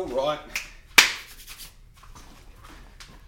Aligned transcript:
All 0.00 0.06
right. 0.06 0.40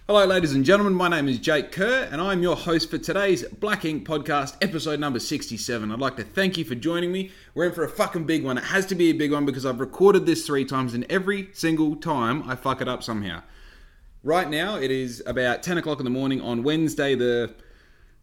Hello, 0.07 0.25
ladies 0.25 0.55
and 0.55 0.65
gentlemen. 0.65 0.95
My 0.95 1.07
name 1.07 1.29
is 1.29 1.39
Jake 1.39 1.71
Kerr, 1.71 2.09
and 2.11 2.19
I'm 2.19 2.43
your 2.43 2.57
host 2.57 2.91
for 2.91 2.97
today's 2.97 3.45
Black 3.45 3.85
Ink 3.85 4.09
podcast, 4.09 4.57
episode 4.63 4.99
number 4.99 5.19
67. 5.19 5.93
I'd 5.93 5.99
like 5.99 6.17
to 6.17 6.25
thank 6.25 6.57
you 6.57 6.65
for 6.65 6.75
joining 6.75 7.13
me. 7.13 7.31
We're 7.55 7.67
in 7.67 7.73
for 7.73 7.85
a 7.85 7.91
fucking 7.91 8.25
big 8.25 8.43
one. 8.43 8.57
It 8.57 8.65
has 8.65 8.87
to 8.87 8.95
be 8.95 9.11
a 9.11 9.13
big 9.13 9.33
one 9.33 9.45
because 9.45 9.67
I've 9.67 9.81
recorded 9.81 10.25
this 10.25 10.47
three 10.47 10.65
times, 10.65 10.95
and 10.95 11.05
every 11.11 11.51
single 11.53 11.95
time 11.95 12.43
I 12.49 12.57
fuck 12.57 12.81
it 12.81 12.89
up 12.89 13.03
somehow. 13.03 13.43
Right 14.25 14.49
now, 14.49 14.77
it 14.77 14.91
is 14.91 15.23
about 15.27 15.63
10 15.63 15.77
o'clock 15.77 15.99
in 15.99 16.05
the 16.05 16.11
morning 16.11 16.41
on 16.41 16.63
Wednesday, 16.63 17.15
the 17.15 17.55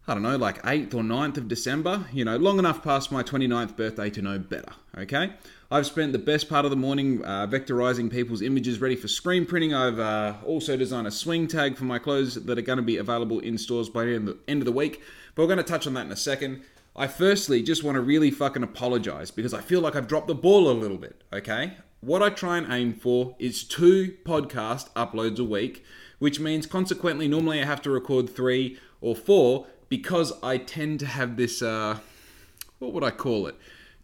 I 0.07 0.15
don't 0.15 0.23
know, 0.23 0.37
like 0.37 0.59
8th 0.63 0.95
or 0.95 1.03
9th 1.03 1.37
of 1.37 1.47
December, 1.47 2.05
you 2.11 2.25
know, 2.25 2.35
long 2.37 2.57
enough 2.57 2.83
past 2.83 3.11
my 3.11 3.21
29th 3.21 3.77
birthday 3.77 4.09
to 4.09 4.23
know 4.23 4.39
better, 4.39 4.71
okay? 4.97 5.33
I've 5.71 5.85
spent 5.85 6.13
the 6.13 6.19
best 6.19 6.49
part 6.49 6.65
of 6.65 6.71
the 6.71 6.77
morning 6.77 7.23
uh, 7.23 7.45
vectorizing 7.45 8.09
people's 8.09 8.41
images 8.41 8.81
ready 8.81 8.95
for 8.95 9.07
screen 9.07 9.45
printing. 9.45 9.71
I've 9.71 9.99
uh, 9.99 10.37
also 10.43 10.75
designed 10.75 11.05
a 11.05 11.11
swing 11.11 11.45
tag 11.45 11.77
for 11.77 11.83
my 11.83 11.99
clothes 11.99 12.33
that 12.33 12.57
are 12.57 12.63
going 12.63 12.77
to 12.77 12.83
be 12.83 12.97
available 12.97 13.37
in 13.37 13.55
stores 13.59 13.87
by 13.87 14.05
the 14.05 14.37
end 14.47 14.61
of 14.63 14.65
the 14.65 14.71
week, 14.71 15.03
but 15.35 15.43
we're 15.43 15.47
going 15.47 15.57
to 15.57 15.63
touch 15.63 15.85
on 15.85 15.93
that 15.93 16.07
in 16.07 16.11
a 16.11 16.15
second. 16.15 16.63
I 16.95 17.05
firstly 17.05 17.61
just 17.61 17.83
want 17.83 17.97
to 17.97 18.01
really 18.01 18.31
fucking 18.31 18.63
apologize 18.63 19.29
because 19.29 19.53
I 19.53 19.61
feel 19.61 19.79
like 19.79 19.95
I've 19.95 20.07
dropped 20.07 20.25
the 20.25 20.33
ball 20.33 20.71
a 20.71 20.73
little 20.73 20.97
bit, 20.97 21.23
okay? 21.31 21.73
What 22.01 22.23
I 22.23 22.31
try 22.31 22.57
and 22.57 22.73
aim 22.73 22.95
for 22.95 23.35
is 23.37 23.63
two 23.63 24.15
podcast 24.25 24.89
uploads 24.93 25.37
a 25.37 25.43
week, 25.43 25.85
which 26.17 26.39
means 26.39 26.65
consequently, 26.65 27.27
normally 27.27 27.61
I 27.61 27.65
have 27.65 27.83
to 27.83 27.91
record 27.91 28.27
three 28.27 28.79
or 29.01 29.15
four 29.15 29.67
because 29.87 30.33
I 30.41 30.57
tend 30.57 30.99
to 31.01 31.05
have 31.05 31.37
this, 31.37 31.61
uh, 31.61 31.99
what 32.79 32.91
would 32.91 33.03
I 33.03 33.11
call 33.11 33.45
it? 33.45 33.55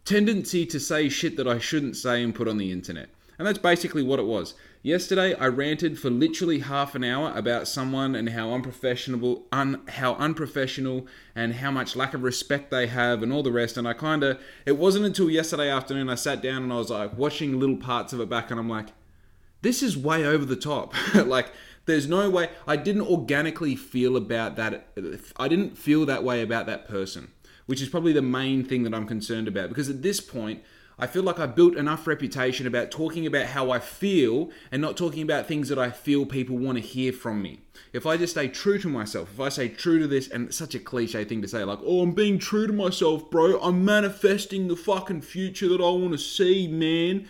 Tendency 0.06 0.64
to 0.66 0.78
say 0.78 1.08
shit 1.08 1.36
that 1.36 1.48
I 1.48 1.58
shouldn't 1.58 1.96
say 1.96 2.22
and 2.22 2.32
put 2.32 2.46
on 2.46 2.58
the 2.58 2.70
internet. 2.70 3.08
And 3.40 3.46
that's 3.46 3.58
basically 3.58 4.04
what 4.04 4.20
it 4.20 4.24
was. 4.24 4.54
Yesterday, 4.80 5.34
I 5.34 5.46
ranted 5.48 5.98
for 5.98 6.10
literally 6.10 6.60
half 6.60 6.94
an 6.94 7.02
hour 7.02 7.32
about 7.34 7.66
someone 7.66 8.14
and 8.14 8.28
how 8.28 8.52
unprofessional, 8.52 9.46
un, 9.50 9.82
how 9.88 10.14
unprofessional, 10.14 11.08
and 11.34 11.54
how 11.54 11.72
much 11.72 11.96
lack 11.96 12.14
of 12.14 12.22
respect 12.22 12.70
they 12.70 12.86
have, 12.86 13.20
and 13.20 13.32
all 13.32 13.42
the 13.42 13.50
rest. 13.50 13.76
And 13.76 13.88
I 13.88 13.94
kind 13.94 14.22
of, 14.22 14.40
it 14.64 14.76
wasn't 14.76 15.06
until 15.06 15.28
yesterday 15.28 15.68
afternoon 15.68 16.08
I 16.08 16.14
sat 16.14 16.40
down 16.40 16.62
and 16.62 16.72
I 16.72 16.76
was 16.76 16.90
like 16.90 17.18
watching 17.18 17.58
little 17.58 17.76
parts 17.76 18.12
of 18.12 18.20
it 18.20 18.28
back, 18.28 18.52
and 18.52 18.60
I'm 18.60 18.70
like, 18.70 18.90
this 19.62 19.82
is 19.82 19.98
way 19.98 20.24
over 20.24 20.44
the 20.44 20.54
top. 20.54 20.94
like, 21.14 21.50
there's 21.86 22.08
no 22.08 22.30
way 22.30 22.50
I 22.64 22.76
didn't 22.76 23.08
organically 23.08 23.74
feel 23.74 24.16
about 24.16 24.54
that. 24.54 24.86
I 25.36 25.48
didn't 25.48 25.76
feel 25.76 26.06
that 26.06 26.22
way 26.22 26.42
about 26.42 26.66
that 26.66 26.86
person, 26.86 27.32
which 27.66 27.82
is 27.82 27.88
probably 27.88 28.12
the 28.12 28.22
main 28.22 28.64
thing 28.64 28.82
that 28.84 28.94
I'm 28.94 29.06
concerned 29.06 29.48
about 29.48 29.68
because 29.68 29.88
at 29.88 30.02
this 30.02 30.20
point, 30.20 30.62
I 30.98 31.06
feel 31.06 31.22
like 31.22 31.38
I 31.38 31.44
built 31.44 31.76
enough 31.76 32.06
reputation 32.06 32.66
about 32.66 32.90
talking 32.90 33.26
about 33.26 33.46
how 33.46 33.70
I 33.70 33.80
feel 33.80 34.50
and 34.72 34.80
not 34.80 34.96
talking 34.96 35.22
about 35.22 35.46
things 35.46 35.68
that 35.68 35.78
I 35.78 35.90
feel 35.90 36.24
people 36.24 36.56
want 36.56 36.78
to 36.78 36.82
hear 36.82 37.12
from 37.12 37.42
me. 37.42 37.60
If 37.92 38.06
I 38.06 38.16
just 38.16 38.32
stay 38.32 38.48
true 38.48 38.78
to 38.78 38.88
myself, 38.88 39.30
if 39.34 39.38
I 39.38 39.50
say 39.50 39.68
true 39.68 39.98
to 39.98 40.06
this, 40.06 40.26
and 40.26 40.46
it's 40.46 40.56
such 40.56 40.74
a 40.74 40.80
cliche 40.80 41.24
thing 41.24 41.42
to 41.42 41.48
say, 41.48 41.64
like, 41.64 41.80
oh, 41.82 42.00
I'm 42.00 42.12
being 42.12 42.38
true 42.38 42.66
to 42.66 42.72
myself, 42.72 43.30
bro, 43.30 43.60
I'm 43.60 43.84
manifesting 43.84 44.68
the 44.68 44.76
fucking 44.76 45.20
future 45.20 45.68
that 45.68 45.82
I 45.82 45.90
want 45.90 46.12
to 46.12 46.18
see, 46.18 46.66
man 46.66 47.28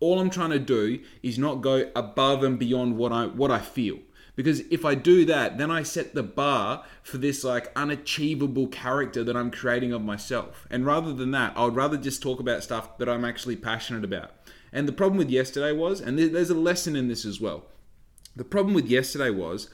all 0.00 0.18
I'm 0.18 0.30
trying 0.30 0.50
to 0.50 0.58
do 0.58 0.98
is 1.22 1.38
not 1.38 1.56
go 1.56 1.90
above 1.94 2.42
and 2.42 2.58
beyond 2.58 2.96
what 2.96 3.12
I 3.12 3.26
what 3.26 3.50
I 3.50 3.58
feel. 3.58 3.98
Because 4.40 4.60
if 4.70 4.86
I 4.86 4.94
do 4.94 5.26
that, 5.26 5.58
then 5.58 5.70
I 5.70 5.82
set 5.82 6.14
the 6.14 6.22
bar 6.22 6.82
for 7.02 7.18
this 7.18 7.44
like 7.44 7.70
unachievable 7.76 8.68
character 8.68 9.22
that 9.22 9.36
I'm 9.36 9.50
creating 9.50 9.92
of 9.92 10.00
myself. 10.00 10.66
And 10.70 10.86
rather 10.86 11.12
than 11.12 11.30
that, 11.32 11.52
I 11.56 11.66
would 11.66 11.76
rather 11.76 11.98
just 11.98 12.22
talk 12.22 12.40
about 12.40 12.62
stuff 12.62 12.96
that 12.96 13.06
I'm 13.06 13.22
actually 13.22 13.56
passionate 13.56 14.02
about. 14.02 14.30
And 14.72 14.88
the 14.88 14.94
problem 14.94 15.18
with 15.18 15.28
yesterday 15.28 15.72
was, 15.72 16.00
and 16.00 16.18
there's 16.18 16.48
a 16.48 16.54
lesson 16.54 16.96
in 16.96 17.06
this 17.06 17.26
as 17.26 17.38
well. 17.38 17.66
The 18.34 18.44
problem 18.44 18.72
with 18.72 18.86
yesterday 18.86 19.28
was 19.28 19.68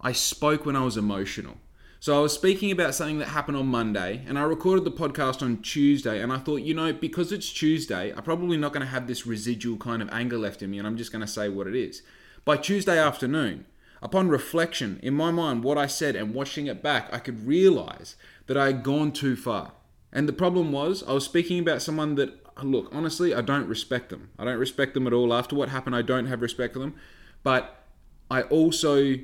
I 0.00 0.10
spoke 0.10 0.66
when 0.66 0.74
I 0.74 0.82
was 0.82 0.96
emotional. 0.96 1.58
So 2.00 2.18
I 2.18 2.20
was 2.20 2.32
speaking 2.32 2.72
about 2.72 2.96
something 2.96 3.20
that 3.20 3.28
happened 3.28 3.56
on 3.56 3.68
Monday, 3.68 4.24
and 4.26 4.36
I 4.36 4.42
recorded 4.42 4.84
the 4.84 4.90
podcast 4.90 5.42
on 5.42 5.62
Tuesday, 5.62 6.20
and 6.20 6.32
I 6.32 6.38
thought, 6.38 6.62
you 6.62 6.74
know, 6.74 6.92
because 6.92 7.30
it's 7.30 7.52
Tuesday, 7.52 8.12
I'm 8.12 8.24
probably 8.24 8.56
not 8.56 8.72
going 8.72 8.84
to 8.84 8.90
have 8.90 9.06
this 9.06 9.26
residual 9.26 9.76
kind 9.76 10.02
of 10.02 10.08
anger 10.10 10.38
left 10.38 10.60
in 10.60 10.72
me, 10.72 10.78
and 10.78 10.88
I'm 10.88 10.96
just 10.96 11.12
going 11.12 11.24
to 11.24 11.30
say 11.30 11.48
what 11.48 11.68
it 11.68 11.76
is. 11.76 12.02
By 12.44 12.56
Tuesday 12.56 12.98
afternoon, 12.98 13.66
upon 14.02 14.28
reflection, 14.28 15.00
in 15.02 15.14
my 15.14 15.30
mind, 15.30 15.64
what 15.64 15.78
I 15.78 15.86
said 15.86 16.16
and 16.16 16.34
watching 16.34 16.66
it 16.66 16.82
back, 16.82 17.08
I 17.12 17.18
could 17.18 17.46
realize 17.46 18.16
that 18.46 18.56
I 18.56 18.66
had 18.66 18.82
gone 18.82 19.12
too 19.12 19.36
far. 19.36 19.72
And 20.12 20.28
the 20.28 20.32
problem 20.32 20.72
was, 20.72 21.02
I 21.02 21.12
was 21.12 21.24
speaking 21.24 21.58
about 21.58 21.82
someone 21.82 22.14
that, 22.14 22.32
look, 22.62 22.88
honestly, 22.92 23.34
I 23.34 23.40
don't 23.40 23.68
respect 23.68 24.08
them. 24.08 24.30
I 24.38 24.44
don't 24.44 24.58
respect 24.58 24.94
them 24.94 25.06
at 25.06 25.12
all. 25.12 25.34
After 25.34 25.54
what 25.54 25.68
happened, 25.68 25.94
I 25.94 26.02
don't 26.02 26.26
have 26.26 26.42
respect 26.42 26.72
for 26.72 26.78
them. 26.78 26.94
But 27.42 27.84
I 28.30 28.42
also 28.42 29.14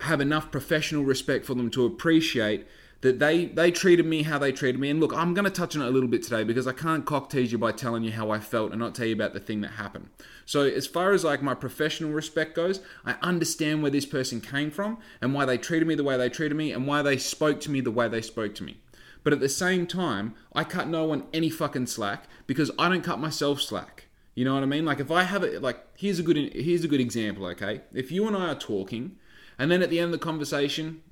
have 0.00 0.20
enough 0.20 0.50
professional 0.50 1.04
respect 1.04 1.46
for 1.46 1.54
them 1.54 1.70
to 1.70 1.86
appreciate 1.86 2.66
that 3.02 3.18
they 3.18 3.46
they 3.46 3.70
treated 3.70 4.06
me 4.06 4.22
how 4.22 4.38
they 4.38 4.52
treated 4.52 4.80
me. 4.80 4.90
And 4.90 5.00
look, 5.00 5.12
I'm 5.14 5.34
going 5.34 5.44
to 5.44 5.50
touch 5.50 5.76
on 5.76 5.82
it 5.82 5.86
a 5.86 5.90
little 5.90 6.08
bit 6.08 6.22
today 6.22 6.44
because 6.44 6.66
I 6.66 6.72
can't 6.72 7.04
cock 7.04 7.30
tease 7.30 7.52
you 7.52 7.58
by 7.58 7.72
telling 7.72 8.04
you 8.04 8.12
how 8.12 8.30
I 8.30 8.38
felt 8.38 8.72
and 8.72 8.80
not 8.80 8.94
tell 8.94 9.06
you 9.06 9.14
about 9.14 9.32
the 9.32 9.40
thing 9.40 9.60
that 9.60 9.72
happened. 9.72 10.08
So 10.44 10.62
as 10.62 10.86
far 10.86 11.12
as 11.12 11.24
like 11.24 11.42
my 11.42 11.54
professional 11.54 12.12
respect 12.12 12.54
goes, 12.54 12.80
I 13.04 13.16
understand 13.22 13.82
where 13.82 13.90
this 13.90 14.06
person 14.06 14.40
came 14.40 14.70
from 14.70 14.98
and 15.20 15.34
why 15.34 15.44
they 15.44 15.58
treated 15.58 15.86
me 15.86 15.94
the 15.94 16.04
way 16.04 16.16
they 16.16 16.28
treated 16.28 16.56
me 16.56 16.72
and 16.72 16.86
why 16.86 17.02
they 17.02 17.18
spoke 17.18 17.60
to 17.62 17.70
me 17.70 17.80
the 17.80 17.90
way 17.90 18.08
they 18.08 18.22
spoke 18.22 18.54
to 18.56 18.64
me. 18.64 18.78
But 19.22 19.32
at 19.32 19.40
the 19.40 19.48
same 19.48 19.86
time, 19.86 20.34
I 20.52 20.62
cut 20.62 20.88
no 20.88 21.04
one 21.04 21.24
any 21.34 21.50
fucking 21.50 21.86
slack 21.86 22.24
because 22.46 22.70
I 22.78 22.88
don't 22.88 23.02
cut 23.02 23.18
myself 23.18 23.60
slack. 23.60 24.06
You 24.36 24.44
know 24.44 24.54
what 24.54 24.62
I 24.62 24.66
mean? 24.66 24.84
Like 24.84 25.00
if 25.00 25.10
I 25.10 25.24
have 25.24 25.42
it, 25.42 25.62
like 25.62 25.84
here's 25.96 26.18
a 26.18 26.22
good 26.22 26.36
here's 26.52 26.84
a 26.84 26.88
good 26.88 27.00
example. 27.00 27.46
Okay, 27.46 27.80
if 27.92 28.12
you 28.12 28.26
and 28.28 28.36
I 28.36 28.50
are 28.50 28.54
talking 28.54 29.16
and 29.58 29.70
then 29.70 29.82
at 29.82 29.90
the 29.90 29.98
end 29.98 30.12
of 30.14 30.20
the 30.20 30.24
conversation, 30.24 31.02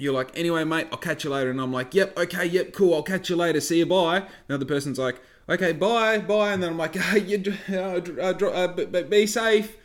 you're 0.00 0.14
like, 0.14 0.30
anyway, 0.36 0.64
mate, 0.64 0.88
I'll 0.90 0.98
catch 0.98 1.24
you 1.24 1.30
later. 1.30 1.50
And 1.50 1.60
I'm 1.60 1.72
like, 1.72 1.94
yep, 1.94 2.16
okay, 2.16 2.46
yep, 2.46 2.72
cool, 2.72 2.94
I'll 2.94 3.02
catch 3.02 3.28
you 3.30 3.36
later. 3.36 3.60
See 3.60 3.78
you, 3.78 3.86
bye. 3.86 4.24
The 4.46 4.54
other 4.54 4.64
person's 4.64 4.98
like, 4.98 5.20
okay, 5.48 5.72
bye, 5.72 6.18
bye. 6.18 6.52
And 6.52 6.62
then 6.62 6.70
I'm 6.70 6.78
like, 6.78 6.96
hey, 6.96 7.20
you, 7.20 7.54
uh, 7.70 8.00
uh, 8.18 8.48
uh, 8.48 9.02
be 9.02 9.26
safe. 9.26 9.76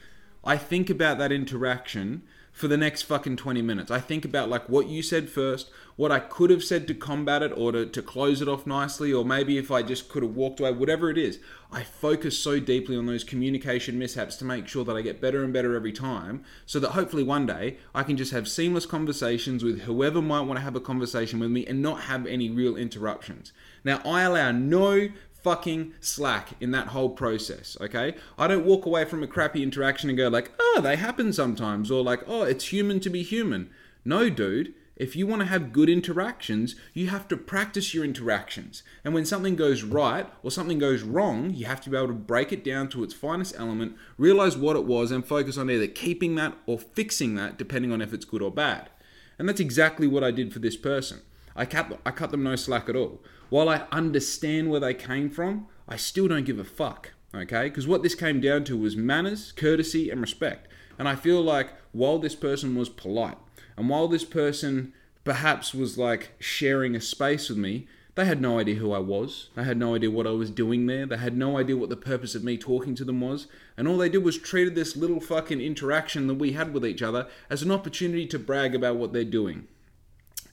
I 0.44 0.58
think 0.58 0.90
about 0.90 1.18
that 1.18 1.32
interaction 1.32 2.24
for 2.56 2.70
the 2.70 2.78
next 2.78 3.02
fucking 3.02 3.36
20 3.36 3.62
minutes. 3.62 3.92
I 3.92 4.00
think 4.00 4.24
about 4.24 4.48
like 4.48 4.70
what 4.70 4.88
you 4.88 5.04
said 5.04 5.30
first, 5.30 5.70
what 5.98 6.10
I 6.10 6.20
could 6.20 6.50
have 6.50 6.64
said 6.64 6.88
to 6.88 6.94
combat 6.94 7.44
it 7.44 7.52
or 7.54 7.74
to, 7.74 7.86
to 7.86 8.02
close 8.02 8.42
it 8.42 8.48
off 8.48 8.66
nicely, 8.66 9.12
or 9.12 9.26
maybe 9.26 9.58
if 9.58 9.72
I 9.72 9.84
just 9.84 10.08
could 10.08 10.24
have 10.24 10.36
walked 10.36 10.62
away, 10.62 10.72
whatever 10.72 11.10
it 11.10 11.18
is. 11.18 11.38
I 11.70 11.84
focus 11.84 12.40
so 12.40 12.62
deeply 12.62 12.96
on 12.96 13.08
those 13.08 13.26
communication 13.26 14.00
mishaps 14.00 14.38
to 14.38 14.46
make 14.46 14.70
sure 14.70 14.86
that 14.86 14.96
I 14.96 15.02
get 15.02 15.20
better 15.20 15.44
and 15.44 15.52
better 15.52 15.76
every 15.76 15.92
time 15.92 16.46
so 16.66 16.80
that 16.80 16.92
hopefully 16.92 17.24
one 17.24 17.46
day 17.46 17.78
I 17.94 18.04
can 18.04 18.16
just 18.16 18.32
have 18.32 18.48
seamless 18.48 18.86
conversations 18.86 19.62
with 19.62 19.82
whoever 19.82 20.22
might 20.22 20.42
want 20.42 20.58
to 20.58 20.64
have 20.64 20.78
a 20.78 20.80
conversation 20.80 21.42
with 21.42 21.52
me 21.52 21.66
and 21.66 21.82
not 21.82 22.04
have 22.04 22.26
any 22.26 22.50
real 22.50 22.78
interruptions. 22.78 23.52
Now, 23.84 24.02
I 24.06 24.22
allow 24.22 24.54
no 24.54 25.10
fucking 25.46 25.94
slack 26.02 26.54
in 26.60 26.72
that 26.72 26.88
whole 26.88 27.12
process, 27.12 27.78
okay? 27.80 28.16
I 28.36 28.48
don't 28.48 28.66
walk 28.66 28.88
away 28.88 29.06
from 29.06 29.22
a 29.22 29.28
crappy 29.28 29.62
interaction 29.62 30.10
and 30.10 30.18
go 30.18 30.28
like, 30.28 30.52
"Oh, 30.60 30.80
they 30.82 30.96
happen 30.96 31.32
sometimes," 31.34 31.92
or 31.92 32.04
like, 32.04 32.24
"Oh, 32.26 32.42
it's 32.42 32.74
human 32.74 33.00
to 33.02 33.12
be 33.12 33.22
human." 33.22 33.70
No, 34.04 34.28
dude. 34.28 34.74
If 34.96 35.16
you 35.16 35.28
want 35.28 35.42
to 35.42 35.48
have 35.48 35.72
good 35.72 35.88
interactions, 35.88 36.76
you 36.94 37.10
have 37.10 37.28
to 37.28 37.38
practice 37.38 37.94
your 37.94 38.04
interactions. 38.04 38.82
And 39.04 39.14
when 39.14 39.26
something 39.26 39.56
goes 39.56 39.84
right 39.84 40.26
or 40.42 40.50
something 40.50 40.80
goes 40.80 41.04
wrong, 41.04 41.54
you 41.54 41.66
have 41.66 41.82
to 41.82 41.92
be 41.92 41.98
able 41.98 42.08
to 42.08 42.14
break 42.14 42.52
it 42.52 42.64
down 42.64 42.90
to 42.90 43.04
its 43.04 43.14
finest 43.14 43.54
element, 43.56 43.96
realize 44.18 44.58
what 44.58 44.76
it 44.76 44.86
was, 44.86 45.12
and 45.12 45.24
focus 45.24 45.60
on 45.60 45.70
either 45.70 45.86
keeping 45.86 46.34
that 46.36 46.58
or 46.66 46.80
fixing 46.80 47.36
that, 47.36 47.58
depending 47.58 47.92
on 47.92 48.02
if 48.02 48.14
it's 48.14 48.26
good 48.26 48.42
or 48.42 48.52
bad. 48.52 48.90
And 49.38 49.48
that's 49.48 49.60
exactly 49.60 50.08
what 50.08 50.24
I 50.24 50.32
did 50.32 50.52
for 50.52 50.60
this 50.60 50.78
person. 50.78 51.20
I 51.56 51.66
cut, 51.66 52.00
I 52.06 52.12
cut 52.12 52.32
them 52.32 52.44
no 52.44 52.56
slack 52.56 52.90
at 52.90 52.96
all. 52.96 53.22
While 53.50 53.70
I 53.70 53.86
understand 53.92 54.70
where 54.70 54.80
they 54.80 54.94
came 54.94 55.30
from, 55.30 55.68
I 55.88 55.98
still 55.98 56.28
don't 56.28 56.46
give 56.46 56.60
a 56.60 56.64
fuck, 56.64 57.14
okay? 57.34 57.70
Because 57.70 57.88
what 57.88 58.04
this 58.04 58.16
came 58.16 58.42
down 58.42 58.64
to 58.66 58.78
was 58.78 58.96
manners, 58.96 59.52
courtesy, 59.52 60.10
and 60.10 60.22
respect. 60.22 60.68
And 60.98 61.08
I 61.08 61.16
feel 61.16 61.42
like 61.42 61.70
while 61.92 62.20
this 62.20 62.36
person 62.36 62.76
was 62.76 62.90
polite, 62.90 63.38
and 63.78 63.90
while 63.90 64.08
this 64.08 64.24
person 64.24 64.94
perhaps 65.24 65.74
was 65.74 65.98
like 65.98 66.32
sharing 66.40 66.96
a 66.96 67.02
space 67.02 67.50
with 67.50 67.58
me, 67.58 67.88
they 68.16 68.26
had 68.26 68.40
no 68.40 68.60
idea 68.60 68.76
who 68.76 68.94
I 68.94 69.00
was. 69.00 69.50
They 69.56 69.66
had 69.66 69.78
no 69.78 69.96
idea 69.96 70.10
what 70.10 70.26
I 70.26 70.32
was 70.32 70.50
doing 70.50 70.88
there. 70.88 71.06
They 71.06 71.18
had 71.18 71.36
no 71.36 71.58
idea 71.58 71.76
what 71.76 71.90
the 71.90 71.98
purpose 71.98 72.34
of 72.34 72.46
me 72.46 72.58
talking 72.58 72.96
to 72.96 73.04
them 73.04 73.20
was. 73.20 73.48
And 73.76 73.90
all 73.90 73.98
they 73.98 74.08
did 74.08 74.24
was 74.24 74.38
treated 74.38 74.74
this 74.74 74.96
little 74.96 75.20
fucking 75.20 75.60
interaction 75.60 76.28
that 76.28 76.36
we 76.36 76.54
had 76.54 76.74
with 76.74 76.86
each 76.86 77.02
other 77.02 77.28
as 77.50 77.62
an 77.62 77.72
opportunity 77.72 78.26
to 78.28 78.40
brag 78.40 78.74
about 78.74 78.96
what 78.96 79.12
they're 79.12 79.26
doing. 79.26 79.68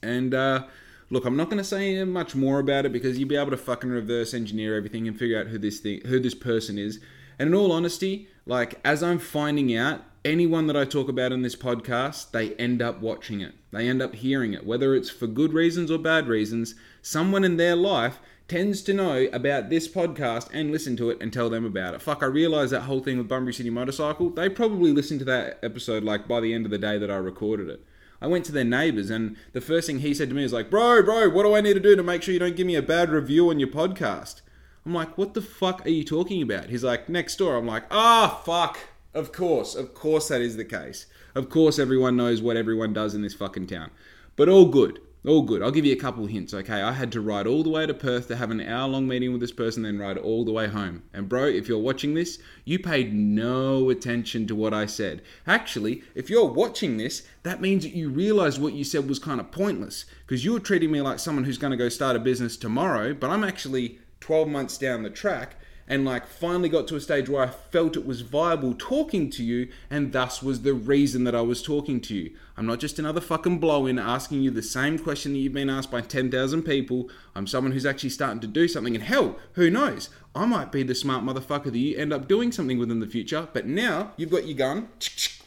And 0.02 0.34
uh, 0.34 0.64
Look, 1.12 1.26
I'm 1.26 1.36
not 1.36 1.50
going 1.50 1.58
to 1.58 1.64
say 1.64 2.02
much 2.04 2.34
more 2.34 2.58
about 2.58 2.86
it 2.86 2.92
because 2.92 3.18
you'll 3.18 3.28
be 3.28 3.36
able 3.36 3.50
to 3.50 3.56
fucking 3.58 3.90
reverse 3.90 4.32
engineer 4.32 4.78
everything 4.78 5.06
and 5.06 5.14
figure 5.14 5.38
out 5.38 5.48
who 5.48 5.58
this 5.58 5.78
thing, 5.78 6.00
who 6.06 6.18
this 6.18 6.34
person 6.34 6.78
is. 6.78 7.00
And 7.38 7.50
in 7.50 7.54
all 7.54 7.70
honesty, 7.70 8.28
like 8.46 8.80
as 8.82 9.02
I'm 9.02 9.18
finding 9.18 9.76
out, 9.76 10.00
anyone 10.24 10.68
that 10.68 10.76
I 10.76 10.86
talk 10.86 11.10
about 11.10 11.30
in 11.30 11.42
this 11.42 11.54
podcast, 11.54 12.30
they 12.30 12.54
end 12.54 12.80
up 12.80 13.02
watching 13.02 13.42
it. 13.42 13.52
They 13.72 13.90
end 13.90 14.00
up 14.00 14.14
hearing 14.14 14.54
it, 14.54 14.64
whether 14.64 14.94
it's 14.94 15.10
for 15.10 15.26
good 15.26 15.52
reasons 15.52 15.90
or 15.90 15.98
bad 15.98 16.28
reasons. 16.28 16.76
Someone 17.02 17.44
in 17.44 17.58
their 17.58 17.76
life 17.76 18.18
tends 18.48 18.80
to 18.80 18.94
know 18.94 19.28
about 19.34 19.68
this 19.68 19.88
podcast 19.88 20.48
and 20.54 20.72
listen 20.72 20.96
to 20.96 21.10
it 21.10 21.18
and 21.20 21.30
tell 21.30 21.50
them 21.50 21.66
about 21.66 21.92
it. 21.92 22.00
Fuck, 22.00 22.22
I 22.22 22.26
realized 22.26 22.72
that 22.72 22.82
whole 22.82 23.00
thing 23.00 23.18
with 23.18 23.28
Bunbury 23.28 23.52
City 23.52 23.68
Motorcycle. 23.68 24.30
They 24.30 24.48
probably 24.48 24.92
listened 24.92 25.20
to 25.20 25.26
that 25.26 25.58
episode 25.62 26.04
like 26.04 26.26
by 26.26 26.40
the 26.40 26.54
end 26.54 26.64
of 26.64 26.70
the 26.70 26.78
day 26.78 26.96
that 26.96 27.10
I 27.10 27.16
recorded 27.16 27.68
it. 27.68 27.84
I 28.22 28.28
went 28.28 28.44
to 28.46 28.52
their 28.52 28.64
neighbors 28.64 29.10
and 29.10 29.36
the 29.52 29.60
first 29.60 29.88
thing 29.88 29.98
he 29.98 30.14
said 30.14 30.28
to 30.28 30.34
me 30.34 30.44
was 30.44 30.52
like, 30.52 30.70
"Bro, 30.70 31.02
bro, 31.02 31.28
what 31.28 31.42
do 31.42 31.56
I 31.56 31.60
need 31.60 31.74
to 31.74 31.80
do 31.80 31.96
to 31.96 32.02
make 32.04 32.22
sure 32.22 32.32
you 32.32 32.38
don't 32.38 32.54
give 32.54 32.68
me 32.68 32.76
a 32.76 32.82
bad 32.82 33.10
review 33.10 33.50
on 33.50 33.58
your 33.58 33.68
podcast?" 33.68 34.42
I'm 34.86 34.94
like, 34.94 35.18
"What 35.18 35.34
the 35.34 35.42
fuck 35.42 35.84
are 35.84 35.90
you 35.90 36.04
talking 36.04 36.40
about?" 36.40 36.70
He's 36.70 36.84
like, 36.84 37.08
"Next 37.08 37.36
door." 37.36 37.56
I'm 37.56 37.66
like, 37.66 37.84
"Ah, 37.90 38.40
fuck. 38.44 38.78
Of 39.12 39.32
course. 39.32 39.74
Of 39.74 39.92
course 39.92 40.28
that 40.28 40.40
is 40.40 40.56
the 40.56 40.64
case. 40.64 41.06
Of 41.34 41.50
course 41.50 41.80
everyone 41.80 42.16
knows 42.16 42.40
what 42.40 42.56
everyone 42.56 42.92
does 42.92 43.14
in 43.14 43.22
this 43.22 43.34
fucking 43.34 43.66
town." 43.66 43.90
But 44.36 44.48
all 44.48 44.66
good. 44.66 45.00
All 45.24 45.42
good. 45.42 45.62
I'll 45.62 45.70
give 45.70 45.84
you 45.84 45.92
a 45.92 45.96
couple 45.96 46.26
hints, 46.26 46.52
okay? 46.52 46.82
I 46.82 46.90
had 46.90 47.12
to 47.12 47.20
ride 47.20 47.46
all 47.46 47.62
the 47.62 47.70
way 47.70 47.86
to 47.86 47.94
Perth 47.94 48.26
to 48.26 48.34
have 48.34 48.50
an 48.50 48.60
hour 48.60 48.88
long 48.88 49.06
meeting 49.06 49.30
with 49.30 49.40
this 49.40 49.52
person, 49.52 49.84
then 49.84 50.00
ride 50.00 50.18
all 50.18 50.44
the 50.44 50.50
way 50.50 50.66
home. 50.66 51.04
And, 51.12 51.28
bro, 51.28 51.46
if 51.46 51.68
you're 51.68 51.78
watching 51.78 52.14
this, 52.14 52.40
you 52.64 52.80
paid 52.80 53.14
no 53.14 53.88
attention 53.88 54.48
to 54.48 54.56
what 54.56 54.74
I 54.74 54.86
said. 54.86 55.22
Actually, 55.46 56.02
if 56.16 56.28
you're 56.28 56.46
watching 56.50 56.96
this, 56.96 57.22
that 57.44 57.60
means 57.60 57.84
that 57.84 57.94
you 57.94 58.10
realized 58.10 58.60
what 58.60 58.72
you 58.72 58.82
said 58.82 59.08
was 59.08 59.20
kind 59.20 59.38
of 59.38 59.52
pointless 59.52 60.06
because 60.26 60.44
you 60.44 60.54
were 60.54 60.60
treating 60.60 60.90
me 60.90 61.00
like 61.00 61.20
someone 61.20 61.44
who's 61.44 61.58
going 61.58 61.70
to 61.70 61.76
go 61.76 61.88
start 61.88 62.16
a 62.16 62.18
business 62.18 62.56
tomorrow, 62.56 63.14
but 63.14 63.30
I'm 63.30 63.44
actually 63.44 64.00
12 64.18 64.48
months 64.48 64.76
down 64.76 65.04
the 65.04 65.10
track 65.10 65.54
and 65.86 66.04
like 66.04 66.26
finally 66.26 66.68
got 66.68 66.86
to 66.88 66.96
a 66.96 67.00
stage 67.00 67.28
where 67.28 67.42
I 67.42 67.48
felt 67.48 67.96
it 67.96 68.06
was 68.06 68.22
viable 68.22 68.74
talking 68.76 69.30
to 69.30 69.44
you, 69.44 69.68
and 69.90 70.12
thus 70.12 70.42
was 70.42 70.62
the 70.62 70.74
reason 70.74 71.24
that 71.24 71.34
I 71.34 71.40
was 71.40 71.62
talking 71.62 72.00
to 72.02 72.14
you. 72.14 72.32
I'm 72.56 72.66
not 72.66 72.80
just 72.80 72.98
another 72.98 73.20
fucking 73.20 73.58
blow 73.58 73.86
in 73.86 73.98
asking 73.98 74.42
you 74.42 74.50
the 74.50 74.62
same 74.62 74.98
question 74.98 75.32
that 75.32 75.38
you've 75.38 75.52
been 75.52 75.70
asked 75.70 75.90
by 75.90 76.00
10,000 76.00 76.62
people. 76.62 77.10
I'm 77.34 77.46
someone 77.46 77.72
who's 77.72 77.86
actually 77.86 78.10
starting 78.10 78.40
to 78.40 78.46
do 78.46 78.68
something, 78.68 78.94
and 78.94 79.04
hell, 79.04 79.36
who 79.52 79.70
knows? 79.70 80.08
I 80.34 80.46
might 80.46 80.72
be 80.72 80.82
the 80.82 80.94
smart 80.94 81.24
motherfucker 81.24 81.64
that 81.72 81.78
you 81.78 81.96
end 81.96 82.12
up 82.12 82.28
doing 82.28 82.52
something 82.52 82.78
with 82.78 82.90
in 82.90 83.00
the 83.00 83.06
future, 83.06 83.48
but 83.52 83.66
now 83.66 84.12
you've 84.16 84.30
got 84.30 84.46
your 84.46 84.56
gun, 84.56 84.88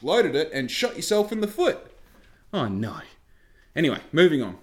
loaded 0.02 0.36
it, 0.36 0.50
and 0.52 0.70
shot 0.70 0.96
yourself 0.96 1.32
in 1.32 1.40
the 1.40 1.48
foot. 1.48 1.90
Oh 2.52 2.68
no. 2.68 3.00
Anyway, 3.74 3.98
moving 4.12 4.42
on. 4.42 4.58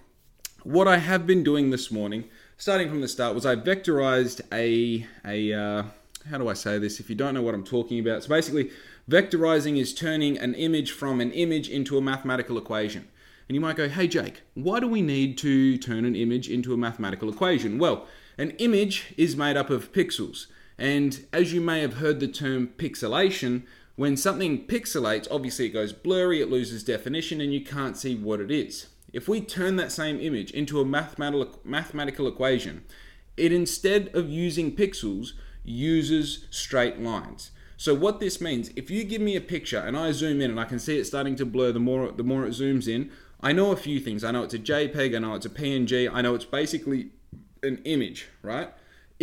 What 0.62 0.88
I 0.88 0.96
have 0.96 1.26
been 1.26 1.44
doing 1.44 1.70
this 1.70 1.90
morning 1.90 2.24
starting 2.56 2.88
from 2.88 3.00
the 3.00 3.08
start 3.08 3.34
was 3.34 3.46
I 3.46 3.56
vectorized 3.56 4.40
a 4.52 5.06
a 5.24 5.52
uh, 5.52 5.82
how 6.30 6.38
do 6.38 6.48
I 6.48 6.54
say 6.54 6.78
this? 6.78 7.00
If 7.00 7.10
you 7.10 7.16
don't 7.16 7.34
know 7.34 7.42
what 7.42 7.54
I'm 7.54 7.64
talking 7.64 7.98
about, 7.98 8.22
so 8.22 8.28
basically, 8.28 8.70
vectorizing 9.08 9.78
is 9.78 9.94
turning 9.94 10.38
an 10.38 10.54
image 10.54 10.92
from 10.92 11.20
an 11.20 11.32
image 11.32 11.68
into 11.68 11.98
a 11.98 12.00
mathematical 12.00 12.56
equation. 12.56 13.08
And 13.48 13.54
you 13.54 13.60
might 13.60 13.76
go, 13.76 13.88
hey 13.88 14.08
Jake, 14.08 14.42
why 14.54 14.80
do 14.80 14.88
we 14.88 15.02
need 15.02 15.36
to 15.38 15.76
turn 15.76 16.06
an 16.06 16.16
image 16.16 16.48
into 16.48 16.72
a 16.72 16.78
mathematical 16.78 17.28
equation? 17.28 17.78
Well, 17.78 18.06
an 18.38 18.50
image 18.52 19.12
is 19.18 19.36
made 19.36 19.56
up 19.56 19.68
of 19.68 19.92
pixels. 19.92 20.46
And 20.78 21.24
as 21.32 21.52
you 21.52 21.60
may 21.60 21.80
have 21.82 21.94
heard 21.94 22.20
the 22.20 22.28
term 22.28 22.68
pixelation, 22.78 23.64
when 23.96 24.16
something 24.16 24.66
pixelates, 24.66 25.28
obviously 25.30 25.66
it 25.66 25.70
goes 25.70 25.92
blurry, 25.92 26.40
it 26.40 26.50
loses 26.50 26.82
definition, 26.82 27.40
and 27.40 27.52
you 27.52 27.62
can't 27.62 27.96
see 27.96 28.16
what 28.16 28.40
it 28.40 28.50
is. 28.50 28.88
If 29.14 29.28
we 29.28 29.40
turn 29.40 29.76
that 29.76 29.92
same 29.92 30.20
image 30.20 30.50
into 30.50 30.80
a 30.80 30.84
mathematical, 30.84 31.60
mathematical 31.62 32.26
equation, 32.26 32.82
it 33.36 33.52
instead 33.52 34.12
of 34.12 34.28
using 34.28 34.74
pixels, 34.74 35.34
uses 35.62 36.46
straight 36.50 36.98
lines. 36.98 37.52
So 37.76 37.94
what 37.94 38.18
this 38.18 38.40
means, 38.40 38.70
if 38.74 38.90
you 38.90 39.04
give 39.04 39.22
me 39.22 39.36
a 39.36 39.40
picture 39.40 39.78
and 39.78 39.96
I 39.96 40.10
zoom 40.10 40.40
in 40.40 40.50
and 40.50 40.58
I 40.58 40.64
can 40.64 40.80
see 40.80 40.98
it 40.98 41.04
starting 41.04 41.36
to 41.36 41.46
blur 41.46 41.70
the 41.70 41.78
more 41.78 42.10
the 42.10 42.24
more 42.24 42.44
it 42.44 42.50
zooms 42.50 42.88
in, 42.88 43.12
I 43.40 43.52
know 43.52 43.70
a 43.70 43.76
few 43.76 44.00
things. 44.00 44.24
I 44.24 44.32
know 44.32 44.42
it's 44.42 44.54
a 44.54 44.58
JPEG, 44.58 45.14
I 45.14 45.20
know 45.20 45.34
it's 45.34 45.46
a 45.46 45.50
PNG, 45.50 46.10
I 46.12 46.20
know 46.20 46.34
it's 46.34 46.44
basically 46.44 47.10
an 47.62 47.80
image, 47.84 48.26
right? 48.42 48.72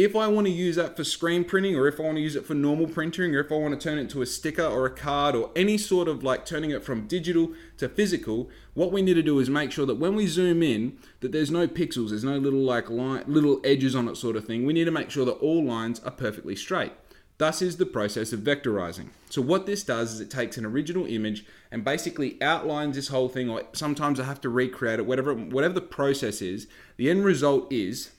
If 0.04 0.16
I 0.16 0.28
want 0.28 0.48
to 0.48 0.52
use 0.52 0.78
that 0.78 0.98
for 0.98 1.04
screen 1.04 1.44
printing 1.44 1.76
or 1.76 1.88
if 1.88 2.00
I 2.00 2.04
want 2.04 2.16
to 2.16 2.22
use 2.22 2.36
it 2.36 2.46
for 2.46 2.56
normal 2.56 2.88
printing 2.88 3.36
or 3.36 3.42
if 3.42 3.52
I 3.52 3.56
want 3.56 3.80
to 3.80 3.90
turn 3.90 4.00
it 4.00 4.02
into 4.02 4.24
a 4.24 4.26
sticker 4.26 4.66
or 4.66 4.88
a 4.88 4.90
card 4.90 5.36
or 5.36 5.52
any 5.56 5.78
sort 5.78 6.08
of 6.08 6.24
like 6.24 6.44
turning 6.44 6.72
it 6.72 6.84
from 6.84 7.06
digital 7.06 7.52
to 7.78 7.88
physical, 7.88 8.50
what 8.74 8.92
we 8.92 9.04
need 9.04 9.14
to 9.14 9.22
do 9.22 9.38
is 9.38 9.48
make 9.48 9.72
sure 9.72 9.86
that 9.86 9.96
when 9.96 10.16
we 10.16 10.26
zoom 10.26 10.64
in 10.64 10.98
that 11.20 11.32
there's 11.32 11.52
no 11.52 11.68
pixels, 11.68 12.10
there's 12.10 12.24
no 12.24 12.38
little 12.38 12.62
like 12.62 12.90
line, 12.90 13.24
little 13.28 13.62
edges 13.64 13.96
on 13.96 14.08
it 14.08 14.18
sort 14.18 14.36
of 14.36 14.46
thing. 14.46 14.66
We 14.66 14.74
need 14.74 14.86
to 14.86 14.92
make 14.92 15.12
sure 15.12 15.26
that 15.26 15.34
all 15.34 15.64
lines 15.64 16.00
are 16.00 16.12
perfectly 16.12 16.56
straight. 16.56 16.94
Thus 17.38 17.62
is 17.62 17.78
the 17.78 17.86
process 17.86 18.34
of 18.34 18.40
vectorizing. 18.40 19.10
So 19.30 19.42
what 19.42 19.68
this 19.68 19.84
does 19.84 20.14
is 20.14 20.20
it 20.20 20.32
takes 20.32 20.58
an 20.58 20.66
original 20.66 21.06
image 21.06 21.46
and 21.72 21.84
basically 21.84 22.42
outlines 22.42 22.96
this 22.96 23.10
whole 23.10 23.30
thing 23.30 23.50
or 23.50 23.64
sometimes 23.74 24.20
I 24.20 24.24
have 24.24 24.42
to 24.42 24.50
recreate 24.50 25.00
it, 25.00 25.06
whatever 25.06 25.34
whatever 25.36 25.76
the 25.76 25.82
process 25.82 26.42
is. 26.42 26.68
The 26.98 27.10
end 27.10 27.24
result 27.24 27.72
is 27.72 28.12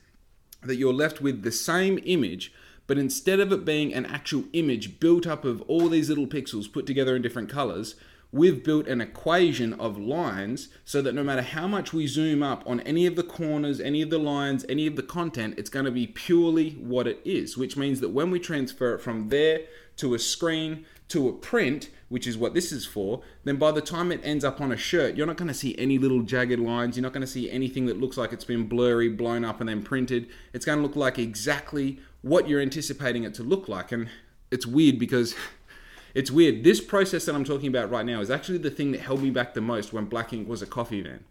that 0.65 0.77
you're 0.77 0.93
left 0.93 1.21
with 1.21 1.43
the 1.43 1.53
same 1.53 1.99
image, 2.05 2.53
but 2.87 2.99
instead 2.99 3.41
of 3.41 3.53
it 3.53 3.65
being 3.65 3.95
an 3.95 4.07
actual 4.07 4.45
image 4.53 5.01
built 5.01 5.27
up 5.27 5.45
of 5.45 5.63
all 5.63 5.89
these 5.89 6.09
little 6.09 6.27
pixels 6.27 6.73
put 6.73 6.87
together 6.87 7.17
in 7.17 7.23
different 7.23 7.49
colors, 7.49 7.95
we've 8.33 8.65
built 8.65 8.89
an 8.89 9.01
equation 9.01 9.75
of 9.75 9.99
lines 9.99 10.69
so 10.85 11.03
that 11.03 11.15
no 11.15 11.23
matter 11.23 11.43
how 11.43 11.69
much 11.69 11.93
we 11.93 12.07
zoom 12.07 12.43
up 12.43 12.63
on 12.67 12.81
any 12.81 13.07
of 13.07 13.15
the 13.15 13.23
corners, 13.23 13.79
any 13.79 14.01
of 14.01 14.11
the 14.11 14.19
lines, 14.19 14.65
any 14.69 14.87
of 14.87 14.97
the 14.97 15.03
content, 15.03 15.55
it's 15.59 15.71
going 15.71 15.85
to 15.85 15.91
be 15.91 16.07
purely 16.07 16.71
what 16.71 17.07
it 17.07 17.21
is, 17.25 17.59
which 17.59 17.77
means 17.77 18.01
that 18.01 18.09
when 18.09 18.31
we 18.31 18.41
transfer 18.41 18.95
it 18.95 19.01
from 19.01 19.29
there 19.29 19.61
to 19.97 20.15
a 20.15 20.19
screen 20.19 20.85
to 21.13 21.29
a 21.29 21.33
print, 21.33 21.91
which 22.09 22.27
is 22.27 22.39
what 22.39 22.55
this 22.55 22.73
is 22.73 22.87
for, 22.87 23.21
then 23.45 23.57
by 23.57 23.71
the 23.71 23.83
time 23.83 24.11
it 24.11 24.21
ends 24.25 24.45
up 24.45 24.63
on 24.63 24.73
a 24.73 24.77
shirt, 24.79 25.15
you're 25.15 25.27
not 25.27 25.37
going 25.37 25.49
to 25.49 25.55
see 25.55 25.77
any 25.77 25.99
little 25.99 26.23
jagged 26.23 26.59
lines. 26.59 26.97
You're 26.97 27.03
not 27.03 27.13
going 27.13 27.21
to 27.21 27.27
see 27.27 27.51
anything 27.51 27.85
that 27.87 28.01
looks 28.01 28.17
like 28.17 28.33
it's 28.33 28.47
been 28.47 28.67
blurry, 28.67 29.11
blown 29.11 29.45
up, 29.45 29.61
and 29.61 29.69
then 29.69 29.83
printed. 29.83 30.29
It's 30.55 30.65
going 30.65 30.79
to 30.79 30.83
look 30.83 30.97
like 30.97 31.19
exactly 31.19 32.01
what 32.23 32.49
you're 32.49 32.63
anticipating 32.63 33.25
it 33.25 33.35
to 33.35 33.43
look 33.43 33.69
like. 33.69 33.93
And 33.93 34.09
it's 34.51 34.67
weird 34.67 34.99
because 34.99 35.35
it's 36.15 36.31
weird. 36.31 36.65
This 36.65 36.81
process 36.81 37.27
that 37.27 37.35
I'm 37.35 37.45
talking 37.45 37.69
about 37.69 37.91
right 37.91 38.07
now 38.07 38.21
is 38.21 38.31
actually 38.31 38.59
the 38.59 38.71
thing 38.71 38.93
that 38.93 39.03
held 39.03 39.23
me 39.23 39.29
back 39.29 39.53
the 39.53 39.61
most 39.61 39.93
when 39.93 40.07
Black 40.07 40.33
Ink 40.33 40.49
was 40.49 40.63
a 40.63 40.67
coffee 40.67 41.03
van. 41.03 41.25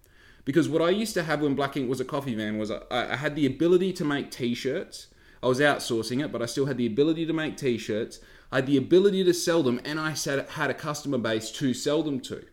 Because 0.46 0.70
what 0.70 0.84
I 0.84 0.90
used 0.90 1.16
to 1.16 1.24
have 1.24 1.42
when 1.42 1.56
Black 1.56 1.76
Ink 1.76 1.90
was 1.90 2.00
a 2.00 2.06
coffee 2.06 2.36
van 2.36 2.60
was 2.60 2.70
I, 2.70 2.82
I 2.92 3.16
had 3.16 3.36
the 3.36 3.48
ability 3.48 3.94
to 3.94 4.06
make 4.06 4.30
t 4.30 4.54
shirts. 4.54 5.08
I 5.42 5.48
was 5.48 5.60
outsourcing 5.60 6.24
it, 6.24 6.32
but 6.32 6.44
I 6.44 6.46
still 6.46 6.68
had 6.68 6.78
the 6.78 6.86
ability 6.86 7.26
to 7.26 7.34
make 7.34 7.58
t 7.58 7.80
shirts. 7.80 8.20
I 8.52 8.58
had 8.58 8.68
the 8.68 8.78
ability 8.78 9.24
to 9.24 9.34
sell 9.34 9.64
them, 9.64 9.80
and 9.86 10.00
I 10.00 10.10
had 10.12 10.70
a 10.70 10.74
customer 10.74 11.18
base 11.18 11.52
to 11.52 11.74
sell 11.74 12.04
them 12.04 12.20
to. 12.22 12.44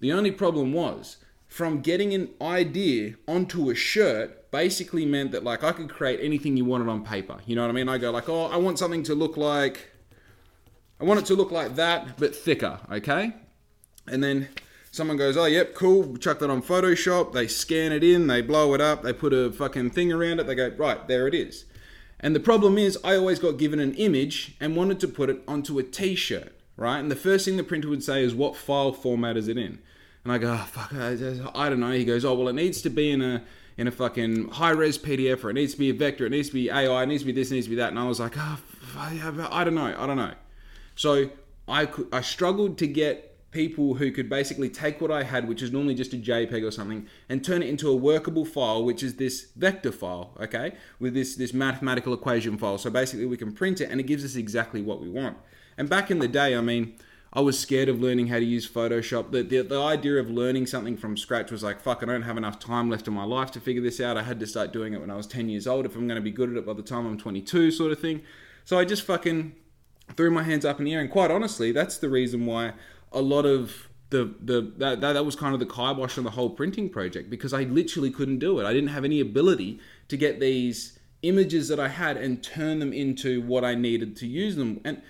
The 0.00 0.12
only 0.12 0.30
problem 0.30 0.72
was, 0.72 1.18
from 1.46 1.80
getting 1.80 2.12
an 2.12 2.30
idea 2.40 3.14
onto 3.26 3.70
a 3.70 3.74
shirt 3.74 4.50
basically 4.50 5.06
meant 5.06 5.32
that 5.32 5.44
like 5.44 5.62
I 5.62 5.72
could 5.72 5.88
create 5.88 6.18
anything 6.22 6.56
you 6.56 6.64
wanted 6.64 6.88
on 6.88 7.04
paper. 7.04 7.38
You 7.46 7.56
know 7.56 7.62
what 7.62 7.70
I 7.70 7.72
mean? 7.72 7.88
I 7.88 7.98
go 7.98 8.10
like, 8.10 8.28
oh, 8.28 8.46
I 8.46 8.56
want 8.56 8.78
something 8.78 9.02
to 9.04 9.14
look 9.14 9.36
like, 9.36 9.90
I 11.00 11.04
want 11.04 11.20
it 11.20 11.26
to 11.26 11.34
look 11.34 11.50
like 11.50 11.76
that, 11.76 12.18
but 12.18 12.34
thicker, 12.34 12.80
okay? 12.90 13.34
And 14.06 14.22
then 14.24 14.48
someone 14.90 15.16
goes, 15.16 15.36
oh, 15.36 15.44
yep, 15.44 15.74
cool, 15.74 16.16
chuck 16.16 16.38
that 16.38 16.50
on 16.50 16.62
Photoshop, 16.62 17.32
they 17.32 17.46
scan 17.46 17.92
it 17.92 18.02
in, 18.02 18.26
they 18.26 18.40
blow 18.40 18.74
it 18.74 18.80
up, 18.80 19.02
they 19.02 19.12
put 19.12 19.32
a 19.32 19.52
fucking 19.52 19.90
thing 19.90 20.12
around 20.12 20.40
it, 20.40 20.46
they 20.46 20.54
go, 20.54 20.72
right, 20.76 21.06
there 21.06 21.28
it 21.28 21.34
is. 21.34 21.66
And 22.26 22.34
the 22.34 22.40
problem 22.40 22.76
is, 22.76 22.98
I 23.04 23.14
always 23.14 23.38
got 23.38 23.56
given 23.56 23.78
an 23.78 23.94
image 23.94 24.56
and 24.58 24.74
wanted 24.74 24.98
to 24.98 25.06
put 25.06 25.30
it 25.30 25.44
onto 25.46 25.78
a 25.78 25.84
t 25.84 26.16
shirt, 26.16 26.52
right? 26.76 26.98
And 26.98 27.08
the 27.08 27.14
first 27.14 27.44
thing 27.44 27.56
the 27.56 27.62
printer 27.62 27.88
would 27.88 28.02
say 28.02 28.24
is, 28.24 28.34
What 28.34 28.56
file 28.56 28.92
format 28.92 29.36
is 29.36 29.46
it 29.46 29.56
in? 29.56 29.78
And 30.24 30.32
I 30.32 30.38
go, 30.38 30.52
oh, 30.54 30.66
fuck, 30.68 30.92
I 30.92 31.68
don't 31.68 31.78
know. 31.78 31.92
He 31.92 32.04
goes, 32.04 32.24
Oh, 32.24 32.34
well, 32.34 32.48
it 32.48 32.54
needs 32.54 32.82
to 32.82 32.90
be 32.90 33.12
in 33.12 33.22
a 33.22 33.44
in 33.76 33.86
a 33.86 33.92
fucking 33.92 34.48
high 34.48 34.72
res 34.72 34.98
PDF 34.98 35.44
or 35.44 35.50
it 35.50 35.52
needs 35.52 35.74
to 35.74 35.78
be 35.78 35.90
a 35.90 35.94
vector, 35.94 36.26
it 36.26 36.30
needs 36.30 36.48
to 36.48 36.54
be 36.54 36.68
AI, 36.68 37.04
it 37.04 37.06
needs 37.06 37.22
to 37.22 37.26
be 37.26 37.30
this, 37.30 37.52
it 37.52 37.54
needs 37.54 37.66
to 37.66 37.70
be 37.70 37.76
that. 37.76 37.90
And 37.90 37.98
I 38.00 38.08
was 38.08 38.18
like, 38.18 38.34
oh, 38.36 38.58
I 38.96 39.62
don't 39.62 39.76
know, 39.76 39.94
I 39.96 40.04
don't 40.04 40.16
know. 40.16 40.34
So 40.96 41.30
I, 41.68 41.88
I 42.12 42.22
struggled 42.22 42.76
to 42.78 42.88
get 42.88 43.35
people 43.56 43.94
who 43.94 44.12
could 44.12 44.28
basically 44.28 44.68
take 44.68 45.00
what 45.00 45.10
I 45.10 45.22
had, 45.22 45.48
which 45.48 45.62
is 45.62 45.72
normally 45.72 45.94
just 45.94 46.12
a 46.12 46.18
JPEG 46.18 46.62
or 46.62 46.70
something, 46.70 47.06
and 47.26 47.42
turn 47.42 47.62
it 47.62 47.70
into 47.70 47.88
a 47.88 47.96
workable 47.96 48.44
file, 48.44 48.84
which 48.84 49.02
is 49.02 49.14
this 49.14 49.46
vector 49.56 49.92
file, 49.92 50.36
okay, 50.38 50.74
with 51.00 51.14
this, 51.14 51.36
this 51.36 51.54
mathematical 51.54 52.12
equation 52.12 52.58
file. 52.58 52.76
So 52.76 52.90
basically 52.90 53.24
we 53.24 53.38
can 53.38 53.52
print 53.52 53.80
it 53.80 53.90
and 53.90 53.98
it 53.98 54.02
gives 54.02 54.26
us 54.26 54.36
exactly 54.36 54.82
what 54.82 55.00
we 55.00 55.08
want. 55.08 55.38
And 55.78 55.88
back 55.88 56.10
in 56.10 56.18
the 56.18 56.28
day, 56.28 56.54
I 56.54 56.60
mean, 56.60 56.96
I 57.32 57.40
was 57.40 57.58
scared 57.58 57.88
of 57.88 57.98
learning 57.98 58.26
how 58.26 58.38
to 58.38 58.44
use 58.44 58.68
Photoshop. 58.68 59.30
The, 59.30 59.42
the, 59.42 59.62
the 59.62 59.82
idea 59.82 60.16
of 60.20 60.28
learning 60.28 60.66
something 60.66 60.98
from 60.98 61.16
scratch 61.16 61.50
was 61.50 61.62
like, 61.62 61.80
fuck, 61.80 62.02
I 62.02 62.06
don't 62.06 62.22
have 62.22 62.36
enough 62.36 62.58
time 62.58 62.90
left 62.90 63.08
in 63.08 63.14
my 63.14 63.24
life 63.24 63.50
to 63.52 63.60
figure 63.60 63.82
this 63.82 64.02
out. 64.02 64.18
I 64.18 64.22
had 64.22 64.38
to 64.40 64.46
start 64.46 64.70
doing 64.70 64.92
it 64.92 65.00
when 65.00 65.10
I 65.10 65.16
was 65.16 65.26
10 65.26 65.48
years 65.48 65.66
old 65.66 65.86
if 65.86 65.96
I'm 65.96 66.06
going 66.06 66.16
to 66.16 66.22
be 66.22 66.30
good 66.30 66.50
at 66.50 66.56
it 66.56 66.66
by 66.66 66.74
the 66.74 66.82
time 66.82 67.06
I'm 67.06 67.16
22, 67.16 67.70
sort 67.70 67.90
of 67.90 68.00
thing. 68.00 68.20
So 68.66 68.78
I 68.78 68.84
just 68.84 69.02
fucking 69.04 69.54
threw 70.14 70.30
my 70.30 70.42
hands 70.42 70.66
up 70.66 70.78
in 70.78 70.84
the 70.84 70.94
air. 70.94 71.00
And 71.00 71.10
quite 71.10 71.30
honestly, 71.30 71.72
that's 71.72 71.96
the 71.96 72.10
reason 72.10 72.44
why 72.44 72.74
a 73.12 73.20
lot 73.20 73.46
of 73.46 73.88
the 74.10 74.34
the 74.40 74.72
that, 74.78 75.00
that, 75.00 75.24
was 75.24 75.34
kind 75.34 75.54
of 75.54 75.60
the 75.60 75.66
kibosh 75.66 76.16
on 76.18 76.24
the 76.24 76.30
whole 76.30 76.50
printing 76.50 76.88
project 76.88 77.28
because 77.28 77.52
I 77.52 77.62
literally 77.62 78.10
couldn't 78.10 78.38
do 78.38 78.60
it. 78.60 78.66
I 78.66 78.72
didn't 78.72 78.90
have 78.90 79.04
any 79.04 79.20
ability 79.20 79.80
to 80.08 80.16
get 80.16 80.40
these 80.40 80.98
images 81.22 81.68
that 81.68 81.80
I 81.80 81.88
had 81.88 82.16
and 82.16 82.42
turn 82.42 82.78
them 82.78 82.92
into 82.92 83.42
what 83.42 83.64
I 83.64 83.74
needed 83.74 84.16
to 84.16 84.26
use 84.26 84.56
them. 84.56 84.80
And 84.84 85.02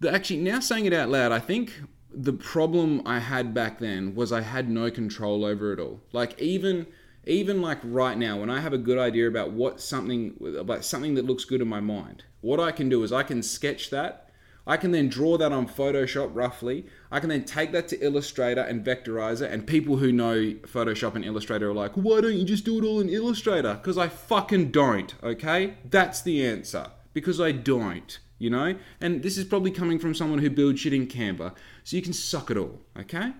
the, 0.00 0.12
actually, 0.12 0.38
now 0.38 0.60
saying 0.60 0.86
it 0.86 0.92
out 0.92 1.10
loud, 1.10 1.32
I 1.32 1.38
think 1.38 1.82
the 2.10 2.32
problem 2.32 3.02
I 3.04 3.18
had 3.18 3.52
back 3.52 3.78
then 3.78 4.14
was 4.14 4.32
I 4.32 4.40
had 4.40 4.70
no 4.70 4.90
control 4.90 5.44
over 5.44 5.72
it 5.72 5.80
all. 5.80 6.00
Like 6.12 6.40
even 6.40 6.86
even 7.28 7.60
like 7.60 7.78
right 7.84 8.16
now, 8.16 8.40
when 8.40 8.48
I 8.48 8.60
have 8.60 8.72
a 8.72 8.78
good 8.78 8.98
idea 8.98 9.28
about 9.28 9.52
what 9.52 9.80
something, 9.80 10.34
about 10.58 10.82
something 10.84 11.14
that 11.14 11.26
looks 11.26 11.44
good 11.44 11.60
in 11.60 11.68
my 11.68 11.80
mind, 11.80 12.24
what 12.40 12.58
I 12.58 12.72
can 12.72 12.88
do 12.88 13.02
is 13.02 13.12
I 13.12 13.22
can 13.22 13.42
sketch 13.42 13.90
that. 13.90 14.27
I 14.68 14.76
can 14.76 14.90
then 14.90 15.08
draw 15.08 15.38
that 15.38 15.50
on 15.50 15.66
Photoshop 15.66 16.30
roughly. 16.34 16.84
I 17.10 17.20
can 17.20 17.30
then 17.30 17.44
take 17.44 17.72
that 17.72 17.88
to 17.88 17.98
Illustrator 18.04 18.60
and 18.60 18.84
vectorize 18.84 19.40
it. 19.40 19.50
And 19.50 19.66
people 19.66 19.96
who 19.96 20.12
know 20.12 20.52
Photoshop 20.66 21.14
and 21.14 21.24
Illustrator 21.24 21.70
are 21.70 21.74
like, 21.74 21.92
why 21.94 22.20
don't 22.20 22.36
you 22.36 22.44
just 22.44 22.66
do 22.66 22.78
it 22.78 22.84
all 22.84 23.00
in 23.00 23.08
Illustrator? 23.08 23.74
Because 23.74 23.96
I 23.96 24.08
fucking 24.08 24.70
don't, 24.70 25.14
okay? 25.22 25.74
That's 25.88 26.20
the 26.20 26.46
answer. 26.46 26.88
Because 27.14 27.40
I 27.40 27.50
don't, 27.50 28.18
you 28.38 28.50
know? 28.50 28.76
And 29.00 29.22
this 29.22 29.38
is 29.38 29.46
probably 29.46 29.70
coming 29.70 29.98
from 29.98 30.14
someone 30.14 30.40
who 30.40 30.50
builds 30.50 30.80
shit 30.80 30.92
in 30.92 31.06
Canva. 31.06 31.54
So 31.82 31.96
you 31.96 32.02
can 32.02 32.12
suck 32.12 32.50
it 32.50 32.58
all, 32.58 32.82
okay? 32.94 33.32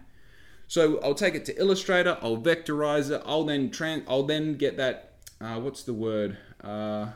So 0.66 0.98
I'll 1.00 1.14
take 1.14 1.34
it 1.34 1.44
to 1.44 1.60
Illustrator, 1.60 2.16
I'll 2.22 2.38
vectorize 2.38 3.10
it, 3.10 3.22
I'll 3.26 3.44
then 3.44 3.70
trans, 3.70 4.04
I'll 4.08 4.22
then 4.22 4.54
get 4.54 4.78
that, 4.78 5.12
uh, 5.42 5.60
what's 5.60 5.82
the 5.82 5.94
word? 5.94 6.38
Uh, 6.64 7.08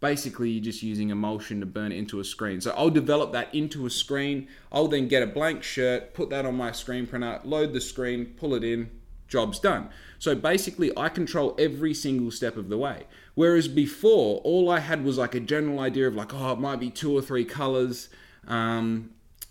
basically 0.00 0.50
you're 0.50 0.64
just 0.64 0.82
using 0.82 1.10
emulsion 1.10 1.60
to 1.60 1.66
burn 1.66 1.92
it 1.92 1.96
into 1.96 2.20
a 2.20 2.24
screen. 2.24 2.60
So 2.60 2.72
I'll 2.76 2.90
develop 2.90 3.32
that 3.32 3.54
into 3.54 3.86
a 3.86 3.90
screen. 3.90 4.48
I'll 4.70 4.88
then 4.88 5.08
get 5.08 5.22
a 5.22 5.26
blank 5.26 5.62
shirt, 5.62 6.14
put 6.14 6.30
that 6.30 6.46
on 6.46 6.56
my 6.56 6.72
screen 6.72 7.06
printer, 7.06 7.40
load 7.44 7.72
the 7.72 7.80
screen, 7.80 8.26
pull 8.36 8.54
it 8.54 8.64
in, 8.64 8.90
job's 9.26 9.58
done. 9.58 9.90
So 10.18 10.34
basically 10.34 10.96
I 10.96 11.08
control 11.08 11.54
every 11.58 11.94
single 11.94 12.30
step 12.30 12.56
of 12.56 12.68
the 12.68 12.78
way. 12.78 13.04
Whereas 13.34 13.68
before, 13.68 14.40
all 14.42 14.70
I 14.70 14.80
had 14.80 15.04
was 15.04 15.18
like 15.18 15.34
a 15.34 15.40
general 15.40 15.80
idea 15.80 16.08
of 16.08 16.14
like, 16.14 16.34
oh, 16.34 16.52
it 16.52 16.58
might 16.58 16.80
be 16.80 16.90
two 16.90 17.16
or 17.16 17.22
three 17.22 17.44
colors. 17.44 18.08
Um, 18.46 19.10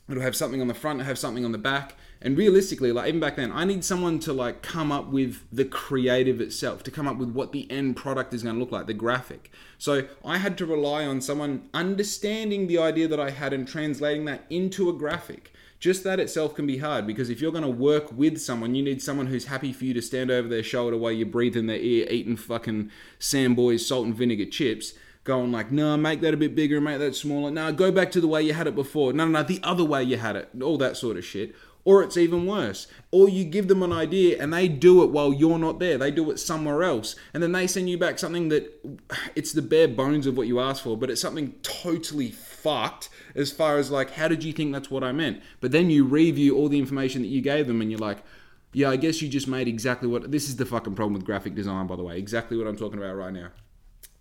it'll 0.10 0.24
have 0.24 0.36
something 0.36 0.62
on 0.62 0.68
the 0.68 0.74
front, 0.74 1.00
it'll 1.00 1.08
have 1.08 1.18
something 1.18 1.46
on 1.46 1.52
the 1.52 1.58
back. 1.58 1.96
And 2.22 2.38
realistically, 2.38 2.92
like 2.92 3.08
even 3.08 3.20
back 3.20 3.36
then, 3.36 3.52
I 3.52 3.64
need 3.64 3.86
someone 3.86 4.20
to 4.20 4.34
like 4.34 4.62
come 4.62 4.92
up 4.92 5.08
with 5.08 5.44
the 5.52 5.66
creative 5.66 6.42
itself, 6.42 6.84
to 6.84 6.92
come 6.92 7.08
up 7.08 7.18
with 7.18 7.32
what 7.32 7.52
the 7.52 7.70
end 7.72 7.96
product 7.96 8.34
is 8.34 8.44
going 8.44 8.56
to 8.56 8.60
look 8.60 8.72
like, 8.72 8.88
the 8.88 8.94
graphic. 8.94 9.52
So 9.78 10.08
I 10.26 10.38
had 10.38 10.58
to 10.60 10.66
rely 10.66 11.06
on 11.06 11.22
someone 11.22 11.70
understanding 11.74 12.68
the 12.68 12.80
idea 12.80 13.08
that 13.08 13.20
I 13.20 13.30
had 13.30 13.54
and 13.54 13.68
translating 13.68 14.26
that 14.26 14.46
into 14.50 14.90
a 14.90 14.94
graphic. 14.94 15.54
Just 15.80 16.04
that 16.06 16.20
itself 16.20 16.56
can 16.56 16.66
be 16.66 16.80
hard 16.80 17.06
because 17.06 17.30
if 17.30 17.40
you're 17.40 17.52
going 17.52 17.64
to 17.64 17.70
work 17.70 18.12
with 18.12 18.40
someone, 18.40 18.74
you 18.74 18.84
need 18.84 19.00
someone 19.00 19.28
who's 19.28 19.46
happy 19.46 19.72
for 19.72 19.86
you 19.86 19.94
to 19.94 20.02
stand 20.02 20.32
over 20.32 20.48
their 20.48 20.64
shoulder 20.64 20.98
while 20.98 21.12
you 21.12 21.26
breathe 21.26 21.56
in 21.56 21.68
their 21.68 21.78
ear, 21.78 22.08
eating 22.10 22.36
fucking 22.36 22.90
Samboys 23.20 23.82
salt 23.82 24.08
and 24.08 24.16
vinegar 24.16 24.46
chips 24.46 24.94
going 25.28 25.52
like, 25.52 25.72
no, 25.72 25.96
make 25.98 26.22
that 26.22 26.34
a 26.34 26.38
bit 26.38 26.56
bigger, 26.56 26.82
make 26.82 26.98
that 26.98 27.16
smaller. 27.16 27.52
No, 27.52 27.72
go 27.72 27.92
back 27.92 28.12
to 28.14 28.22
the 28.22 28.28
way 28.28 28.42
you 28.42 28.54
had 28.54 28.66
it 28.66 28.74
before. 28.74 29.14
No, 29.14 29.26
no, 29.26 29.42
no, 29.42 29.44
the 29.44 29.60
other 29.62 29.84
way 29.84 30.02
you 30.02 30.18
had 30.18 30.36
it. 30.36 30.50
All 30.64 30.78
that 30.80 30.98
sort 30.98 31.18
of 31.18 31.26
shit. 31.26 31.54
Or 31.88 32.04
it's 32.04 32.18
even 32.18 32.46
worse. 32.46 32.88
Or 33.12 33.30
you 33.30 33.46
give 33.46 33.70
them 33.70 33.82
an 33.82 33.94
idea 33.94 34.44
and 34.44 34.52
they 34.54 34.68
do 34.68 35.04
it 35.04 35.10
while 35.10 35.32
you're 35.32 35.58
not 35.58 35.80
there. 35.80 35.98
They 35.98 36.12
do 36.12 36.30
it 36.32 36.38
somewhere 36.38 36.84
else. 36.84 37.16
And 37.34 37.42
then 37.42 37.54
they 37.54 37.66
send 37.66 37.90
you 37.90 37.98
back 37.98 38.20
something 38.20 38.50
that 38.50 38.70
it's 39.38 39.54
the 39.54 39.62
bare 39.62 39.88
bones 39.88 40.28
of 40.28 40.36
what 40.36 40.48
you 40.48 40.60
asked 40.60 40.82
for, 40.82 40.98
but 40.98 41.10
it's 41.10 41.22
something 41.22 41.54
totally 41.64 42.30
fucked 42.30 43.08
as 43.36 43.54
far 43.54 43.78
as 43.78 43.90
like, 43.90 44.12
how 44.12 44.28
did 44.28 44.44
you 44.44 44.52
think 44.52 44.74
that's 44.74 44.92
what 44.92 45.02
I 45.02 45.14
meant? 45.14 45.42
But 45.62 45.72
then 45.72 45.90
you 45.90 46.04
review 46.04 46.58
all 46.58 46.68
the 46.68 46.78
information 46.78 47.22
that 47.22 47.30
you 47.30 47.40
gave 47.40 47.68
them 47.68 47.80
and 47.80 47.90
you're 47.90 48.02
like, 48.02 48.18
yeah, 48.74 48.90
I 48.90 48.98
guess 48.98 49.22
you 49.22 49.30
just 49.30 49.48
made 49.48 49.70
exactly 49.70 50.10
what. 50.10 50.30
This 50.30 50.50
is 50.50 50.58
the 50.58 50.66
fucking 50.66 50.96
problem 50.96 51.14
with 51.14 51.24
graphic 51.24 51.56
design, 51.56 51.88
by 51.88 51.96
the 51.96 52.04
way. 52.04 52.20
Exactly 52.20 52.58
what 52.58 52.68
I'm 52.68 52.76
talking 52.76 53.00
about 53.00 53.16
right 53.16 53.32
now 53.32 53.52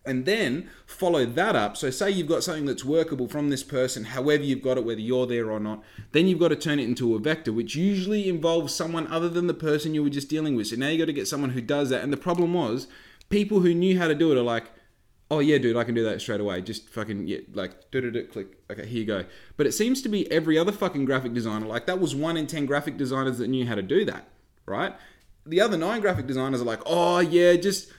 and 0.07 0.25
then 0.25 0.71
follow 0.87 1.27
that 1.27 1.57
up. 1.57 1.77
So, 1.77 1.91
say 1.91 2.11
you've 2.11 2.29
got 2.29 2.43
something 2.43 2.67
that's 2.67 2.85
workable 2.85 3.29
from 3.29 3.51
this 3.51 3.63
person, 3.63 4.05
however 4.05 4.43
you've 4.43 4.63
got 4.63 4.79
it, 4.79 4.85
whether 4.85 5.01
you're 5.01 5.27
there 5.27 5.51
or 5.51 5.61
not, 5.61 5.83
then 6.13 6.27
you've 6.27 6.39
got 6.39 6.49
to 6.49 6.57
turn 6.57 6.79
it 6.79 6.85
into 6.85 7.15
a 7.15 7.19
vector, 7.19 7.53
which 7.53 7.75
usually 7.75 8.29
involves 8.29 8.75
someone 8.75 9.07
other 9.09 9.29
than 9.29 9.47
the 9.47 9.55
person 9.55 9.95
you 9.95 10.03
were 10.03 10.11
just 10.11 10.29
dealing 10.29 10.55
with. 10.55 10.69
So, 10.69 10.77
now 10.77 10.89
you 10.89 10.99
got 10.99 11.07
to 11.07 11.13
get 11.13 11.29
someone 11.29 11.51
who 11.51 11.61
does 11.61 11.91
that. 11.91 12.03
And 12.03 12.13
the 12.13 12.17
problem 12.17 12.55
was, 12.55 12.87
people 13.29 13.61
who 13.61 13.75
knew 13.75 13.99
how 13.99 14.09
to 14.09 14.15
do 14.15 14.33
it 14.33 14.39
are 14.39 14.43
like, 14.43 14.71
oh, 15.31 15.41
yeah, 15.41 15.59
dude, 15.59 15.77
I 15.77 15.85
can 15.85 15.95
do 15.95 16.05
that 16.05 16.21
straight 16.21 16.41
away. 16.41 16.63
Just 16.63 16.89
fucking, 16.89 17.27
yeah, 17.27 17.39
like, 17.53 17.91
do 17.91 18.11
do 18.11 18.27
click. 18.27 18.59
Okay, 18.71 18.87
here 18.87 19.01
you 19.01 19.05
go. 19.05 19.25
But 19.57 19.67
it 19.67 19.73
seems 19.73 20.03
to 20.03 20.09
be 20.09 20.31
every 20.31 20.59
other 20.59 20.73
fucking 20.73 21.05
graphic 21.05 21.35
designer, 21.35 21.67
like, 21.67 21.87
that 21.87 22.01
was 22.01 22.15
one 22.15 22.37
in 22.37 22.47
10 22.47 22.67
graphic 22.67 22.97
designers 22.97 23.39
that 23.39 23.49
knew 23.49 23.67
how 23.67 23.75
to 23.75 23.83
do 23.83 24.05
that, 24.05 24.29
right? 24.67 24.95
The 25.45 25.61
other 25.61 25.77
nine 25.77 26.01
graphic 26.01 26.27
designers 26.27 26.61
are 26.61 26.65
like, 26.65 26.81
oh, 26.87 27.19
yeah, 27.21 27.55
just 27.55 27.91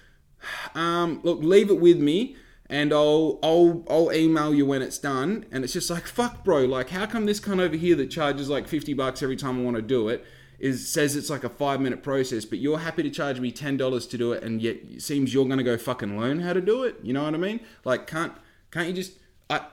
um, 0.76 1.20
look, 1.24 1.40
leave 1.42 1.70
it 1.70 1.80
with 1.80 2.00
me 2.00 2.36
and 2.70 2.94
I'll 2.94 3.40
I'll 3.42 3.84
I'll 3.90 4.14
email 4.14 4.54
you 4.54 4.66
when 4.66 4.82
it's 4.82 4.98
done. 4.98 5.46
And 5.52 5.64
it's 5.64 5.74
just 5.74 5.90
like 5.90 6.08
fuck, 6.08 6.44
bro. 6.44 6.66
Like, 6.66 6.90
how 6.90 7.06
come 7.06 7.26
this 7.26 7.40
cunt 7.40 7.62
over 7.62 7.76
here 7.76 7.96
that 7.96 8.08
charges 8.08 8.50
like 8.50 8.68
fifty 8.68 8.94
bucks 8.94 9.24
every 9.24 9.36
time 9.36 9.60
I 9.60 9.64
want 9.64 9.76
to 9.76 9.82
do 9.82 10.10
it 10.10 10.26
is 10.60 10.88
says 10.88 11.16
it's 11.16 11.30
like 11.30 11.44
a 11.44 11.50
five 11.50 11.80
minute 11.80 12.02
process, 12.02 12.44
but 12.44 12.60
you're 12.60 12.80
happy 12.80 13.04
to 13.04 13.10
charge 13.10 13.40
me 13.40 13.52
ten 13.52 13.78
dollars 13.78 14.08
to 14.08 14.18
do 14.18 14.34
it, 14.34 14.44
and 14.44 14.62
yet 14.62 14.78
it 14.92 15.02
seems 15.02 15.34
you're 15.34 15.48
gonna 15.48 15.64
go 15.64 15.78
fucking 15.78 16.20
learn 16.20 16.40
how 16.40 16.54
to 16.54 16.62
do 16.62 16.84
it. 16.84 16.98
You 17.04 17.14
know 17.14 17.24
what 17.24 17.34
I 17.34 17.38
mean? 17.38 17.60
Like, 17.86 18.08
can't 18.08 18.34
can't 18.72 18.88
you 18.88 18.94
just? 18.94 19.14
I. 19.50 19.66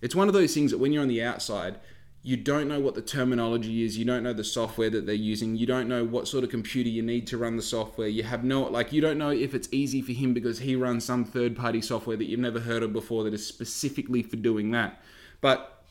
It's 0.00 0.16
one 0.16 0.26
of 0.26 0.34
those 0.34 0.52
things 0.52 0.72
that 0.72 0.78
when 0.78 0.92
you're 0.92 1.02
on 1.02 1.08
the 1.08 1.22
outside, 1.22 1.78
you 2.24 2.36
don't 2.36 2.68
know 2.68 2.78
what 2.78 2.94
the 2.94 3.02
terminology 3.02 3.84
is. 3.84 3.98
You 3.98 4.04
don't 4.04 4.22
know 4.22 4.32
the 4.32 4.44
software 4.44 4.88
that 4.90 5.06
they're 5.06 5.14
using. 5.14 5.56
You 5.56 5.66
don't 5.66 5.88
know 5.88 6.04
what 6.04 6.28
sort 6.28 6.44
of 6.44 6.50
computer 6.50 6.88
you 6.88 7.02
need 7.02 7.26
to 7.28 7.36
run 7.36 7.56
the 7.56 7.62
software. 7.62 8.06
You 8.06 8.22
have 8.22 8.44
no 8.44 8.62
like 8.62 8.92
you 8.92 9.00
don't 9.00 9.18
know 9.18 9.30
if 9.30 9.54
it's 9.54 9.68
easy 9.72 10.00
for 10.00 10.12
him 10.12 10.32
because 10.32 10.60
he 10.60 10.76
runs 10.76 11.04
some 11.04 11.24
third 11.24 11.56
party 11.56 11.80
software 11.80 12.16
that 12.16 12.26
you've 12.26 12.38
never 12.38 12.60
heard 12.60 12.84
of 12.84 12.92
before 12.92 13.24
that 13.24 13.34
is 13.34 13.44
specifically 13.44 14.22
for 14.22 14.36
doing 14.36 14.70
that. 14.70 15.02
But 15.40 15.82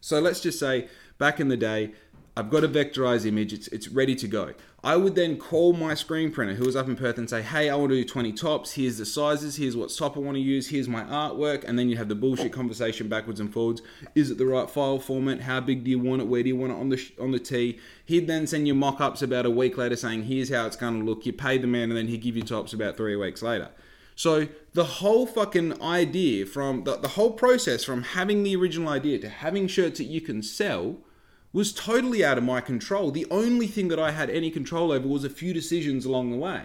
so 0.00 0.20
let's 0.20 0.40
just 0.40 0.58
say 0.58 0.88
back 1.16 1.40
in 1.40 1.48
the 1.48 1.56
day 1.56 1.92
I've 2.36 2.50
got 2.50 2.64
a 2.64 2.68
vectorized 2.68 3.26
image, 3.26 3.52
it's, 3.52 3.68
it's 3.68 3.88
ready 3.88 4.14
to 4.16 4.26
go. 4.26 4.54
I 4.84 4.96
would 4.96 5.14
then 5.14 5.36
call 5.36 5.74
my 5.74 5.94
screen 5.94 6.32
printer 6.32 6.54
who 6.54 6.64
was 6.64 6.74
up 6.74 6.88
in 6.88 6.96
Perth 6.96 7.16
and 7.16 7.30
say, 7.30 7.40
hey, 7.40 7.70
I 7.70 7.76
want 7.76 7.90
to 7.90 7.96
do 7.96 8.04
20 8.04 8.32
tops, 8.32 8.72
here's 8.72 8.98
the 8.98 9.06
sizes, 9.06 9.54
here's 9.54 9.76
what 9.76 9.94
top 9.94 10.16
I 10.16 10.20
want 10.20 10.34
to 10.34 10.40
use, 10.40 10.70
here's 10.70 10.88
my 10.88 11.04
artwork, 11.04 11.62
and 11.62 11.78
then 11.78 11.88
you 11.88 11.96
have 11.98 12.08
the 12.08 12.16
bullshit 12.16 12.52
conversation 12.52 13.08
backwards 13.08 13.38
and 13.38 13.52
forwards. 13.52 13.80
Is 14.16 14.32
it 14.32 14.38
the 14.38 14.46
right 14.46 14.68
file 14.68 14.98
format? 14.98 15.42
How 15.42 15.60
big 15.60 15.84
do 15.84 15.90
you 15.90 16.00
want 16.00 16.22
it? 16.22 16.26
Where 16.26 16.42
do 16.42 16.48
you 16.48 16.56
want 16.56 16.72
it 16.72 16.78
on 16.78 16.88
the, 16.88 17.12
on 17.20 17.30
the 17.30 17.38
T? 17.38 17.78
He'd 18.04 18.26
then 18.26 18.48
send 18.48 18.66
you 18.66 18.74
mock-ups 18.74 19.22
about 19.22 19.46
a 19.46 19.50
week 19.50 19.78
later 19.78 19.94
saying, 19.94 20.24
here's 20.24 20.50
how 20.50 20.66
it's 20.66 20.74
going 20.74 20.98
to 20.98 21.04
look. 21.04 21.24
You 21.26 21.32
pay 21.32 21.58
the 21.58 21.68
man 21.68 21.84
and 21.84 21.96
then 21.96 22.08
he'd 22.08 22.22
give 22.22 22.36
you 22.36 22.42
tops 22.42 22.72
about 22.72 22.96
three 22.96 23.14
weeks 23.14 23.40
later. 23.40 23.68
So 24.16 24.48
the 24.74 24.84
whole 24.84 25.26
fucking 25.26 25.80
idea 25.80 26.44
from, 26.44 26.82
the, 26.82 26.96
the 26.96 27.08
whole 27.08 27.30
process 27.30 27.84
from 27.84 28.02
having 28.02 28.42
the 28.42 28.56
original 28.56 28.88
idea 28.88 29.20
to 29.20 29.28
having 29.28 29.68
shirts 29.68 29.98
that 29.98 30.06
you 30.06 30.20
can 30.20 30.42
sell– 30.42 30.96
was 31.52 31.72
totally 31.72 32.24
out 32.24 32.38
of 32.38 32.44
my 32.44 32.60
control. 32.60 33.10
The 33.10 33.26
only 33.30 33.66
thing 33.66 33.88
that 33.88 33.98
I 33.98 34.10
had 34.10 34.30
any 34.30 34.50
control 34.50 34.92
over 34.92 35.06
was 35.06 35.24
a 35.24 35.30
few 35.30 35.52
decisions 35.52 36.04
along 36.04 36.30
the 36.30 36.38
way. 36.38 36.64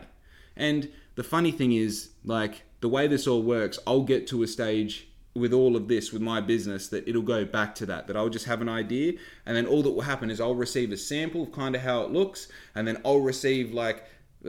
And 0.55 0.89
the 1.15 1.23
funny 1.23 1.51
thing 1.51 1.73
is, 1.73 2.09
like, 2.23 2.63
the 2.79 2.89
way 2.89 3.07
this 3.07 3.27
all 3.27 3.41
works, 3.41 3.79
I'll 3.85 4.03
get 4.03 4.27
to 4.27 4.43
a 4.43 4.47
stage 4.47 5.07
with 5.37 5.53
all 5.53 5.75
of 5.75 5.87
this 5.87 6.11
with 6.11 6.21
my 6.21 6.41
business 6.41 6.87
that 6.89 7.07
it'll 7.07 7.21
go 7.21 7.45
back 7.45 7.75
to 7.75 7.85
that 7.85 8.07
that 8.07 8.17
I'll 8.17 8.29
just 8.29 8.45
have 8.45 8.61
an 8.61 8.69
idea 8.69 9.13
and 9.45 9.55
then 9.55 9.65
all 9.65 9.83
that 9.83 9.91
will 9.91 10.01
happen 10.01 10.29
is 10.29 10.41
I'll 10.41 10.55
receive 10.55 10.91
a 10.91 10.97
sample 10.97 11.43
of 11.43 11.51
kind 11.51 11.75
of 11.75 11.81
how 11.81 12.01
it 12.01 12.11
looks 12.11 12.47
and 12.75 12.87
then 12.87 12.99
I'll 13.05 13.19
receive 13.19 13.73
like 13.73 14.03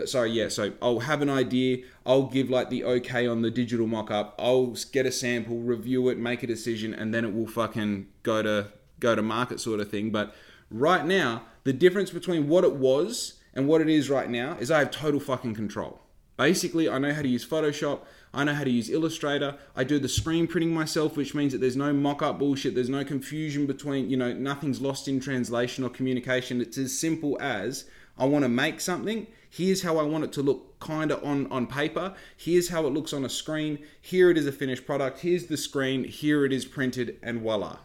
sorry 0.07 0.30
yeah 0.30 0.49
so 0.49 0.73
I'll 0.80 1.00
have 1.00 1.21
an 1.21 1.30
idea 1.30 1.85
I'll 2.07 2.26
give 2.26 2.49
like 2.49 2.71
the 2.71 2.85
okay 2.85 3.26
on 3.26 3.42
the 3.42 3.50
digital 3.50 3.87
mock-up 3.87 4.35
I'll 4.38 4.75
get 4.92 5.07
a 5.07 5.12
sample 5.12 5.59
review 5.59 6.09
it 6.09 6.18
make 6.18 6.42
a 6.42 6.47
decision 6.47 6.95
and 6.95 7.12
then 7.12 7.25
it 7.25 7.35
will 7.35 7.47
fucking 7.47 8.07
go 8.23 8.42
to 8.42 8.73
go 9.00 9.14
to 9.14 9.23
market 9.23 9.61
sort 9.61 9.81
of 9.81 9.90
thing. 9.90 10.11
But 10.11 10.35
right 10.71 11.05
now, 11.05 11.43
the 11.64 11.73
difference 11.73 12.11
between 12.11 12.49
what 12.49 12.64
it 12.64 12.75
was 12.75 13.35
and 13.55 13.67
what 13.67 13.81
it 13.81 13.88
is 13.88 14.11
right 14.11 14.31
now 14.31 14.57
is 14.59 14.71
I 14.71 14.81
have 14.81 14.90
total 14.90 15.21
fucking 15.21 15.55
control. 15.55 16.00
Basically, 16.37 16.88
I 16.88 16.99
know 16.99 17.12
how 17.12 17.23
to 17.23 17.28
use 17.28 17.45
Photoshop. 17.45 18.02
I 18.33 18.45
know 18.45 18.55
how 18.55 18.62
to 18.62 18.71
use 18.71 18.88
Illustrator. 18.88 19.57
I 19.75 19.83
do 19.83 19.99
the 19.99 20.09
screen 20.09 20.47
printing 20.47 20.73
myself, 20.73 21.17
which 21.17 21.35
means 21.35 21.52
that 21.52 21.59
there's 21.59 21.76
no 21.76 21.93
mock 21.93 22.23
up 22.23 22.38
bullshit. 22.38 22.76
There's 22.76 22.88
no 22.88 23.05
confusion 23.05 23.67
between, 23.67 24.09
you 24.09 24.17
know, 24.17 24.33
nothing's 24.33 24.81
lost 24.81 25.09
in 25.09 25.19
translation 25.19 25.83
or 25.83 25.90
communication. 25.90 26.61
It's 26.61 26.78
as 26.78 26.97
simple 26.97 27.37
as 27.40 27.87
I 28.17 28.26
want 28.26 28.45
to 28.45 28.49
make 28.49 28.81
something. 28.81 29.26
Here's 29.50 29.83
how 29.83 29.99
I 29.99 30.02
want 30.02 30.25
it 30.25 30.33
to 30.35 30.43
look 30.43 30.78
kind 30.78 31.11
of 31.11 31.25
on, 31.25 31.50
on 31.50 31.67
paper. 31.67 32.14
Here's 32.37 32.69
how 32.69 32.87
it 32.87 32.93
looks 32.93 33.12
on 33.12 33.25
a 33.25 33.28
screen. 33.28 33.81
Here 34.00 34.31
it 34.31 34.38
is 34.38 34.47
a 34.47 34.52
finished 34.52 34.87
product. 34.87 35.21
Here's 35.21 35.47
the 35.47 35.57
screen. 35.57 36.05
Here 36.05 36.45
it 36.45 36.52
is 36.52 36.67
printed, 36.67 37.19
and 37.23 37.40
voila 37.40 37.78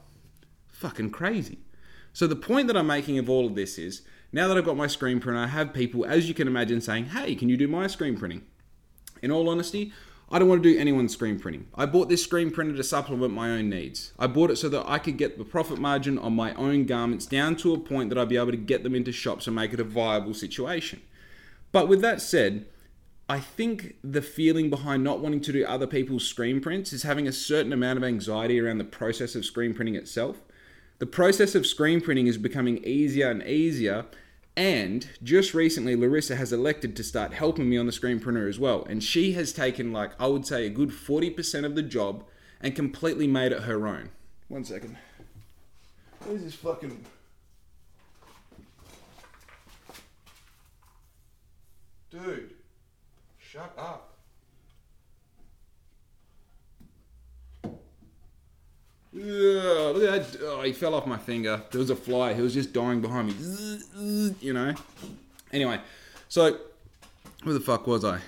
fucking 0.84 1.12
crazy. 1.12 1.60
So 2.12 2.28
the 2.28 2.36
point 2.36 2.68
that 2.68 2.76
I'm 2.76 2.88
making 2.88 3.18
of 3.18 3.30
all 3.30 3.48
of 3.48 3.56
this 3.56 3.78
is 3.78 4.02
now 4.34 4.50
that 4.50 4.58
I've 4.58 4.66
got 4.66 4.76
my 4.76 4.88
screen 4.88 5.22
printer, 5.22 5.40
I 5.40 5.48
have 5.48 5.74
people, 5.74 6.06
as 6.06 6.28
you 6.28 6.34
can 6.34 6.46
imagine, 6.46 6.82
saying, 6.82 7.06
hey, 7.06 7.36
can 7.36 7.48
you 7.48 7.56
do 7.56 7.70
my 7.70 7.88
screen 7.88 8.18
printing? 8.18 8.44
In 9.22 9.32
all 9.32 9.48
honesty, 9.48 9.94
I 10.30 10.40
don't 10.40 10.50
want 10.50 10.62
to 10.62 10.74
do 10.74 10.78
anyone's 10.78 11.14
screen 11.14 11.40
printing. 11.40 11.68
I 11.74 11.86
bought 11.86 12.10
this 12.10 12.22
screen 12.22 12.52
printer 12.52 12.76
to 12.76 12.84
supplement 12.84 13.34
my 13.34 13.52
own 13.52 13.70
needs. 13.70 14.12
I 14.20 14.28
bought 14.28 14.52
it 14.52 14.58
so 14.58 14.68
that 14.70 14.84
I 14.86 15.00
could 15.00 15.18
get 15.18 15.38
the 15.38 15.46
profit 15.46 15.80
margin 15.80 16.18
on 16.18 16.36
my 16.36 16.54
own 16.56 16.86
garments 16.86 17.26
down 17.26 17.56
to 17.58 17.74
a 17.74 17.80
point 17.80 18.10
that 18.10 18.18
I'd 18.18 18.28
be 18.28 18.36
able 18.36 18.52
to 18.52 18.58
get 18.58 18.84
them 18.84 18.96
into 18.96 19.14
shops 19.14 19.48
and 19.48 19.56
make 19.56 19.72
it 19.72 19.80
a 19.80 19.86
viable 19.86 20.34
situation. 20.34 21.02
But 21.72 21.88
with 21.88 22.02
that 22.02 22.20
said, 22.20 22.66
I 23.30 23.40
think 23.40 23.96
the 24.04 24.22
feeling 24.22 24.70
behind 24.70 25.02
not 25.02 25.22
wanting 25.22 25.40
to 25.42 25.54
do 25.54 25.66
other 25.66 25.88
people's 25.88 26.28
screen 26.28 26.60
prints 26.60 26.92
is 26.92 27.04
having 27.04 27.26
a 27.26 27.32
certain 27.32 27.72
amount 27.72 27.98
of 27.98 28.04
anxiety 28.04 28.60
around 28.60 28.80
the 28.80 28.84
process 28.84 29.34
of 29.34 29.46
screen 29.46 29.74
printing 29.74 29.96
itself. 29.96 30.42
The 31.04 31.08
process 31.08 31.54
of 31.54 31.68
screen 31.68 32.00
printing 32.00 32.28
is 32.28 32.38
becoming 32.38 32.78
easier 32.86 33.30
and 33.30 33.44
easier 33.44 34.06
And 34.56 35.06
just 35.22 35.54
recently, 35.54 35.98
Larissa 35.98 36.38
has 36.38 36.54
elected 36.54 36.96
to 36.96 37.04
start 37.04 37.34
helping 37.34 37.70
me 37.70 37.78
on 37.78 37.88
the 37.88 37.92
screen 37.92 38.22
printer 38.22 38.48
as 38.48 38.58
well. 38.58 38.86
And 38.86 39.04
she 39.04 39.34
has 39.34 39.52
taken, 39.52 39.92
like, 39.92 40.12
I 40.18 40.28
would 40.28 40.48
say, 40.48 40.66
a 40.66 40.70
good 40.70 40.92
40% 40.92 41.66
of 41.66 41.76
the 41.76 41.82
job 41.82 42.24
and 42.62 42.74
completely 42.74 43.28
made 43.28 43.52
it 43.52 43.64
her 43.64 43.86
own. 43.86 44.12
One 44.48 44.64
second. 44.64 44.96
Where's 46.24 46.42
this 46.42 46.56
fucking. 46.56 47.04
Dude, 52.12 52.54
shut 53.40 53.74
up. 53.78 54.14
Yeah, 59.16 59.92
look 59.94 60.12
at 60.12 60.32
that. 60.32 60.42
He 60.64 60.74
fell 60.74 60.94
off 60.94 61.06
my 61.06 61.18
finger. 61.18 61.62
There 61.72 61.80
was 61.80 61.90
a 61.90 61.96
fly. 61.96 62.34
He 62.34 62.42
was 62.42 62.54
just 62.54 62.74
dying 62.74 63.02
behind 63.02 63.28
me. 63.28 64.36
You 64.40 64.54
know? 64.54 64.74
Anyway, 65.52 65.80
so 66.30 66.58
where 67.44 67.54
the 67.54 67.60
fuck 67.60 67.88
was 67.88 68.04
I? 68.04 68.20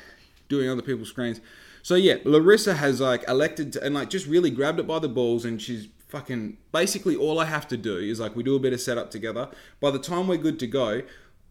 Doing 0.50 0.70
other 0.70 0.82
people's 0.82 1.10
screens. 1.10 1.42
So 1.82 1.96
yeah, 1.96 2.16
Larissa 2.24 2.76
has 2.76 3.00
like 3.00 3.24
elected 3.28 3.74
to, 3.74 3.84
and 3.84 3.96
like 3.96 4.10
just 4.10 4.28
really 4.28 4.50
grabbed 4.50 4.80
it 4.80 4.88
by 4.88 5.00
the 5.00 5.08
balls 5.08 5.46
and 5.46 5.62
she's 5.62 5.88
fucking 6.08 6.58
basically 6.72 7.16
all 7.16 7.40
I 7.40 7.46
have 7.46 7.68
to 7.68 7.78
do 7.78 7.98
is 7.98 8.20
like 8.20 8.36
we 8.36 8.44
do 8.44 8.56
a 8.56 8.60
bit 8.60 8.74
of 8.74 8.82
setup 8.82 9.12
together. 9.12 9.50
By 9.80 9.92
the 9.92 10.00
time 10.00 10.28
we're 10.28 10.38
good 10.38 10.60
to 10.60 10.68
go, 10.68 11.02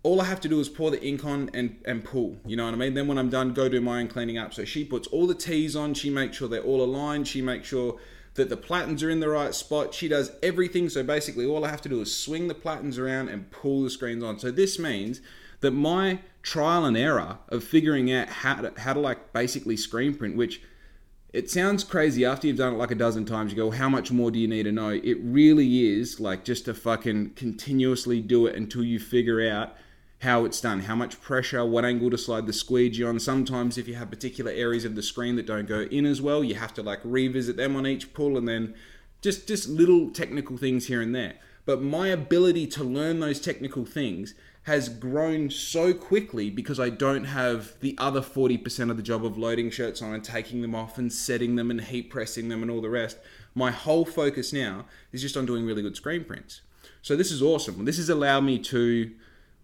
all 0.02 0.20
I 0.20 0.24
have 0.24 0.40
to 0.42 0.48
do 0.48 0.60
is 0.60 0.68
pour 0.68 0.90
the 0.90 1.02
ink 1.02 1.24
on 1.24 1.50
and, 1.54 1.76
and 1.84 2.04
pull. 2.04 2.36
You 2.44 2.56
know 2.56 2.66
what 2.66 2.74
I 2.74 2.76
mean? 2.76 2.94
Then 2.94 3.06
when 3.06 3.16
I'm 3.16 3.30
done, 3.30 3.52
go 3.52 3.68
do 3.68 3.80
my 3.80 4.00
own 4.00 4.08
cleaning 4.08 4.36
up. 4.36 4.52
So 4.52 4.64
she 4.64 4.84
puts 4.84 5.08
all 5.08 5.26
the 5.26 5.34
T's 5.34 5.74
on, 5.74 5.94
she 5.94 6.10
makes 6.10 6.36
sure 6.36 6.48
they're 6.48 6.60
all 6.60 6.82
aligned, 6.82 7.26
she 7.26 7.40
makes 7.40 7.68
sure 7.68 7.98
that 8.34 8.48
the 8.48 8.56
platens 8.56 9.02
are 9.02 9.10
in 9.10 9.20
the 9.20 9.28
right 9.28 9.54
spot. 9.54 9.94
She 9.94 10.08
does 10.08 10.32
everything. 10.42 10.88
So 10.88 11.02
basically, 11.02 11.46
all 11.46 11.64
I 11.64 11.70
have 11.70 11.82
to 11.82 11.88
do 11.88 12.00
is 12.00 12.16
swing 12.16 12.48
the 12.48 12.54
platens 12.54 12.98
around 12.98 13.28
and 13.28 13.50
pull 13.50 13.82
the 13.82 13.90
screens 13.90 14.24
on. 14.24 14.38
So 14.38 14.50
this 14.50 14.78
means 14.78 15.20
that 15.60 15.70
my 15.70 16.20
trial 16.42 16.84
and 16.84 16.96
error 16.96 17.38
of 17.48 17.64
figuring 17.64 18.12
out 18.12 18.28
how 18.28 18.54
to, 18.56 18.80
how 18.80 18.92
to 18.92 19.00
like 19.00 19.32
basically 19.32 19.76
screen 19.76 20.14
print, 20.14 20.36
which 20.36 20.60
it 21.32 21.50
sounds 21.50 21.82
crazy 21.82 22.24
after 22.24 22.46
you've 22.46 22.58
done 22.58 22.74
it 22.74 22.76
like 22.76 22.90
a 22.90 22.96
dozen 22.96 23.24
times. 23.24 23.50
You 23.50 23.56
go, 23.56 23.70
how 23.70 23.88
much 23.88 24.12
more 24.12 24.30
do 24.30 24.38
you 24.38 24.46
need 24.46 24.64
to 24.64 24.72
know? 24.72 24.90
It 24.90 25.18
really 25.20 25.86
is 25.98 26.20
like 26.20 26.44
just 26.44 26.66
to 26.66 26.74
fucking 26.74 27.30
continuously 27.30 28.20
do 28.20 28.46
it 28.46 28.54
until 28.56 28.84
you 28.84 29.00
figure 29.00 29.48
out 29.48 29.74
how 30.24 30.44
it's 30.44 30.60
done, 30.60 30.80
how 30.80 30.96
much 30.96 31.20
pressure, 31.20 31.64
what 31.64 31.84
angle 31.84 32.10
to 32.10 32.18
slide 32.18 32.46
the 32.46 32.52
squeegee 32.52 33.04
on. 33.04 33.20
Sometimes, 33.20 33.78
if 33.78 33.86
you 33.86 33.94
have 33.94 34.10
particular 34.10 34.50
areas 34.50 34.84
of 34.84 34.96
the 34.96 35.02
screen 35.02 35.36
that 35.36 35.46
don't 35.46 35.68
go 35.68 35.82
in 35.82 36.06
as 36.06 36.20
well, 36.20 36.42
you 36.42 36.56
have 36.56 36.74
to 36.74 36.82
like 36.82 37.00
revisit 37.04 37.56
them 37.56 37.76
on 37.76 37.86
each 37.86 38.12
pull 38.12 38.36
and 38.36 38.48
then 38.48 38.74
just 39.22 39.46
just 39.46 39.68
little 39.68 40.10
technical 40.10 40.56
things 40.56 40.86
here 40.86 41.00
and 41.00 41.14
there. 41.14 41.34
But 41.66 41.82
my 41.82 42.08
ability 42.08 42.66
to 42.68 42.84
learn 42.84 43.20
those 43.20 43.40
technical 43.40 43.84
things 43.84 44.34
has 44.64 44.88
grown 44.88 45.50
so 45.50 45.92
quickly 45.92 46.48
because 46.48 46.80
I 46.80 46.88
don't 46.88 47.24
have 47.24 47.74
the 47.80 47.94
other 47.98 48.22
40% 48.22 48.90
of 48.90 48.96
the 48.96 49.02
job 49.02 49.24
of 49.24 49.36
loading 49.36 49.70
shirts 49.70 50.00
on 50.00 50.14
and 50.14 50.24
taking 50.24 50.62
them 50.62 50.74
off 50.74 50.96
and 50.96 51.12
setting 51.12 51.56
them 51.56 51.70
and 51.70 51.82
heat 51.82 52.08
pressing 52.08 52.48
them 52.48 52.62
and 52.62 52.70
all 52.70 52.80
the 52.80 52.88
rest. 52.88 53.18
My 53.54 53.70
whole 53.70 54.06
focus 54.06 54.54
now 54.54 54.86
is 55.12 55.20
just 55.20 55.36
on 55.36 55.44
doing 55.44 55.66
really 55.66 55.82
good 55.82 55.96
screen 55.96 56.24
prints. 56.24 56.62
So 57.02 57.14
this 57.14 57.30
is 57.30 57.42
awesome. 57.42 57.84
This 57.84 57.98
has 57.98 58.08
allowed 58.08 58.44
me 58.44 58.58
to 58.60 59.10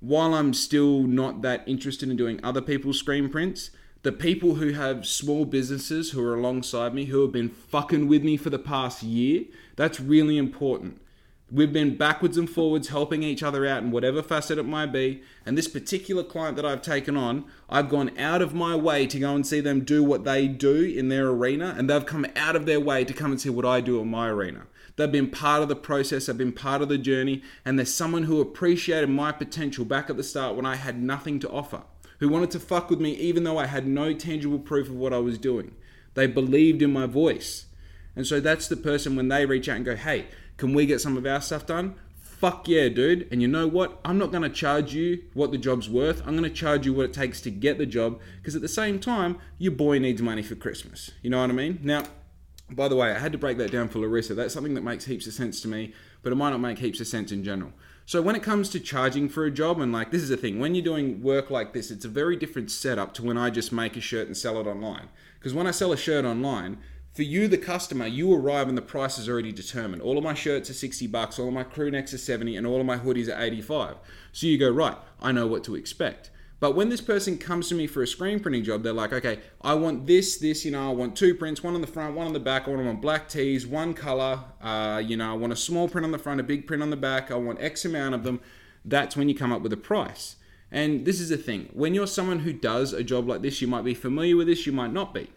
while 0.01 0.35
I'm 0.35 0.55
still 0.55 1.03
not 1.03 1.43
that 1.43 1.63
interested 1.67 2.09
in 2.09 2.17
doing 2.17 2.41
other 2.43 2.61
people's 2.61 2.99
screen 2.99 3.29
prints, 3.29 3.71
the 4.03 4.13
people 4.13 4.55
who 4.55 4.73
have 4.73 5.07
small 5.07 5.45
businesses 5.45 6.11
who 6.11 6.25
are 6.25 6.35
alongside 6.35 6.95
me, 6.95 7.07
who 7.07 7.21
have 7.23 7.33
been 7.33 7.51
fucking 7.51 8.09
with 8.09 8.25
me 8.25 8.37
for 8.37 8.49
the 8.49 8.59
past 8.59 9.03
year, 9.03 9.45
that's 9.77 10.01
really 10.01 10.39
important. 10.39 11.00
We've 11.53 11.73
been 11.73 11.97
backwards 11.97 12.37
and 12.39 12.49
forwards 12.49 12.89
helping 12.89 13.25
each 13.25 13.43
other 13.43 13.67
out 13.67 13.83
in 13.83 13.91
whatever 13.91 14.23
facet 14.23 14.57
it 14.57 14.67
might 14.67 14.93
be. 14.93 15.23
And 15.45 15.59
this 15.59 15.67
particular 15.67 16.23
client 16.23 16.55
that 16.55 16.65
I've 16.65 16.81
taken 16.81 17.17
on, 17.17 17.45
I've 17.69 17.89
gone 17.89 18.17
out 18.17 18.41
of 18.41 18.55
my 18.55 18.77
way 18.77 19.09
to 19.09 19.19
go 19.19 19.35
and 19.35 19.45
see 19.45 19.61
them 19.61 19.85
do 19.85 20.05
what 20.05 20.23
they 20.23 20.47
do 20.47 20.85
in 20.85 21.09
their 21.09 21.27
arena, 21.29 21.75
and 21.77 21.91
they've 21.91 22.07
come 22.07 22.25
out 22.37 22.55
of 22.55 22.67
their 22.67 22.79
way 22.79 23.05
to 23.05 23.13
come 23.13 23.33
and 23.33 23.41
see 23.41 23.51
what 23.51 23.67
I 23.67 23.81
do 23.81 24.01
in 24.01 24.09
my 24.09 24.29
arena. 24.29 24.67
They've 24.95 25.11
been 25.11 25.31
part 25.31 25.63
of 25.63 25.69
the 25.69 25.75
process, 25.75 26.27
they've 26.27 26.39
been 26.39 26.53
part 26.53 26.83
of 26.83 26.89
the 26.89 26.99
journey, 26.99 27.43
and 27.65 27.77
there's 27.77 27.93
someone 27.93 28.25
who 28.25 28.41
appreciated 28.41 29.11
my 29.11 29.33
potential 29.33 29.85
back 29.85 30.09
at 30.09 30.17
the 30.17 30.23
start 30.23 30.55
when 30.55 30.67
I 30.67 30.77
had 30.77 31.03
nothing 31.03 31.41
to 31.41 31.51
offer, 31.51 31.83
who 32.21 32.29
wanted 32.29 32.53
to 32.53 32.61
fuck 32.61 32.91
with 32.91 33.01
me 33.01 33.13
even 33.15 33.43
though 33.43 33.59
I 33.59 33.67
had 33.67 33.89
no 33.89 34.13
tangible 34.13 34.61
proof 34.61 34.89
of 34.89 34.95
what 34.95 35.13
I 35.13 35.19
was 35.19 35.37
doing. 35.37 35.75
They 36.15 36.29
believed 36.29 36.81
in 36.81 36.93
my 36.93 37.07
voice. 37.07 37.67
And 38.15 38.27
so 38.27 38.41
that's 38.41 38.69
the 38.69 38.77
person 38.77 39.17
when 39.17 39.29
they 39.29 39.47
reach 39.47 39.69
out 39.69 39.77
and 39.77 39.85
go, 39.85 39.97
hey, 39.97 40.27
can 40.61 40.75
we 40.75 40.85
get 40.85 41.01
some 41.01 41.17
of 41.17 41.25
our 41.25 41.41
stuff 41.41 41.65
done? 41.65 41.95
Fuck 42.21 42.69
yeah, 42.69 42.91
dude. 42.91 43.27
And 43.33 43.41
you 43.41 43.49
know 43.49 43.67
what? 43.67 43.99
I'm 44.05 44.19
not 44.19 44.31
going 44.31 44.43
to 44.43 44.51
charge 44.51 44.93
you 44.93 45.25
what 45.33 45.53
the 45.53 45.59
job's 45.59 45.89
worth. 45.89 46.21
I'm 46.21 46.37
going 46.37 46.49
to 46.49 46.51
charge 46.51 46.85
you 46.85 46.93
what 46.93 47.07
it 47.07 47.15
takes 47.15 47.41
to 47.43 47.51
get 47.51 47.79
the 47.79 47.87
job 47.87 48.21
because 48.37 48.55
at 48.55 48.61
the 48.61 48.69
same 48.69 49.01
time, 49.01 49.39
your 49.57 49.73
boy 49.73 49.99
needs 49.99 50.21
money 50.21 50.43
for 50.43 50.55
Christmas. 50.55 51.13
You 51.23 51.31
know 51.31 51.41
what 51.41 51.49
I 51.49 51.55
mean? 51.55 51.81
Now, 51.83 52.05
by 52.71 52.89
the 52.89 52.97
way, 52.97 53.11
I 53.11 53.19
had 53.19 53.33
to 53.33 53.39
break 53.39 53.57
that 53.57 53.73
down 53.73 53.89
for 53.89 54.01
Larissa. 54.01 54.35
That's 54.35 54.53
something 54.53 54.75
that 54.75 54.83
makes 54.83 55.07
heaps 55.07 55.27
of 55.27 55.33
sense 55.33 55.63
to 55.63 55.69
me, 55.69 55.95
but 56.23 56.31
it 56.31 56.37
might 56.37 56.51
not 56.51 56.61
make 56.61 56.79
heaps 56.79 57.01
of 57.01 57.07
sense 57.07 57.33
in 57.33 57.43
general. 57.43 57.73
So 58.05 58.21
when 58.21 58.37
it 58.37 58.43
comes 58.43 58.69
to 58.71 58.81
charging 58.81 59.31
for 59.31 59.47
a 59.47 59.51
job, 59.51 59.81
and 59.81 59.93
like 59.93 60.11
this 60.11 60.23
is 60.23 60.29
the 60.29 60.37
thing, 60.37 60.59
when 60.59 60.75
you're 60.75 60.85
doing 60.85 61.23
work 61.23 61.51
like 61.51 61.73
this, 61.73 61.91
it's 61.91 62.05
a 62.05 62.09
very 62.09 62.37
different 62.37 62.71
setup 62.71 63.15
to 63.15 63.25
when 63.25 63.39
I 63.39 63.49
just 63.49 63.73
make 63.73 63.97
a 63.97 64.01
shirt 64.01 64.27
and 64.27 64.37
sell 64.37 64.61
it 64.61 64.67
online. 64.67 65.09
Because 65.39 65.55
when 65.55 65.67
I 65.67 65.71
sell 65.71 65.93
a 65.93 65.97
shirt 65.97 66.27
online, 66.27 66.79
for 67.21 67.25
you, 67.25 67.49
the 67.49 67.59
customer, 67.59 68.07
you 68.07 68.35
arrive 68.35 68.67
and 68.67 68.79
the 68.79 68.81
price 68.81 69.19
is 69.19 69.29
already 69.29 69.53
determined. 69.53 70.01
All 70.01 70.17
of 70.17 70.25
my 70.25 70.33
shirts 70.33 70.71
are 70.71 70.73
60 70.73 71.07
bucks, 71.09 71.39
all 71.39 71.49
of 71.49 71.53
my 71.53 71.65
crew 71.65 71.91
necks 71.91 72.15
are 72.15 72.19
70, 72.19 72.57
and 72.57 72.67
all 72.67 72.81
of 72.81 72.87
my 72.87 72.97
hoodies 72.97 73.29
are 73.29 73.39
85. 73.39 73.97
So 74.33 74.47
you 74.47 74.57
go, 74.57 74.71
right, 74.71 74.97
I 75.21 75.31
know 75.31 75.47
what 75.47 75.63
to 75.65 75.75
expect. 75.75 76.31
But 76.61 76.75
when 76.75 76.89
this 76.89 77.03
person 77.03 77.37
comes 77.37 77.69
to 77.69 77.75
me 77.75 77.87
for 77.87 78.03
a 78.03 78.07
screen 78.07 78.41
printing 78.41 78.65
job, 78.65 78.83
they're 78.83 78.95
like, 78.95 79.13
okay, 79.13 79.41
I 79.61 79.75
want 79.75 80.07
this, 80.07 80.39
this, 80.39 80.65
you 80.65 80.71
know, 80.71 80.89
I 80.89 80.95
want 80.95 81.15
two 81.15 81.35
prints, 81.35 81.63
one 81.63 81.75
on 81.75 81.83
the 81.83 81.87
front, 81.87 82.15
one 82.15 82.27
on 82.27 82.33
the 82.33 82.41
back. 82.41 82.67
I 82.67 82.71
want 82.71 82.85
them 82.85 82.89
on 82.89 83.03
black 83.03 83.29
tees, 83.29 83.67
one 83.67 83.93
color. 83.93 84.41
Uh, 84.63 85.03
you 85.05 85.19
know, 85.19 85.31
I 85.31 85.35
want 85.35 85.53
a 85.53 85.57
small 85.57 85.91
print 85.91 86.07
on 86.07 86.13
the 86.13 86.19
front, 86.19 86.41
a 86.41 86.43
big 86.43 86.67
print 86.67 86.83
on 86.83 86.89
the 86.89 86.97
back. 86.97 87.31
I 87.31 87.35
want 87.35 87.61
X 87.61 87.85
amount 87.85 88.15
of 88.15 88.25
them. 88.25 88.41
That's 88.83 89.15
when 89.15 89.29
you 89.29 89.35
come 89.35 89.53
up 89.53 89.61
with 89.61 89.75
a 89.75 89.77
price. 89.77 90.37
And 90.73 91.05
this 91.05 91.21
is 91.21 91.29
the 91.29 91.37
thing 91.37 91.69
when 91.75 91.93
you're 91.93 92.07
someone 92.07 92.39
who 92.39 92.55
does 92.55 92.95
a 92.95 93.05
job 93.05 93.29
like 93.29 93.43
this, 93.43 93.61
you 93.61 93.69
might 93.69 93.85
be 93.85 93.93
familiar 93.93 94.39
with 94.39 94.47
this, 94.47 94.65
you 94.65 94.73
might 94.73 94.95
not 94.95 95.13
be. 95.13 95.29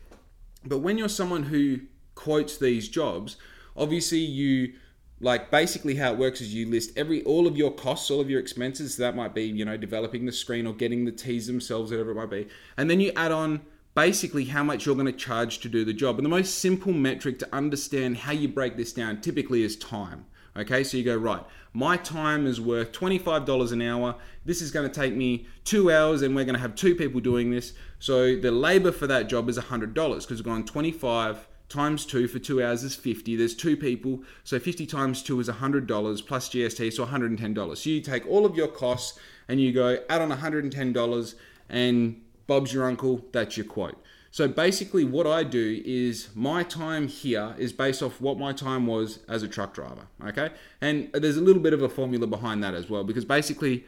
But 0.65 0.80
when 0.80 0.97
you're 0.97 1.10
someone 1.10 1.43
who 1.43 1.82
quotes 2.15 2.58
these 2.58 2.89
jobs, 2.89 3.38
obviously 3.76 4.19
you 4.19 4.73
like 5.19 5.49
basically 5.52 5.95
how 5.95 6.12
it 6.12 6.17
works 6.17 6.41
is 6.41 6.54
you 6.54 6.69
list 6.69 6.91
every 6.97 7.23
all 7.23 7.47
of 7.47 7.56
your 7.56 7.71
costs 7.71 8.12
all 8.12 8.19
of 8.19 8.30
your 8.30 8.39
expenses. 8.39 8.95
So 8.95 9.04
that 9.04 9.15
might 9.15 9.34
be 9.34 9.43
you 9.43 9.65
know 9.65 9.78
developing 9.78 10.26
the 10.26 10.32
screen 10.32 10.67
or 10.67 10.73
getting 10.73 11.06
the 11.06 11.12
tees 11.12 11.47
themselves 11.47 11.91
whatever 11.91 12.12
it 12.12 12.15
might 12.15 12.30
be. 12.30 12.47
And 12.78 12.89
then 12.89 12.99
you 12.99 13.12
add 13.15 13.32
on 13.32 13.62
basically 13.95 14.45
how 14.45 14.63
much 14.63 14.86
you're 14.86 14.95
going 14.95 15.06
to 15.06 15.12
charge 15.12 15.60
to 15.60 15.69
do 15.69 15.86
the 15.86 15.93
job. 15.93 16.17
And 16.17 16.26
the 16.26 16.30
most 16.30 16.58
simple 16.58 16.93
metric 16.93 17.39
to 17.39 17.56
understand 17.56 18.17
how 18.17 18.32
you 18.32 18.47
break 18.47 18.76
this 18.76 18.91
down 18.91 19.21
typically 19.21 19.63
is 19.63 19.76
time 19.76 20.26
okay? 20.56 20.84
So 20.84 20.97
you 20.97 21.04
go 21.04 21.15
right 21.15 21.43
my 21.73 21.97
time 21.97 22.45
is 22.45 22.62
worth 22.62 22.91
$25 22.91 23.71
an 23.71 23.82
hour. 23.82 24.15
This 24.45 24.62
is 24.62 24.69
going 24.69 24.88
to 24.88 24.93
take 24.93 25.15
me 25.15 25.47
two 25.63 25.91
hours 25.91 26.21
and 26.21 26.36
we're 26.36 26.45
going 26.45 26.56
to 26.56 26.62
have 26.62 26.76
two 26.76 26.93
people 26.93 27.19
doing 27.19 27.49
this 27.49 27.73
so 28.04 28.36
the 28.36 28.52
labor 28.52 28.92
for 28.92 29.08
that 29.08 29.30
job 29.30 29.48
is 29.48 29.58
$100 29.58 29.94
because 29.94 30.28
we're 30.28 30.44
going 30.44 30.66
25 30.66 31.48
times 31.70 32.06
2 32.06 32.28
for 32.28 32.38
2 32.38 32.62
hours 32.62 32.84
is 32.84 32.96
50 32.98 33.38
there's 33.38 33.56
two 33.56 33.78
people 33.78 34.22
so 34.44 34.60
50 34.60 34.86
times 34.86 35.24
2 35.24 35.39
is 35.39 35.48
$100 35.48 36.28
plus 36.28 36.50
gst 36.50 36.92
so 36.92 37.06
$110 37.06 37.78
so 37.78 37.89
you 37.89 38.02
take 38.02 38.28
all 38.28 38.46
of 38.46 38.58
your 38.58 38.68
costs 38.68 39.18
and 39.48 39.62
you 39.62 39.72
go 39.72 40.00
add 40.10 40.22
on 40.22 40.30
$110 40.32 41.36
and 41.70 42.22
bob's 42.46 42.74
your 42.74 42.84
uncle 42.84 43.24
that's 43.32 43.56
your 43.56 43.66
quote. 43.66 43.96
So 44.32 44.50
basically 44.50 45.06
what 45.06 45.26
i 45.26 45.42
do 45.44 45.82
is 45.86 46.28
my 46.36 46.63
time 46.63 47.08
here 47.08 47.56
is 47.58 47.72
based 47.72 48.04
off 48.04 48.20
what 48.20 48.38
my 48.38 48.52
time 48.52 48.86
was 48.86 49.20
as 49.30 49.44
a 49.44 49.48
truck 49.48 49.74
driver 49.74 50.08
okay? 50.26 50.50
And 50.82 51.10
there's 51.13 51.38
a 51.38 51.42
little 51.42 51.62
bit 51.62 51.72
of 51.72 51.82
a 51.82 51.88
formula 51.88 52.28
behind 52.28 52.62
that 52.66 52.74
as 52.74 52.89
well 52.89 53.06
because 53.06 53.24
basically 53.24 53.86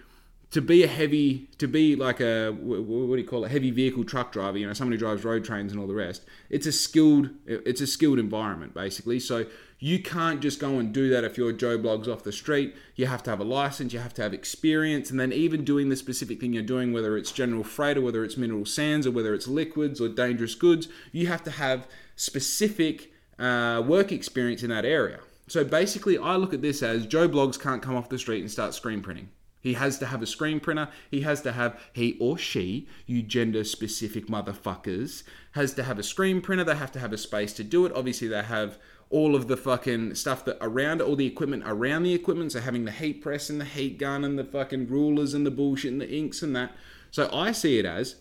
to 0.51 0.61
be 0.61 0.83
a 0.83 0.87
heavy, 0.87 1.49
to 1.57 1.67
be 1.67 1.95
like 1.95 2.19
a 2.19 2.51
what 2.51 3.15
do 3.15 3.21
you 3.21 3.27
call 3.27 3.43
it, 3.45 3.51
heavy 3.51 3.71
vehicle 3.71 4.03
truck 4.03 4.31
driver, 4.31 4.57
you 4.57 4.67
know, 4.67 4.73
someone 4.73 4.93
who 4.93 4.97
drives 4.97 5.23
road 5.23 5.43
trains 5.43 5.71
and 5.71 5.81
all 5.81 5.87
the 5.87 5.93
rest. 5.93 6.23
It's 6.49 6.65
a 6.65 6.71
skilled, 6.71 7.29
it's 7.45 7.81
a 7.81 7.87
skilled 7.87 8.19
environment 8.19 8.73
basically. 8.73 9.19
So 9.19 9.45
you 9.79 10.01
can't 10.01 10.41
just 10.41 10.59
go 10.59 10.79
and 10.79 10.93
do 10.93 11.09
that 11.09 11.23
if 11.23 11.37
you're 11.37 11.51
Joe 11.51 11.77
Bloggs 11.77 12.07
off 12.07 12.23
the 12.23 12.31
street. 12.31 12.75
You 12.95 13.07
have 13.07 13.23
to 13.23 13.29
have 13.29 13.39
a 13.39 13.43
license, 13.43 13.91
you 13.91 13.99
have 13.99 14.13
to 14.13 14.21
have 14.21 14.33
experience, 14.33 15.11
and 15.11 15.19
then 15.19 15.33
even 15.33 15.65
doing 15.65 15.89
the 15.89 15.95
specific 15.95 16.39
thing 16.39 16.53
you're 16.53 16.63
doing, 16.63 16.93
whether 16.93 17.17
it's 17.17 17.31
general 17.31 17.63
freight 17.63 17.97
or 17.97 18.01
whether 18.01 18.23
it's 18.23 18.37
mineral 18.37 18.65
sands 18.65 19.05
or 19.05 19.11
whether 19.11 19.33
it's 19.33 19.47
liquids 19.47 19.99
or 19.99 20.07
dangerous 20.07 20.55
goods, 20.55 20.87
you 21.11 21.27
have 21.27 21.43
to 21.43 21.51
have 21.51 21.87
specific 22.15 23.11
uh, 23.37 23.83
work 23.85 24.11
experience 24.11 24.63
in 24.63 24.69
that 24.69 24.85
area. 24.85 25.19
So 25.47 25.63
basically, 25.63 26.17
I 26.17 26.37
look 26.37 26.53
at 26.53 26.61
this 26.61 26.81
as 26.81 27.05
Joe 27.05 27.27
Bloggs 27.27 27.59
can't 27.59 27.81
come 27.81 27.95
off 27.95 28.09
the 28.09 28.17
street 28.17 28.39
and 28.39 28.49
start 28.49 28.73
screen 28.73 29.01
printing. 29.01 29.29
He 29.65 29.73
has 29.73 29.97
to 29.97 30.05
have 30.05 30.21
a 30.21 30.27
screen 30.27 30.59
printer. 30.59 30.89
He 31.09 31.21
has 31.21 31.41
to 31.41 31.51
have, 31.51 31.81
he 31.91 32.17
or 32.19 32.37
she, 32.37 32.87
you 33.07 33.23
gender 33.23 33.63
specific 33.63 34.27
motherfuckers, 34.27 35.23
has 35.53 35.73
to 35.73 35.81
have 35.81 35.97
a 35.97 36.03
screen 36.03 36.39
printer. 36.39 36.63
They 36.63 36.75
have 36.75 36.91
to 36.91 36.99
have 36.99 37.11
a 37.11 37.17
space 37.17 37.51
to 37.53 37.63
do 37.63 37.87
it. 37.87 37.91
Obviously, 37.95 38.27
they 38.27 38.43
have 38.43 38.77
all 39.09 39.35
of 39.35 39.47
the 39.47 39.57
fucking 39.57 40.13
stuff 40.13 40.45
that 40.45 40.59
around 40.61 41.01
all 41.01 41.15
the 41.15 41.25
equipment 41.25 41.63
around 41.65 42.03
the 42.03 42.13
equipment. 42.13 42.51
So 42.51 42.59
having 42.59 42.85
the 42.85 42.91
heat 42.91 43.23
press 43.23 43.49
and 43.49 43.59
the 43.59 43.65
heat 43.65 43.97
gun 43.97 44.23
and 44.23 44.37
the 44.37 44.43
fucking 44.43 44.85
rulers 44.87 45.33
and 45.33 45.47
the 45.47 45.51
bullshit 45.51 45.93
and 45.93 46.01
the 46.01 46.15
inks 46.15 46.43
and 46.43 46.55
that. 46.55 46.71
So 47.09 47.27
I 47.33 47.51
see 47.51 47.79
it 47.79 47.87
as 47.87 48.17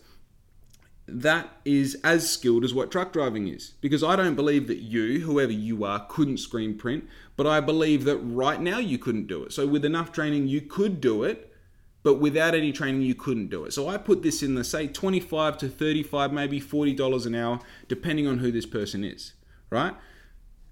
that 1.07 1.49
is 1.65 1.97
as 2.03 2.29
skilled 2.29 2.63
as 2.63 2.73
what 2.73 2.91
truck 2.91 3.13
driving 3.13 3.47
is. 3.47 3.73
Because 3.81 4.03
I 4.03 4.15
don't 4.15 4.35
believe 4.35 4.67
that 4.67 4.79
you, 4.79 5.21
whoever 5.21 5.51
you 5.51 5.83
are, 5.83 6.05
couldn't 6.09 6.37
screen 6.37 6.77
print, 6.77 7.07
but 7.35 7.45
I 7.45 7.59
believe 7.59 8.05
that 8.05 8.17
right 8.17 8.59
now 8.59 8.79
you 8.79 8.97
couldn't 8.97 9.27
do 9.27 9.43
it. 9.43 9.53
So 9.53 9.67
with 9.67 9.85
enough 9.85 10.11
training, 10.11 10.47
you 10.47 10.61
could 10.61 10.99
do 11.01 11.23
it, 11.23 11.53
but 12.01 12.15
without 12.15 12.55
any 12.55 12.71
training, 12.71 13.01
you 13.01 13.15
couldn't 13.15 13.49
do 13.49 13.65
it. 13.65 13.73
So 13.73 13.87
I 13.87 13.97
put 13.97 14.23
this 14.23 14.41
in 14.41 14.55
the 14.55 14.63
say 14.63 14.87
25 14.87 15.57
to 15.59 15.69
35, 15.69 16.33
maybe 16.33 16.59
$40 16.59 17.25
an 17.25 17.35
hour, 17.35 17.59
depending 17.87 18.27
on 18.27 18.39
who 18.39 18.51
this 18.51 18.65
person 18.65 19.03
is, 19.03 19.33
right? 19.69 19.93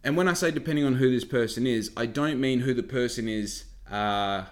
And 0.04 0.17
when 0.17 0.28
I 0.28 0.34
say 0.34 0.52
depending 0.52 0.86
on 0.86 0.96
who 0.96 1.12
this 1.12 1.24
person 1.24 1.65
is, 1.65 1.91
I 1.96 2.08
don't 2.08 2.39
mean 2.39 2.60
who 2.60 2.74
the 2.74 2.84
person 2.84 3.28
is. 3.28 3.65
Uh, 3.89 4.46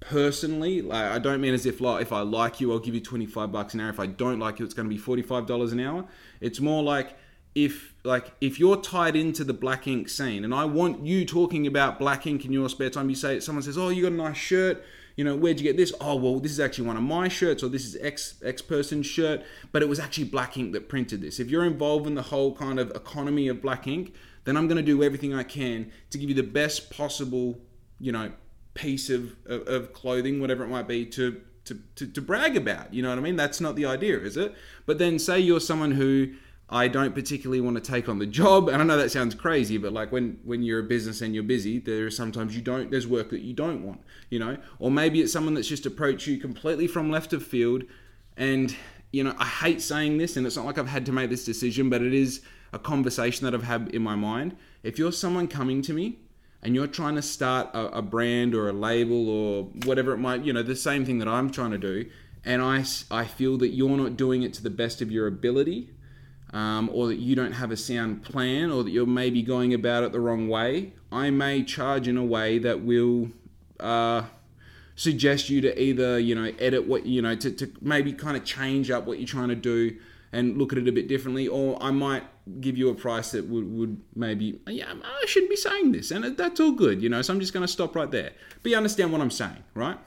personally 0.00 0.80
like 0.80 1.04
i 1.04 1.18
don't 1.18 1.40
mean 1.40 1.52
as 1.52 1.66
if 1.66 1.80
like 1.80 2.00
if 2.00 2.12
i 2.12 2.20
like 2.20 2.60
you 2.60 2.70
i'll 2.72 2.78
give 2.78 2.94
you 2.94 3.00
25 3.00 3.50
bucks 3.50 3.74
an 3.74 3.80
hour. 3.80 3.90
If 3.90 3.98
i 3.98 4.06
don't 4.06 4.38
like 4.38 4.58
you 4.58 4.64
it's 4.64 4.74
going 4.74 4.88
to 4.88 4.94
be 4.94 5.00
$45 5.00 5.72
an 5.72 5.80
hour. 5.80 6.04
It's 6.40 6.60
more 6.60 6.82
like 6.82 7.16
if 7.54 7.94
like 8.04 8.32
if 8.40 8.60
you're 8.60 8.76
tied 8.76 9.16
into 9.16 9.42
the 9.42 9.54
black 9.54 9.88
ink 9.88 10.08
scene 10.08 10.44
and 10.44 10.54
i 10.54 10.64
want 10.64 11.04
you 11.04 11.24
talking 11.24 11.66
about 11.66 11.98
black 11.98 12.26
ink 12.26 12.44
in 12.44 12.52
your 12.52 12.68
spare 12.68 12.90
time 12.90 13.10
you 13.10 13.16
say 13.16 13.40
someone 13.40 13.62
says 13.62 13.76
oh 13.76 13.88
you 13.88 14.02
got 14.02 14.12
a 14.12 14.14
nice 14.14 14.36
shirt. 14.36 14.82
You 15.16 15.24
know 15.24 15.34
where'd 15.34 15.58
you 15.58 15.64
get 15.64 15.76
this? 15.76 15.92
Oh 16.00 16.14
well 16.14 16.38
this 16.38 16.52
is 16.52 16.60
actually 16.60 16.86
one 16.86 16.96
of 16.96 17.02
my 17.02 17.26
shirts 17.26 17.64
or 17.64 17.68
this 17.68 17.84
is 17.84 17.96
x 18.00 18.40
x 18.44 18.62
person's 18.62 19.06
shirt. 19.06 19.42
But 19.72 19.82
it 19.82 19.88
was 19.88 19.98
actually 19.98 20.24
black 20.24 20.56
ink 20.56 20.72
that 20.74 20.88
printed 20.88 21.22
this. 21.22 21.40
If 21.40 21.50
you're 21.50 21.64
involved 21.64 22.06
in 22.06 22.14
the 22.14 22.22
whole 22.22 22.54
kind 22.54 22.78
of 22.78 22.92
economy 22.92 23.48
of 23.48 23.60
black 23.60 23.88
ink 23.88 24.14
then 24.48 24.56
i'm 24.56 24.66
going 24.66 24.76
to 24.76 24.82
do 24.82 25.02
everything 25.02 25.34
i 25.34 25.42
can 25.42 25.90
to 26.08 26.16
give 26.16 26.30
you 26.30 26.34
the 26.34 26.42
best 26.42 26.90
possible 26.90 27.60
you 28.00 28.10
know 28.10 28.32
piece 28.78 29.10
of, 29.10 29.34
of, 29.44 29.66
of 29.66 29.92
clothing, 29.92 30.40
whatever 30.40 30.64
it 30.64 30.68
might 30.68 30.86
be, 30.86 31.04
to, 31.04 31.40
to, 31.64 31.78
to, 31.96 32.06
to 32.06 32.22
brag 32.22 32.56
about. 32.56 32.94
You 32.94 33.02
know 33.02 33.10
what 33.10 33.18
I 33.18 33.20
mean? 33.20 33.36
That's 33.36 33.60
not 33.60 33.76
the 33.76 33.84
idea, 33.84 34.18
is 34.20 34.36
it? 34.36 34.54
But 34.86 34.98
then 34.98 35.18
say 35.18 35.40
you're 35.40 35.60
someone 35.60 35.90
who 35.90 36.32
I 36.70 36.86
don't 36.88 37.14
particularly 37.14 37.60
want 37.60 37.82
to 37.82 37.92
take 37.92 38.08
on 38.08 38.18
the 38.18 38.26
job. 38.26 38.68
And 38.68 38.80
I 38.80 38.84
know 38.84 38.96
that 38.96 39.10
sounds 39.10 39.34
crazy, 39.34 39.78
but 39.78 39.92
like 39.92 40.12
when 40.12 40.38
when 40.44 40.62
you're 40.62 40.80
a 40.80 40.84
business 40.84 41.22
and 41.22 41.34
you're 41.34 41.44
busy, 41.44 41.78
there 41.78 42.06
are 42.06 42.10
sometimes 42.10 42.54
you 42.54 42.62
don't 42.62 42.90
there's 42.90 43.06
work 43.06 43.30
that 43.30 43.40
you 43.40 43.54
don't 43.54 43.82
want, 43.82 44.00
you 44.30 44.38
know? 44.38 44.56
Or 44.78 44.90
maybe 44.90 45.20
it's 45.20 45.32
someone 45.32 45.54
that's 45.54 45.68
just 45.68 45.86
approached 45.86 46.26
you 46.26 46.38
completely 46.38 46.86
from 46.86 47.10
left 47.10 47.32
of 47.32 47.42
field 47.42 47.84
and 48.36 48.74
you 49.10 49.24
know, 49.24 49.34
I 49.38 49.46
hate 49.46 49.80
saying 49.80 50.18
this 50.18 50.36
and 50.36 50.46
it's 50.46 50.56
not 50.56 50.66
like 50.66 50.76
I've 50.76 50.88
had 50.88 51.06
to 51.06 51.12
make 51.12 51.30
this 51.30 51.44
decision, 51.44 51.88
but 51.88 52.02
it 52.02 52.12
is 52.12 52.42
a 52.74 52.78
conversation 52.78 53.46
that 53.46 53.54
I've 53.54 53.62
had 53.62 53.88
in 53.94 54.02
my 54.02 54.14
mind. 54.14 54.54
If 54.82 54.98
you're 54.98 55.12
someone 55.12 55.48
coming 55.48 55.80
to 55.82 55.94
me 55.94 56.18
and 56.62 56.74
you're 56.74 56.86
trying 56.86 57.14
to 57.14 57.22
start 57.22 57.68
a, 57.72 57.98
a, 57.98 58.02
brand 58.02 58.54
or 58.54 58.68
a 58.68 58.72
label 58.72 59.28
or 59.28 59.64
whatever 59.84 60.12
it 60.12 60.18
might, 60.18 60.44
you 60.44 60.52
know, 60.52 60.62
the 60.62 60.76
same 60.76 61.04
thing 61.04 61.18
that 61.18 61.28
I'm 61.28 61.50
trying 61.50 61.70
to 61.70 61.78
do, 61.78 62.10
and 62.44 62.62
I, 62.62 62.84
I 63.10 63.24
feel 63.24 63.56
that 63.58 63.68
you're 63.68 63.96
not 63.96 64.16
doing 64.16 64.42
it 64.42 64.54
to 64.54 64.62
the 64.62 64.70
best 64.70 65.00
of 65.00 65.10
your 65.10 65.26
ability, 65.26 65.90
um, 66.52 66.90
or 66.92 67.08
that 67.08 67.16
you 67.16 67.36
don't 67.36 67.52
have 67.52 67.70
a 67.70 67.76
sound 67.76 68.22
plan, 68.22 68.70
or 68.70 68.82
that 68.82 68.90
you're 68.90 69.06
maybe 69.06 69.42
going 69.42 69.74
about 69.74 70.02
it 70.02 70.12
the 70.12 70.20
wrong 70.20 70.48
way, 70.48 70.92
I 71.12 71.30
may 71.30 71.62
charge 71.62 72.08
in 72.08 72.16
a 72.16 72.24
way 72.24 72.58
that 72.58 72.82
will 72.82 73.30
uh, 73.78 74.22
suggest 74.96 75.48
you 75.48 75.60
to 75.60 75.80
either, 75.80 76.18
you 76.18 76.34
know, 76.34 76.52
edit 76.58 76.86
what, 76.86 77.06
you 77.06 77.22
know, 77.22 77.36
to, 77.36 77.50
to 77.52 77.70
maybe 77.80 78.12
kind 78.12 78.36
of 78.36 78.44
change 78.44 78.90
up 78.90 79.06
what 79.06 79.18
you're 79.18 79.28
trying 79.28 79.48
to 79.48 79.54
do 79.54 79.96
and 80.32 80.58
look 80.58 80.72
at 80.72 80.78
it 80.78 80.88
a 80.88 80.92
bit 80.92 81.08
differently, 81.08 81.46
or 81.48 81.80
I 81.82 81.90
might 81.90 82.24
give 82.60 82.76
you 82.76 82.88
a 82.90 82.94
price 82.94 83.32
that 83.32 83.46
would, 83.46 83.70
would 83.72 84.00
maybe, 84.14 84.60
yeah, 84.66 84.92
I 84.92 85.26
shouldn't 85.26 85.50
be 85.50 85.56
saying 85.56 85.92
this, 85.92 86.10
and 86.10 86.36
that's 86.36 86.60
all 86.60 86.72
good, 86.72 87.02
you 87.02 87.08
know, 87.08 87.22
so 87.22 87.32
I'm 87.32 87.40
just 87.40 87.52
going 87.52 87.64
to 87.64 87.72
stop 87.72 87.94
right 87.96 88.10
there. 88.10 88.32
But 88.62 88.70
you 88.70 88.76
understand 88.76 89.12
what 89.12 89.20
I'm 89.20 89.30
saying, 89.30 89.62
right? 89.74 89.98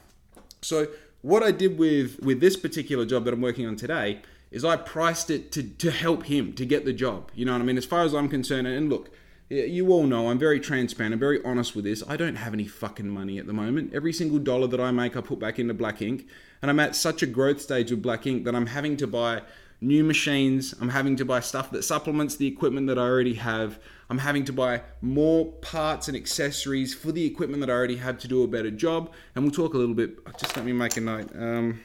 So, 0.62 0.88
what 1.22 1.44
I 1.44 1.52
did 1.52 1.78
with, 1.78 2.20
with 2.22 2.40
this 2.40 2.58
particular 2.58 3.06
job 3.06 3.26
that 3.26 3.34
I'm 3.34 3.42
working 3.42 3.68
on 3.68 3.76
today 3.76 4.22
is 4.50 4.66
I 4.66 4.76
priced 4.76 5.30
it 5.30 5.52
to, 5.54 5.64
to 5.64 5.92
help 5.92 6.26
him 6.26 6.54
to 6.54 6.66
get 6.66 6.84
the 6.84 6.94
job, 6.94 7.32
you 7.36 7.46
know 7.46 7.54
what 7.54 7.62
I 7.62 7.66
mean? 7.66 7.78
As 7.78 7.86
far 7.86 8.04
as 8.04 8.14
I'm 8.14 8.28
concerned, 8.28 8.68
and 8.68 8.90
look, 8.90 9.10
you 9.52 9.92
all 9.92 10.04
know 10.04 10.30
I'm 10.30 10.40
very 10.40 10.60
transparent, 10.60 11.20
very 11.20 11.44
honest 11.44 11.76
with 11.76 11.84
this. 11.84 12.02
I 12.08 12.16
don't 12.16 12.38
have 12.38 12.54
any 12.54 12.68
fucking 12.68 13.10
money 13.10 13.38
at 13.38 13.48
the 13.48 13.54
moment. 13.54 13.94
Every 13.94 14.14
single 14.14 14.40
dollar 14.40 14.68
that 14.68 14.80
I 14.80 14.92
make, 14.92 15.18
I 15.18 15.22
put 15.22 15.40
back 15.40 15.60
into 15.60 15.74
Black 15.74 16.02
Ink, 16.02 16.28
and 16.62 16.72
I'm 16.72 16.80
at 16.80 16.96
such 16.96 17.22
a 17.22 17.26
growth 17.26 17.62
stage 17.62 17.92
with 17.92 18.02
Black 18.02 18.26
Ink 18.26 18.46
that 18.46 18.56
I'm 18.56 18.68
having 18.68 18.96
to 18.98 19.08
buy 19.08 19.42
new 19.82 20.04
machines. 20.04 20.76
I'm 20.80 20.90
having 20.90 21.16
to 21.18 21.26
buy 21.26 21.40
stuff 21.40 21.72
that 21.72 21.84
supplements 21.84 22.36
the 22.36 22.48
equipment 22.48 22.86
that 22.88 23.00
I 23.00 23.02
already 23.02 23.34
have. 23.34 23.80
I'm 24.10 24.20
having 24.20 24.46
to 24.46 24.54
buy 24.54 24.84
more 25.02 25.46
parts 25.54 26.08
and 26.08 26.16
accessories 26.16 26.94
for 26.94 27.12
the 27.12 27.26
equipment 27.26 27.62
that 27.62 27.70
I 27.70 27.74
already 27.74 27.96
have 27.96 28.20
to 28.20 28.28
do 28.28 28.44
a 28.44 28.48
better 28.48 28.70
job. 28.70 29.12
And 29.34 29.44
we'll 29.44 29.52
talk 29.52 29.74
a 29.74 29.78
little 29.78 29.96
bit. 29.96 30.24
Just 30.38 30.56
let 30.56 30.66
me 30.66 30.74
make 30.74 30.98
a 30.98 31.02
note. 31.02 31.36
Um, 31.36 31.82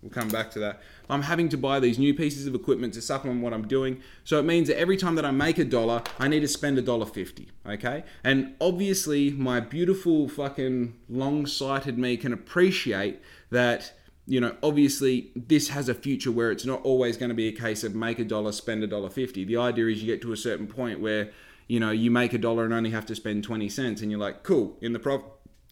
we'll 0.00 0.10
come 0.10 0.28
back 0.28 0.50
to 0.52 0.60
that. 0.60 0.80
I'm 1.10 1.22
having 1.22 1.50
to 1.50 1.58
buy 1.58 1.78
these 1.78 1.98
new 1.98 2.14
pieces 2.14 2.46
of 2.46 2.54
equipment 2.54 2.94
to 2.94 3.02
supplement 3.02 3.42
what 3.42 3.52
I'm 3.52 3.68
doing. 3.68 4.00
So 4.24 4.38
it 4.38 4.44
means 4.44 4.68
that 4.68 4.78
every 4.78 4.96
time 4.96 5.16
that 5.16 5.26
I 5.26 5.30
make 5.30 5.58
a 5.58 5.64
dollar, 5.64 6.02
I 6.18 6.28
need 6.28 6.40
to 6.40 6.48
spend 6.48 6.78
a 6.78 6.82
dollar 6.82 7.04
fifty. 7.04 7.50
Okay? 7.66 8.04
And 8.24 8.54
obviously, 8.62 9.30
my 9.32 9.60
beautiful 9.60 10.26
fucking 10.28 10.94
long 11.10 11.44
sighted 11.44 11.98
me 11.98 12.16
can 12.16 12.32
appreciate 12.32 13.20
that 13.50 13.92
you 14.26 14.40
know, 14.40 14.56
obviously 14.62 15.32
this 15.34 15.68
has 15.68 15.88
a 15.88 15.94
future 15.94 16.30
where 16.30 16.50
it's 16.50 16.64
not 16.64 16.80
always 16.82 17.16
going 17.16 17.30
to 17.30 17.34
be 17.34 17.48
a 17.48 17.52
case 17.52 17.82
of 17.82 17.94
make 17.94 18.18
a 18.18 18.24
dollar, 18.24 18.52
spend 18.52 18.84
a 18.84 18.86
dollar 18.86 19.10
fifty. 19.10 19.44
The 19.44 19.56
idea 19.56 19.86
is 19.86 20.02
you 20.02 20.06
get 20.06 20.22
to 20.22 20.32
a 20.32 20.36
certain 20.36 20.66
point 20.66 21.00
where, 21.00 21.30
you 21.66 21.80
know, 21.80 21.90
you 21.90 22.10
make 22.10 22.32
a 22.32 22.38
dollar 22.38 22.64
and 22.64 22.72
only 22.72 22.90
have 22.90 23.06
to 23.06 23.14
spend 23.14 23.44
20 23.44 23.68
cents 23.68 24.00
and 24.00 24.10
you're 24.10 24.20
like, 24.20 24.42
cool, 24.42 24.78
in 24.80 24.92
the 24.92 24.98
prof 24.98 25.22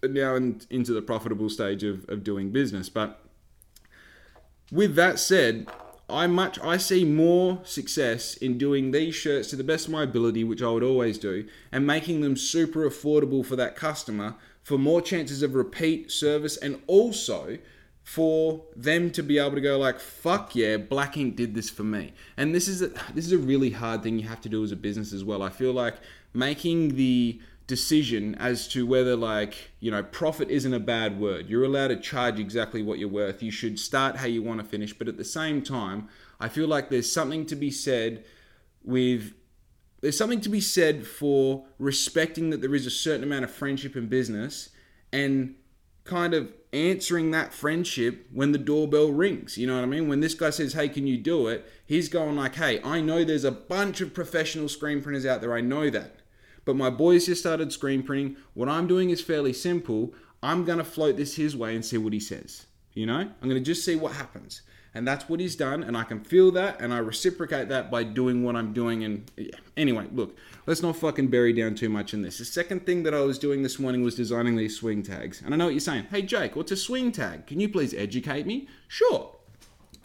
now 0.02 0.34
in, 0.34 0.60
into 0.70 0.92
the 0.92 1.02
profitable 1.02 1.48
stage 1.48 1.84
of, 1.84 2.08
of 2.08 2.24
doing 2.24 2.50
business. 2.50 2.88
But 2.88 3.20
with 4.72 4.94
that 4.96 5.18
said, 5.18 5.68
I 6.08 6.26
much 6.26 6.58
I 6.60 6.76
see 6.76 7.04
more 7.04 7.60
success 7.64 8.34
in 8.36 8.58
doing 8.58 8.90
these 8.90 9.14
shirts 9.14 9.50
to 9.50 9.56
the 9.56 9.64
best 9.64 9.86
of 9.86 9.92
my 9.92 10.02
ability, 10.02 10.42
which 10.42 10.62
I 10.62 10.70
would 10.70 10.82
always 10.82 11.18
do, 11.18 11.46
and 11.70 11.86
making 11.86 12.20
them 12.20 12.36
super 12.36 12.88
affordable 12.88 13.44
for 13.44 13.56
that 13.56 13.76
customer 13.76 14.34
for 14.62 14.76
more 14.76 15.00
chances 15.00 15.42
of 15.42 15.54
repeat 15.54 16.10
service 16.10 16.56
and 16.56 16.82
also 16.86 17.58
for 18.10 18.62
them 18.74 19.08
to 19.12 19.22
be 19.22 19.38
able 19.38 19.54
to 19.54 19.60
go 19.60 19.78
like 19.78 20.00
fuck 20.00 20.56
yeah 20.56 20.76
black 20.76 21.16
ink 21.16 21.36
did 21.36 21.54
this 21.54 21.70
for 21.70 21.84
me. 21.84 22.12
And 22.36 22.52
this 22.52 22.66
is 22.66 22.82
a, 22.82 22.88
this 23.14 23.24
is 23.24 23.32
a 23.32 23.38
really 23.38 23.70
hard 23.70 24.02
thing 24.02 24.18
you 24.18 24.28
have 24.28 24.40
to 24.40 24.48
do 24.48 24.64
as 24.64 24.72
a 24.72 24.76
business 24.76 25.12
as 25.12 25.22
well. 25.22 25.42
I 25.42 25.50
feel 25.50 25.72
like 25.72 25.94
making 26.34 26.96
the 26.96 27.40
decision 27.68 28.34
as 28.34 28.66
to 28.66 28.84
whether 28.84 29.14
like 29.14 29.70
you 29.78 29.92
know 29.92 30.02
profit 30.02 30.50
isn't 30.50 30.74
a 30.74 30.80
bad 30.80 31.20
word. 31.20 31.48
You're 31.48 31.62
allowed 31.62 31.88
to 31.88 32.00
charge 32.00 32.40
exactly 32.40 32.82
what 32.82 32.98
you're 32.98 33.08
worth. 33.08 33.44
You 33.44 33.52
should 33.52 33.78
start 33.78 34.16
how 34.16 34.26
you 34.26 34.42
want 34.42 34.60
to 34.60 34.66
finish. 34.66 34.92
But 34.92 35.06
at 35.06 35.16
the 35.16 35.24
same 35.24 35.62
time 35.62 36.08
i 36.40 36.48
feel 36.48 36.66
like 36.66 36.88
there's 36.88 37.12
something 37.12 37.44
to 37.46 37.54
be 37.54 37.70
said 37.70 38.24
with 38.82 39.34
there's 40.00 40.16
something 40.16 40.40
to 40.40 40.48
be 40.48 40.62
said 40.62 41.06
for 41.06 41.66
respecting 41.78 42.48
that 42.48 42.62
there 42.62 42.74
is 42.74 42.86
a 42.86 42.90
certain 42.90 43.22
amount 43.22 43.44
of 43.44 43.50
friendship 43.50 43.94
in 43.94 44.08
business 44.08 44.70
and 45.12 45.54
kind 46.04 46.32
of 46.32 46.50
answering 46.72 47.30
that 47.30 47.52
friendship 47.52 48.26
when 48.32 48.52
the 48.52 48.58
doorbell 48.58 49.10
rings. 49.10 49.58
You 49.58 49.66
know 49.66 49.74
what 49.74 49.82
I 49.82 49.86
mean? 49.86 50.08
When 50.08 50.20
this 50.20 50.34
guy 50.34 50.50
says, 50.50 50.72
Hey, 50.72 50.88
can 50.88 51.06
you 51.06 51.16
do 51.16 51.48
it? 51.48 51.70
He's 51.84 52.08
going 52.08 52.36
like, 52.36 52.54
Hey, 52.56 52.80
I 52.82 53.00
know 53.00 53.24
there's 53.24 53.44
a 53.44 53.50
bunch 53.50 54.00
of 54.00 54.14
professional 54.14 54.68
screen 54.68 55.02
printers 55.02 55.26
out 55.26 55.40
there. 55.40 55.54
I 55.54 55.60
know 55.60 55.90
that. 55.90 56.16
But 56.64 56.76
my 56.76 56.90
boys 56.90 57.26
just 57.26 57.40
started 57.40 57.72
screen 57.72 58.02
printing. 58.02 58.36
What 58.54 58.68
I'm 58.68 58.86
doing 58.86 59.10
is 59.10 59.20
fairly 59.20 59.52
simple. 59.52 60.14
I'm 60.42 60.64
going 60.64 60.78
to 60.78 60.84
float 60.84 61.16
this 61.16 61.36
his 61.36 61.56
way 61.56 61.74
and 61.74 61.84
see 61.84 61.98
what 61.98 62.12
he 62.12 62.20
says. 62.20 62.66
You 62.92 63.06
know, 63.06 63.18
I'm 63.18 63.48
going 63.48 63.54
to 63.54 63.60
just 63.60 63.84
see 63.84 63.96
what 63.96 64.12
happens. 64.12 64.62
And 64.94 65.06
that's 65.06 65.28
what 65.28 65.38
he's 65.38 65.54
done. 65.54 65.82
And 65.82 65.96
I 65.96 66.02
can 66.02 66.20
feel 66.20 66.50
that. 66.52 66.80
And 66.80 66.92
I 66.92 66.98
reciprocate 66.98 67.68
that 67.68 67.90
by 67.90 68.02
doing 68.02 68.42
what 68.42 68.56
I'm 68.56 68.72
doing. 68.72 69.04
And 69.04 69.30
yeah. 69.36 69.50
anyway, 69.76 70.06
look, 70.12 70.36
let's 70.66 70.82
not 70.82 70.96
fucking 70.96 71.28
bury 71.28 71.52
down 71.52 71.76
too 71.76 71.88
much 71.88 72.12
in 72.12 72.22
this. 72.22 72.38
The 72.38 72.44
second 72.44 72.86
thing 72.86 73.04
that 73.04 73.14
I 73.14 73.20
was 73.20 73.38
doing 73.38 73.62
this 73.62 73.78
morning 73.78 74.02
was 74.02 74.16
designing 74.16 74.56
these 74.56 74.76
swing 74.76 75.02
tags. 75.02 75.42
And 75.44 75.54
I 75.54 75.56
know 75.56 75.66
what 75.66 75.74
you're 75.74 75.80
saying. 75.80 76.08
Hey, 76.10 76.22
Jake, 76.22 76.56
what's 76.56 76.72
a 76.72 76.76
swing 76.76 77.12
tag? 77.12 77.46
Can 77.46 77.60
you 77.60 77.68
please 77.68 77.94
educate 77.94 78.46
me? 78.46 78.68
Sure. 78.88 79.36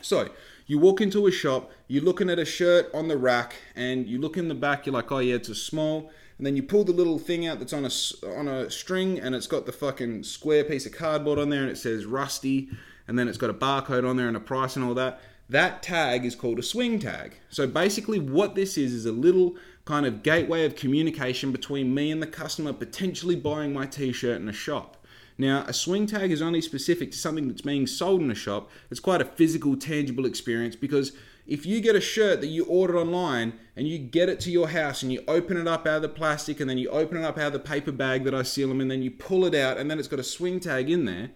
So, 0.02 0.30
you 0.67 0.80
walk 0.80 1.02
into 1.02 1.28
a 1.28 1.32
shop, 1.32 1.71
you're 1.88 2.04
looking 2.04 2.30
at 2.30 2.39
a 2.39 2.45
shirt 2.45 2.89
on 2.93 3.08
the 3.08 3.17
rack, 3.17 3.56
and 3.76 4.08
you 4.08 4.19
look 4.19 4.38
in 4.38 4.48
the 4.48 4.56
back, 4.56 4.86
you're 4.86 4.93
like, 4.93 5.12
oh 5.12 5.19
yeah, 5.19 5.36
it's 5.36 5.50
a 5.50 5.56
small. 5.56 6.12
And 6.38 6.45
then 6.45 6.56
you 6.56 6.63
pull 6.63 6.84
the 6.84 6.91
little 6.91 7.17
thing 7.17 7.48
out 7.48 7.60
that's 7.60 7.71
on 7.71 7.86
a, 7.86 8.36
on 8.38 8.48
a 8.48 8.69
string, 8.69 9.19
and 9.19 9.34
it's 9.36 9.48
got 9.48 9.65
the 9.65 9.71
fucking 9.71 10.24
square 10.24 10.63
piece 10.63 10.86
of 10.86 10.91
cardboard 10.91 11.39
on 11.39 11.50
there, 11.50 11.62
and 11.62 11.71
it 11.71 11.78
says 11.78 12.06
Rusty 12.06 12.69
and 13.08 13.18
then 13.18 13.28
it's 13.28 13.38
got 13.38 13.50
a 13.50 13.54
barcode 13.54 14.08
on 14.08 14.18
there 14.18 14.28
and 14.28 14.38
a 14.38 14.41
price 14.41 14.76
and 14.76 14.86
all 14.86 14.94
that. 14.96 15.22
That 15.48 15.84
tag 15.84 16.26
is 16.26 16.36
called 16.36 16.58
a 16.58 16.63
swing 16.63 17.00
tag. 17.00 17.36
So 17.50 17.68
basically, 17.68 18.20
what 18.20 18.56
this 18.56 18.78
is 18.78 18.94
is 18.94 19.06
a 19.06 19.12
little 19.12 19.56
kind 19.86 20.06
of 20.06 20.24
gateway 20.24 20.65
of 20.65 20.76
communication 20.76 21.52
between 21.52 21.94
me 21.94 22.12
and 22.12 22.22
the 22.22 22.28
customer 22.28 22.74
potentially 22.74 23.36
buying 23.36 23.72
my 23.72 23.86
t 23.86 24.12
shirt 24.12 24.41
in 24.41 24.50
a 24.50 24.54
shop. 24.54 25.06
Now, 25.38 25.65
a 25.68 25.74
swing 25.74 26.08
tag 26.08 26.32
is 26.32 26.41
only 26.41 26.62
specific 26.62 27.12
to 27.12 27.18
something 27.18 27.48
that's 27.48 27.62
being 27.62 27.88
sold 27.88 28.22
in 28.22 28.32
a 28.32 28.36
shop. 28.36 28.70
It's 28.89 29.02
quite 29.02 29.22
a 29.22 29.26
physical, 29.26 29.76
tangible 29.76 30.26
experience 30.26 30.76
because 30.76 31.12
if 31.46 31.65
you 31.65 31.82
get 31.82 31.96
a 31.96 32.02
shirt 32.02 32.41
that 32.41 32.48
you 32.48 32.65
ordered 32.65 32.98
online 32.98 33.54
and 33.76 33.88
you 33.88 34.00
get 34.00 34.30
it 34.30 34.39
to 34.41 34.52
your 34.52 34.70
house 34.70 35.04
and 35.04 35.12
you 35.12 35.24
open 35.28 35.58
it 35.58 35.68
up 35.68 35.86
out 35.86 35.98
of 35.98 36.02
the 36.02 36.10
plastic 36.10 36.60
and 36.60 36.70
then 36.70 36.78
you 36.78 36.89
open 36.89 37.18
it 37.18 37.24
up 37.24 37.38
out 37.38 37.48
of 37.48 37.54
the 37.54 37.60
paper 37.60 37.91
bag 37.91 38.24
that 38.24 38.34
I 38.34 38.44
seal 38.44 38.70
them 38.70 38.82
and 38.82 38.89
then 38.89 39.02
you 39.02 39.12
pull 39.12 39.46
it 39.46 39.54
out 39.54 39.78
and 39.78 39.91
then 39.91 40.00
it's 40.00 40.08
got 40.08 40.20
a 40.20 40.24
swing 40.24 40.60
tag 40.60 40.89
in 40.89 41.06
there, 41.06 41.32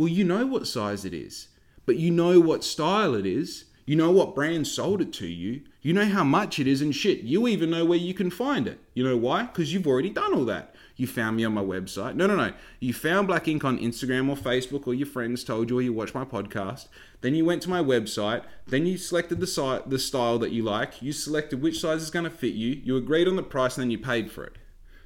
well, 0.00 0.08
you 0.08 0.24
know 0.24 0.46
what 0.46 0.66
size 0.66 1.04
it 1.04 1.12
is, 1.12 1.48
but 1.84 1.98
you 1.98 2.10
know 2.10 2.40
what 2.40 2.64
style 2.64 3.14
it 3.14 3.26
is. 3.26 3.66
You 3.84 3.96
know 3.96 4.10
what 4.10 4.34
brand 4.34 4.66
sold 4.66 5.02
it 5.02 5.12
to 5.14 5.26
you. 5.26 5.60
You 5.82 5.92
know 5.92 6.06
how 6.06 6.24
much 6.24 6.58
it 6.58 6.66
is 6.66 6.80
and 6.80 6.96
shit. 6.96 7.20
You 7.20 7.46
even 7.46 7.68
know 7.68 7.84
where 7.84 7.98
you 7.98 8.14
can 8.14 8.30
find 8.30 8.66
it. 8.66 8.80
You 8.94 9.04
know 9.04 9.18
why? 9.18 9.42
Because 9.42 9.74
you've 9.74 9.86
already 9.86 10.08
done 10.08 10.32
all 10.32 10.46
that. 10.46 10.74
You 10.96 11.06
found 11.06 11.36
me 11.36 11.44
on 11.44 11.52
my 11.52 11.62
website. 11.62 12.14
No, 12.14 12.26
no, 12.26 12.34
no. 12.34 12.54
You 12.78 12.94
found 12.94 13.28
Black 13.28 13.46
Ink 13.46 13.62
on 13.62 13.78
Instagram 13.78 14.30
or 14.30 14.36
Facebook 14.36 14.86
or 14.86 14.94
your 14.94 15.06
friends 15.06 15.44
told 15.44 15.68
you 15.68 15.78
or 15.80 15.82
you 15.82 15.92
watched 15.92 16.14
my 16.14 16.24
podcast. 16.24 16.88
Then 17.20 17.34
you 17.34 17.44
went 17.44 17.60
to 17.64 17.68
my 17.68 17.82
website. 17.82 18.44
Then 18.68 18.86
you 18.86 18.96
selected 18.96 19.38
the 19.38 19.46
site, 19.46 19.90
the 19.90 19.98
style 19.98 20.38
that 20.38 20.50
you 20.50 20.62
like. 20.62 21.02
You 21.02 21.12
selected 21.12 21.60
which 21.60 21.78
size 21.78 22.00
is 22.00 22.10
going 22.10 22.24
to 22.24 22.30
fit 22.30 22.54
you. 22.54 22.80
You 22.82 22.96
agreed 22.96 23.28
on 23.28 23.36
the 23.36 23.42
price 23.42 23.76
and 23.76 23.82
then 23.82 23.90
you 23.90 23.98
paid 23.98 24.32
for 24.32 24.44
it. 24.44 24.56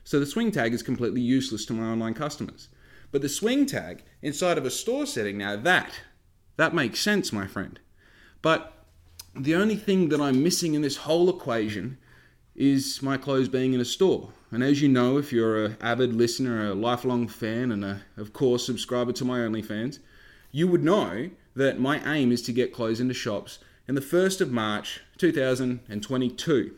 So 0.05 0.21
the 0.21 0.27
swing 0.27 0.53
tag 0.53 0.73
is 0.73 0.85
completely 0.85 1.21
useless 1.21 1.67
to 1.67 1.73
my 1.73 1.83
online 1.83 2.15
customers. 2.15 2.69
But 3.15 3.23
the 3.23 3.29
swing 3.29 3.65
tag 3.65 4.03
inside 4.23 4.59
of 4.59 4.67
a 4.67 4.71
store 4.71 5.07
setting 5.07 5.39
now, 5.39 5.55
that, 5.55 6.01
that 6.57 6.75
makes 6.75 6.99
sense, 6.99 7.33
my 7.33 7.47
friend. 7.47 7.79
But 8.43 8.73
the 9.37 9.55
only 9.55 9.77
thing 9.77 10.09
that 10.09 10.21
I'm 10.21 10.43
missing 10.43 10.75
in 10.75 10.83
this 10.83 10.97
whole 10.97 11.31
equation 11.31 11.99
is 12.57 13.03
my 13.03 13.17
clothes 13.17 13.49
being 13.49 13.73
in 13.73 13.81
a 13.81 13.85
store. 13.85 14.31
And 14.51 14.65
as 14.65 14.83
you 14.83 14.89
know, 14.89 15.17
if 15.17 15.33
you're 15.33 15.67
an 15.67 15.77
avid 15.81 16.13
listener, 16.13 16.67
a 16.67 16.75
lifelong 16.75 17.29
fan, 17.29 17.71
and 17.71 17.85
a, 17.85 18.03
of 18.17 18.33
course, 18.33 18.67
subscriber 18.67 19.13
to 19.13 19.25
my 19.25 19.39
OnlyFans, 19.39 20.01
you 20.51 20.67
would 20.67 20.83
know 20.83 21.31
that 21.55 21.79
my 21.79 22.01
aim 22.13 22.33
is 22.33 22.43
to 22.43 22.53
get 22.53 22.75
clothes 22.75 22.99
into 22.99 23.15
shops 23.15 23.61
in 23.87 23.95
the 23.95 24.01
1st 24.01 24.41
of 24.41 24.51
March 24.51 25.03
2022. 25.19 26.75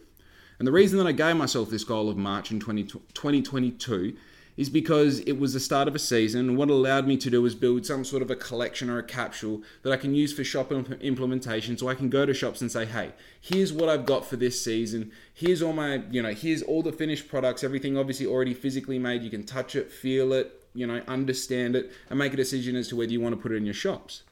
And 0.58 0.68
the 0.68 0.72
reason 0.72 0.98
that 0.98 1.06
I 1.06 1.12
gave 1.12 1.36
myself 1.36 1.70
this 1.70 1.84
goal 1.84 2.10
of 2.10 2.18
March 2.18 2.50
in 2.50 2.60
20, 2.60 2.82
2022 2.82 4.18
is 4.56 4.70
because 4.70 5.20
it 5.20 5.38
was 5.38 5.52
the 5.52 5.60
start 5.60 5.86
of 5.86 5.94
a 5.94 5.98
season. 5.98 6.56
What 6.56 6.70
allowed 6.70 7.06
me 7.06 7.16
to 7.18 7.30
do 7.30 7.42
was 7.42 7.54
build 7.54 7.84
some 7.84 8.04
sort 8.04 8.22
of 8.22 8.30
a 8.30 8.36
collection 8.36 8.88
or 8.88 8.98
a 8.98 9.02
capsule 9.02 9.62
that 9.82 9.92
I 9.92 9.96
can 9.96 10.14
use 10.14 10.32
for 10.32 10.44
shop 10.44 10.72
implementation. 10.72 11.76
So 11.76 11.88
I 11.88 11.94
can 11.94 12.08
go 12.08 12.24
to 12.24 12.32
shops 12.32 12.60
and 12.60 12.72
say, 12.72 12.86
hey, 12.86 13.12
here's 13.40 13.72
what 13.72 13.88
I've 13.88 14.06
got 14.06 14.24
for 14.24 14.36
this 14.36 14.62
season. 14.62 15.12
Here's 15.34 15.60
all 15.60 15.72
my, 15.72 16.02
you 16.10 16.22
know, 16.22 16.32
here's 16.32 16.62
all 16.62 16.82
the 16.82 16.92
finished 16.92 17.28
products, 17.28 17.62
everything 17.62 17.98
obviously 17.98 18.26
already 18.26 18.54
physically 18.54 18.98
made. 18.98 19.22
You 19.22 19.30
can 19.30 19.44
touch 19.44 19.76
it, 19.76 19.92
feel 19.92 20.32
it, 20.32 20.64
you 20.74 20.86
know, 20.86 21.02
understand 21.06 21.76
it, 21.76 21.92
and 22.08 22.18
make 22.18 22.32
a 22.32 22.36
decision 22.36 22.76
as 22.76 22.88
to 22.88 22.96
whether 22.96 23.12
you 23.12 23.20
want 23.20 23.34
to 23.34 23.40
put 23.40 23.52
it 23.52 23.56
in 23.56 23.64
your 23.64 23.74
shops. 23.74 24.22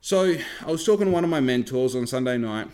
So 0.00 0.36
I 0.66 0.70
was 0.70 0.84
talking 0.84 1.06
to 1.06 1.12
one 1.12 1.24
of 1.24 1.30
my 1.30 1.40
mentors 1.40 1.94
on 1.94 2.06
Sunday 2.06 2.38
night. 2.38 2.68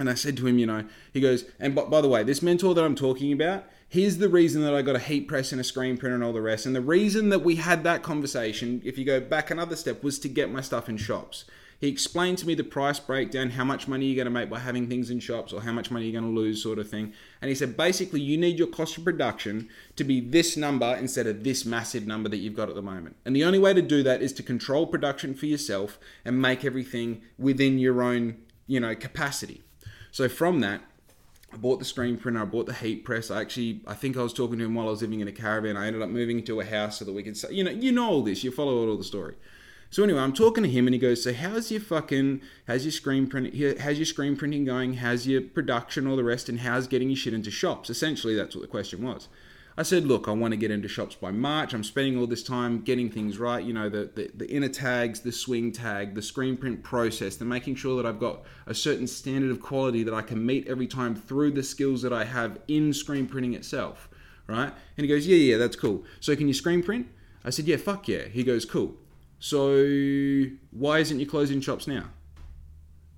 And 0.00 0.08
I 0.08 0.14
said 0.14 0.36
to 0.36 0.46
him, 0.46 0.60
you 0.60 0.66
know, 0.66 0.84
he 1.12 1.20
goes, 1.20 1.44
and 1.58 1.74
by 1.74 2.00
the 2.00 2.08
way, 2.08 2.22
this 2.22 2.40
mentor 2.40 2.72
that 2.72 2.84
I'm 2.84 2.94
talking 2.94 3.32
about, 3.32 3.64
here's 3.88 4.18
the 4.18 4.28
reason 4.28 4.62
that 4.62 4.74
I 4.74 4.82
got 4.82 4.96
a 4.96 5.00
heat 5.00 5.26
press 5.28 5.52
and 5.52 5.60
a 5.60 5.64
screen 5.64 5.96
printer 5.96 6.14
and 6.14 6.24
all 6.24 6.32
the 6.32 6.42
rest. 6.42 6.66
And 6.66 6.76
the 6.76 6.80
reason 6.80 7.30
that 7.30 7.40
we 7.40 7.56
had 7.56 7.84
that 7.84 8.02
conversation, 8.02 8.82
if 8.84 8.98
you 8.98 9.04
go 9.04 9.20
back 9.20 9.50
another 9.50 9.76
step, 9.76 10.02
was 10.02 10.18
to 10.20 10.28
get 10.28 10.50
my 10.50 10.60
stuff 10.60 10.88
in 10.88 10.96
shops. 10.96 11.44
He 11.80 11.88
explained 11.88 12.38
to 12.38 12.46
me 12.46 12.56
the 12.56 12.64
price 12.64 12.98
breakdown, 12.98 13.50
how 13.50 13.64
much 13.64 13.86
money 13.86 14.06
you're 14.06 14.16
going 14.16 14.32
to 14.32 14.40
make 14.40 14.50
by 14.50 14.58
having 14.58 14.88
things 14.88 15.10
in 15.10 15.20
shops 15.20 15.52
or 15.52 15.62
how 15.62 15.72
much 15.72 15.92
money 15.92 16.06
you're 16.06 16.20
going 16.20 16.34
to 16.34 16.40
lose, 16.40 16.60
sort 16.60 16.80
of 16.80 16.90
thing. 16.90 17.12
And 17.40 17.48
he 17.48 17.54
said 17.54 17.76
basically 17.76 18.20
you 18.20 18.36
need 18.36 18.58
your 18.58 18.66
cost 18.66 18.98
of 18.98 19.04
production 19.04 19.68
to 19.94 20.02
be 20.02 20.20
this 20.20 20.56
number 20.56 20.96
instead 20.96 21.28
of 21.28 21.44
this 21.44 21.64
massive 21.64 22.04
number 22.04 22.28
that 22.30 22.38
you've 22.38 22.56
got 22.56 22.68
at 22.68 22.74
the 22.74 22.82
moment. 22.82 23.14
And 23.24 23.34
the 23.34 23.44
only 23.44 23.60
way 23.60 23.74
to 23.74 23.82
do 23.82 24.02
that 24.02 24.22
is 24.22 24.32
to 24.34 24.42
control 24.42 24.88
production 24.88 25.34
for 25.34 25.46
yourself 25.46 26.00
and 26.24 26.42
make 26.42 26.64
everything 26.64 27.22
within 27.38 27.78
your 27.78 28.02
own, 28.02 28.38
you 28.66 28.80
know, 28.80 28.96
capacity. 28.96 29.62
So 30.10 30.28
from 30.28 30.58
that, 30.60 30.80
I 31.52 31.56
bought 31.56 31.78
the 31.78 31.84
screen 31.84 32.18
printer, 32.18 32.42
I 32.42 32.44
bought 32.44 32.66
the 32.66 32.74
heat 32.74 33.04
press. 33.04 33.30
I 33.30 33.40
actually, 33.40 33.80
I 33.86 33.94
think 33.94 34.16
I 34.16 34.22
was 34.22 34.34
talking 34.34 34.58
to 34.58 34.64
him 34.64 34.74
while 34.74 34.88
I 34.88 34.90
was 34.90 35.02
living 35.02 35.20
in 35.20 35.28
a 35.28 35.32
caravan. 35.32 35.76
I 35.76 35.86
ended 35.86 36.02
up 36.02 36.10
moving 36.10 36.38
into 36.38 36.60
a 36.60 36.64
house 36.64 36.98
so 36.98 37.04
that 37.04 37.12
we 37.12 37.22
could, 37.22 37.40
you 37.50 37.64
know, 37.64 37.70
you 37.70 37.90
know 37.90 38.08
all 38.08 38.22
this. 38.22 38.44
You 38.44 38.50
follow 38.50 38.86
all 38.86 38.96
the 38.96 39.04
story. 39.04 39.34
So 39.90 40.02
anyway, 40.04 40.20
I'm 40.20 40.34
talking 40.34 40.62
to 40.62 40.68
him 40.68 40.86
and 40.86 40.92
he 40.92 41.00
goes, 41.00 41.22
"So 41.22 41.32
how's 41.32 41.70
your 41.70 41.80
fucking, 41.80 42.42
how's 42.66 42.84
your 42.84 42.92
screen 42.92 43.26
printing, 43.26 43.78
how's 43.78 43.96
your 43.96 44.04
screen 44.04 44.36
printing 44.36 44.66
going? 44.66 44.94
How's 44.94 45.26
your 45.26 45.40
production, 45.40 46.06
all 46.06 46.16
the 46.16 46.24
rest, 46.24 46.50
and 46.50 46.60
how's 46.60 46.86
getting 46.86 47.08
your 47.08 47.16
shit 47.16 47.32
into 47.32 47.50
shops?" 47.50 47.88
Essentially, 47.88 48.34
that's 48.34 48.54
what 48.54 48.60
the 48.60 48.68
question 48.68 49.02
was. 49.02 49.28
I 49.78 49.82
said, 49.84 50.06
look, 50.06 50.26
I 50.26 50.32
want 50.32 50.50
to 50.50 50.56
get 50.56 50.72
into 50.72 50.88
shops 50.88 51.14
by 51.14 51.30
March. 51.30 51.72
I'm 51.72 51.84
spending 51.84 52.18
all 52.18 52.26
this 52.26 52.42
time 52.42 52.80
getting 52.80 53.08
things 53.08 53.38
right. 53.38 53.64
You 53.64 53.72
know, 53.72 53.88
the, 53.88 54.10
the, 54.12 54.28
the 54.34 54.50
inner 54.50 54.68
tags, 54.68 55.20
the 55.20 55.30
swing 55.30 55.70
tag, 55.70 56.16
the 56.16 56.20
screen 56.20 56.56
print 56.56 56.82
process, 56.82 57.36
the 57.36 57.44
making 57.44 57.76
sure 57.76 57.96
that 57.96 58.04
I've 58.04 58.18
got 58.18 58.42
a 58.66 58.74
certain 58.74 59.06
standard 59.06 59.52
of 59.52 59.62
quality 59.62 60.02
that 60.02 60.12
I 60.12 60.22
can 60.22 60.44
meet 60.44 60.66
every 60.66 60.88
time 60.88 61.14
through 61.14 61.52
the 61.52 61.62
skills 61.62 62.02
that 62.02 62.12
I 62.12 62.24
have 62.24 62.58
in 62.66 62.92
screen 62.92 63.28
printing 63.28 63.54
itself. 63.54 64.08
Right? 64.48 64.72
And 64.96 65.04
he 65.04 65.06
goes, 65.06 65.28
yeah, 65.28 65.36
yeah, 65.36 65.58
that's 65.58 65.76
cool. 65.76 66.04
So 66.18 66.34
can 66.34 66.48
you 66.48 66.54
screen 66.54 66.82
print? 66.82 67.06
I 67.44 67.50
said, 67.50 67.66
yeah, 67.66 67.76
fuck 67.76 68.08
yeah. 68.08 68.24
He 68.24 68.42
goes, 68.42 68.64
cool. 68.64 68.96
So 69.38 69.86
why 70.72 70.98
isn't 70.98 71.20
you 71.20 71.26
closing 71.26 71.60
shops 71.60 71.86
now? 71.86 72.06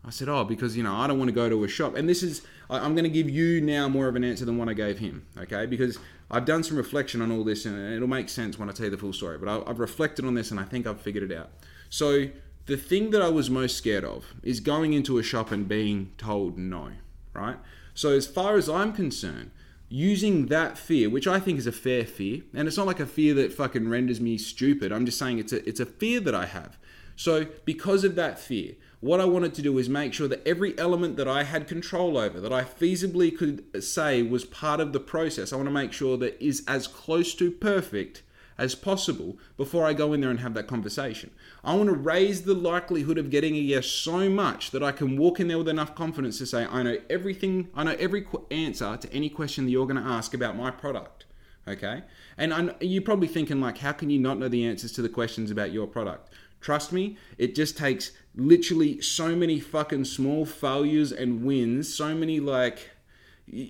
I 0.04 0.10
said, 0.10 0.28
oh, 0.28 0.44
because, 0.44 0.76
you 0.76 0.82
know, 0.82 0.94
I 0.94 1.06
don't 1.06 1.18
want 1.18 1.28
to 1.28 1.34
go 1.34 1.48
to 1.48 1.64
a 1.64 1.68
shop. 1.68 1.96
And 1.96 2.06
this 2.06 2.22
is, 2.22 2.42
I'm 2.68 2.94
going 2.94 3.04
to 3.04 3.10
give 3.10 3.30
you 3.30 3.62
now 3.62 3.88
more 3.88 4.08
of 4.08 4.16
an 4.16 4.24
answer 4.24 4.44
than 4.44 4.58
what 4.58 4.68
I 4.68 4.74
gave 4.74 4.98
him, 4.98 5.26
okay? 5.38 5.64
Because 5.64 5.98
I've 6.30 6.44
done 6.44 6.62
some 6.62 6.76
reflection 6.76 7.20
on 7.22 7.32
all 7.32 7.44
this 7.44 7.66
and 7.66 7.92
it'll 7.94 8.08
make 8.08 8.28
sense 8.28 8.58
when 8.58 8.68
I 8.68 8.72
tell 8.72 8.84
you 8.84 8.90
the 8.90 8.98
full 8.98 9.12
story. 9.12 9.38
But 9.38 9.68
I've 9.68 9.80
reflected 9.80 10.24
on 10.24 10.34
this 10.34 10.50
and 10.50 10.60
I 10.60 10.64
think 10.64 10.86
I've 10.86 11.00
figured 11.00 11.30
it 11.30 11.36
out. 11.36 11.50
So 11.88 12.28
the 12.66 12.76
thing 12.76 13.10
that 13.10 13.20
I 13.20 13.28
was 13.28 13.50
most 13.50 13.76
scared 13.76 14.04
of 14.04 14.26
is 14.42 14.60
going 14.60 14.92
into 14.92 15.18
a 15.18 15.22
shop 15.22 15.50
and 15.50 15.66
being 15.66 16.12
told 16.18 16.56
no, 16.56 16.92
right? 17.34 17.56
So 17.94 18.10
as 18.10 18.26
far 18.26 18.56
as 18.56 18.68
I'm 18.68 18.92
concerned, 18.92 19.50
using 19.88 20.46
that 20.46 20.78
fear, 20.78 21.10
which 21.10 21.26
I 21.26 21.40
think 21.40 21.58
is 21.58 21.66
a 21.66 21.72
fair 21.72 22.04
fear, 22.04 22.42
and 22.54 22.68
it's 22.68 22.76
not 22.76 22.86
like 22.86 23.00
a 23.00 23.06
fear 23.06 23.34
that 23.34 23.52
fucking 23.52 23.88
renders 23.88 24.20
me 24.20 24.38
stupid. 24.38 24.92
I'm 24.92 25.04
just 25.04 25.18
saying 25.18 25.40
it's 25.40 25.52
a 25.52 25.68
it's 25.68 25.80
a 25.80 25.86
fear 25.86 26.20
that 26.20 26.34
I 26.34 26.46
have. 26.46 26.78
So 27.16 27.46
because 27.64 28.04
of 28.04 28.14
that 28.14 28.38
fear, 28.38 28.74
what 29.00 29.20
I 29.20 29.24
wanted 29.24 29.54
to 29.54 29.62
do 29.62 29.78
is 29.78 29.88
make 29.88 30.12
sure 30.12 30.28
that 30.28 30.46
every 30.46 30.78
element 30.78 31.16
that 31.16 31.26
I 31.28 31.44
had 31.44 31.66
control 31.66 32.18
over, 32.18 32.38
that 32.38 32.52
I 32.52 32.64
feasibly 32.64 33.36
could 33.36 33.82
say 33.82 34.22
was 34.22 34.44
part 34.44 34.78
of 34.78 34.92
the 34.92 35.00
process, 35.00 35.52
I 35.52 35.56
want 35.56 35.68
to 35.68 35.72
make 35.72 35.92
sure 35.92 36.18
that 36.18 36.42
is 36.42 36.62
as 36.68 36.86
close 36.86 37.34
to 37.36 37.50
perfect 37.50 38.22
as 38.58 38.74
possible 38.74 39.38
before 39.56 39.86
I 39.86 39.94
go 39.94 40.12
in 40.12 40.20
there 40.20 40.28
and 40.28 40.40
have 40.40 40.52
that 40.52 40.66
conversation. 40.66 41.30
I 41.64 41.74
want 41.74 41.88
to 41.88 41.94
raise 41.94 42.42
the 42.42 42.52
likelihood 42.52 43.16
of 43.16 43.30
getting 43.30 43.54
a 43.54 43.58
yes 43.58 43.86
so 43.86 44.28
much 44.28 44.70
that 44.72 44.82
I 44.82 44.92
can 44.92 45.16
walk 45.16 45.40
in 45.40 45.48
there 45.48 45.56
with 45.56 45.68
enough 45.68 45.94
confidence 45.94 46.36
to 46.38 46.46
say, 46.46 46.66
I 46.66 46.82
know 46.82 46.98
everything, 47.08 47.70
I 47.74 47.84
know 47.84 47.96
every 47.98 48.26
answer 48.50 48.98
to 48.98 49.12
any 49.14 49.30
question 49.30 49.64
that 49.64 49.70
you're 49.70 49.86
going 49.86 50.02
to 50.02 50.08
ask 50.08 50.34
about 50.34 50.58
my 50.58 50.70
product. 50.70 51.24
Okay? 51.66 52.02
And 52.36 52.52
I'm, 52.52 52.72
you're 52.82 53.02
probably 53.02 53.28
thinking, 53.28 53.62
like, 53.62 53.78
how 53.78 53.92
can 53.92 54.10
you 54.10 54.18
not 54.18 54.38
know 54.38 54.48
the 54.48 54.66
answers 54.66 54.92
to 54.92 55.02
the 55.02 55.08
questions 55.08 55.50
about 55.50 55.72
your 55.72 55.86
product? 55.86 56.30
Trust 56.60 56.92
me, 56.92 57.16
it 57.38 57.54
just 57.54 57.78
takes 57.78 58.12
literally 58.40 59.00
so 59.00 59.36
many 59.36 59.60
fucking 59.60 60.04
small 60.04 60.44
failures 60.44 61.12
and 61.12 61.44
wins, 61.44 61.92
so 61.94 62.14
many 62.14 62.40
like 62.40 62.90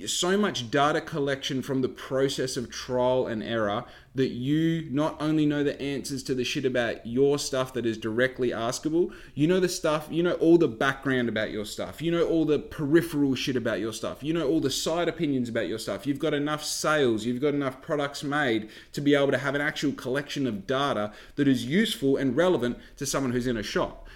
so 0.07 0.37
much 0.37 0.71
data 0.71 1.01
collection 1.01 1.63
from 1.63 1.81
the 1.81 1.89
process 1.89 2.57
of 2.59 2.71
trial 2.71 3.27
and 3.27 3.43
error 3.43 3.85
that 4.15 4.29
you 4.29 4.87
not 4.91 5.17
only 5.21 5.47
know 5.47 5.65
the 5.65 5.81
answers 5.81 6.23
to 6.23 6.35
the 6.35 6.45
shit 6.45 6.65
about 6.65 7.07
your 7.07 7.39
stuff 7.39 7.73
that 7.73 7.87
is 7.87 7.97
directly 7.97 8.51
askable, 8.51 9.11
you 9.35 9.47
know 9.47 9.59
the 9.61 9.69
stuff, 9.69 10.09
you 10.11 10.23
know 10.23 10.35
all 10.35 10.59
the 10.59 10.69
background 10.69 11.29
about 11.29 11.51
your 11.51 11.65
stuff, 11.65 12.03
you 12.03 12.11
know 12.11 12.27
all 12.27 12.45
the 12.45 12.59
peripheral 12.59 13.35
shit 13.35 13.57
about 13.57 13.81
your 13.81 13.93
stuff, 13.93 14.23
you 14.23 14.35
know 14.35 14.47
all 14.47 14.61
the 14.61 14.71
side 14.71 15.09
opinions 15.09 15.49
about 15.49 15.69
your 15.69 15.79
stuff. 15.79 16.07
You've 16.07 16.19
got 16.19 16.35
enough 16.35 16.63
sales, 16.63 17.25
you've 17.25 17.41
got 17.41 17.55
enough 17.55 17.81
products 17.81 18.23
made 18.23 18.69
to 18.93 19.01
be 19.01 19.15
able 19.15 19.31
to 19.31 19.39
have 19.39 19.55
an 19.55 19.63
actual 19.63 19.93
collection 19.93 20.47
of 20.47 20.67
data 20.67 21.13
that 21.37 21.49
is 21.49 21.65
useful 21.65 22.17
and 22.17 22.37
relevant 22.37 22.79
to 22.97 23.07
someone 23.07 23.33
who's 23.33 23.47
in 23.47 23.57
a 23.57 23.63
shop. 23.63 24.07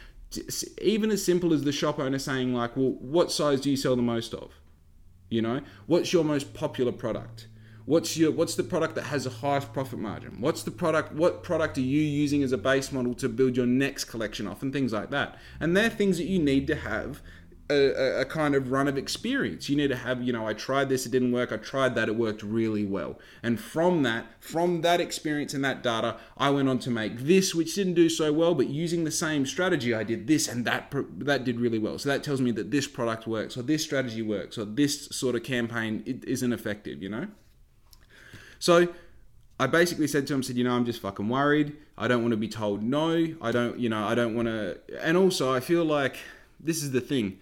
Even 0.81 1.11
as 1.11 1.25
simple 1.25 1.53
as 1.53 1.65
the 1.65 1.73
shop 1.73 1.99
owner 1.99 2.19
saying, 2.19 2.55
like, 2.55 2.77
well, 2.77 2.97
what 3.01 3.33
size 3.33 3.61
do 3.61 3.71
you 3.71 3.77
sell 3.77 3.97
the 3.97 4.03
most 4.03 4.35
of? 4.35 4.53
You 5.29 5.43
know, 5.43 5.61
what's 5.87 6.13
your 6.13 6.25
most 6.25 6.55
popular 6.55 6.93
product? 6.93 7.49
What's 7.87 8.17
your 8.17 8.31
what's 8.31 8.55
the 8.55 8.63
product 8.63 8.95
that 8.95 9.05
has 9.05 9.25
the 9.25 9.31
highest 9.31 9.73
profit 9.75 9.99
margin? 9.99 10.41
What's 10.41 10.63
the 10.63 10.71
product 10.71 11.13
what 11.13 11.43
product 11.43 11.77
are 11.77 11.83
you 11.83 12.01
using 12.01 12.43
as 12.43 12.53
a 12.53 12.59
base 12.59 12.91
model 12.93 13.13
to 13.15 13.29
build 13.29 13.57
your 13.57 13.67
next 13.67 14.05
collection 14.05 14.47
off 14.47 14.63
and 14.63 14.73
things 14.73 14.93
like 14.93 15.11
that? 15.11 15.39
And 15.61 15.77
they're 15.77 15.91
things 15.91 16.17
that 16.17 16.25
you 16.25 16.39
need 16.39 16.67
to 16.69 16.77
have 16.77 17.21
a, 17.75 18.21
a, 18.21 18.25
kind 18.25 18.55
of 18.55 18.71
run 18.71 18.89
of 18.89 18.97
experience. 18.97 19.69
You 19.69 19.77
need 19.77 19.89
to 19.89 19.97
have, 19.97 20.23
you 20.23 20.33
know, 20.33 20.47
I 20.47 20.55
tried 20.55 20.89
this, 20.89 21.07
it 21.07 21.11
didn't 21.11 21.33
work. 21.33 21.53
I 21.53 21.57
tried 21.57 21.95
that, 21.95 22.09
it 22.09 22.17
worked 22.17 22.43
really 22.43 22.85
well. 22.85 23.19
And 23.43 23.61
from 23.61 24.03
that, 24.05 24.27
from 24.41 24.81
that 24.83 25.01
experience 25.01 25.55
and 25.55 25.65
that 25.65 25.83
data, 25.83 26.17
I 26.37 26.51
went 26.51 26.69
on 26.69 26.79
to 26.81 26.91
make 26.91 27.19
this, 27.19 27.55
which 27.55 27.75
didn't 27.75 27.95
do 27.95 28.09
so 28.09 28.33
well, 28.33 28.55
but 28.55 28.69
using 28.69 29.05
the 29.05 29.11
same 29.11 29.47
strategy, 29.47 29.95
I 29.95 30.05
did 30.05 30.27
this, 30.27 30.49
and 30.49 30.65
that 30.65 30.93
that 31.19 31.45
did 31.45 31.61
really 31.61 31.79
well. 31.79 31.99
So 31.99 32.09
that 32.09 32.23
tells 32.23 32.41
me 32.41 32.51
that 32.53 32.71
this 32.71 32.87
product 32.87 33.27
works, 33.27 33.57
or 33.57 33.63
this 33.63 33.83
strategy 33.83 34.23
works, 34.23 34.59
or 34.59 34.65
this 34.65 35.07
sort 35.07 35.35
of 35.35 35.43
campaign 35.43 36.23
isn't 36.27 36.53
effective. 36.53 37.03
You 37.03 37.09
know. 37.09 37.29
So 38.59 38.89
I 39.59 39.67
basically 39.67 40.09
said 40.09 40.27
to 40.27 40.35
him, 40.35 40.43
said, 40.43 40.57
you 40.57 40.65
know, 40.65 40.73
I'm 40.73 40.85
just 40.85 41.01
fucking 41.01 41.29
worried. 41.29 41.77
I 41.97 42.09
don't 42.09 42.23
want 42.23 42.33
to 42.33 42.37
be 42.37 42.49
told 42.49 42.83
no. 42.83 43.27
I 43.41 43.53
don't, 43.53 43.79
you 43.79 43.89
know, 43.89 44.05
I 44.05 44.15
don't 44.15 44.35
want 44.35 44.49
to. 44.49 44.79
And 45.01 45.17
also, 45.17 45.55
I 45.55 45.61
feel 45.61 45.85
like 45.85 46.17
this 46.59 46.83
is 46.83 46.91
the 46.91 47.01
thing 47.01 47.39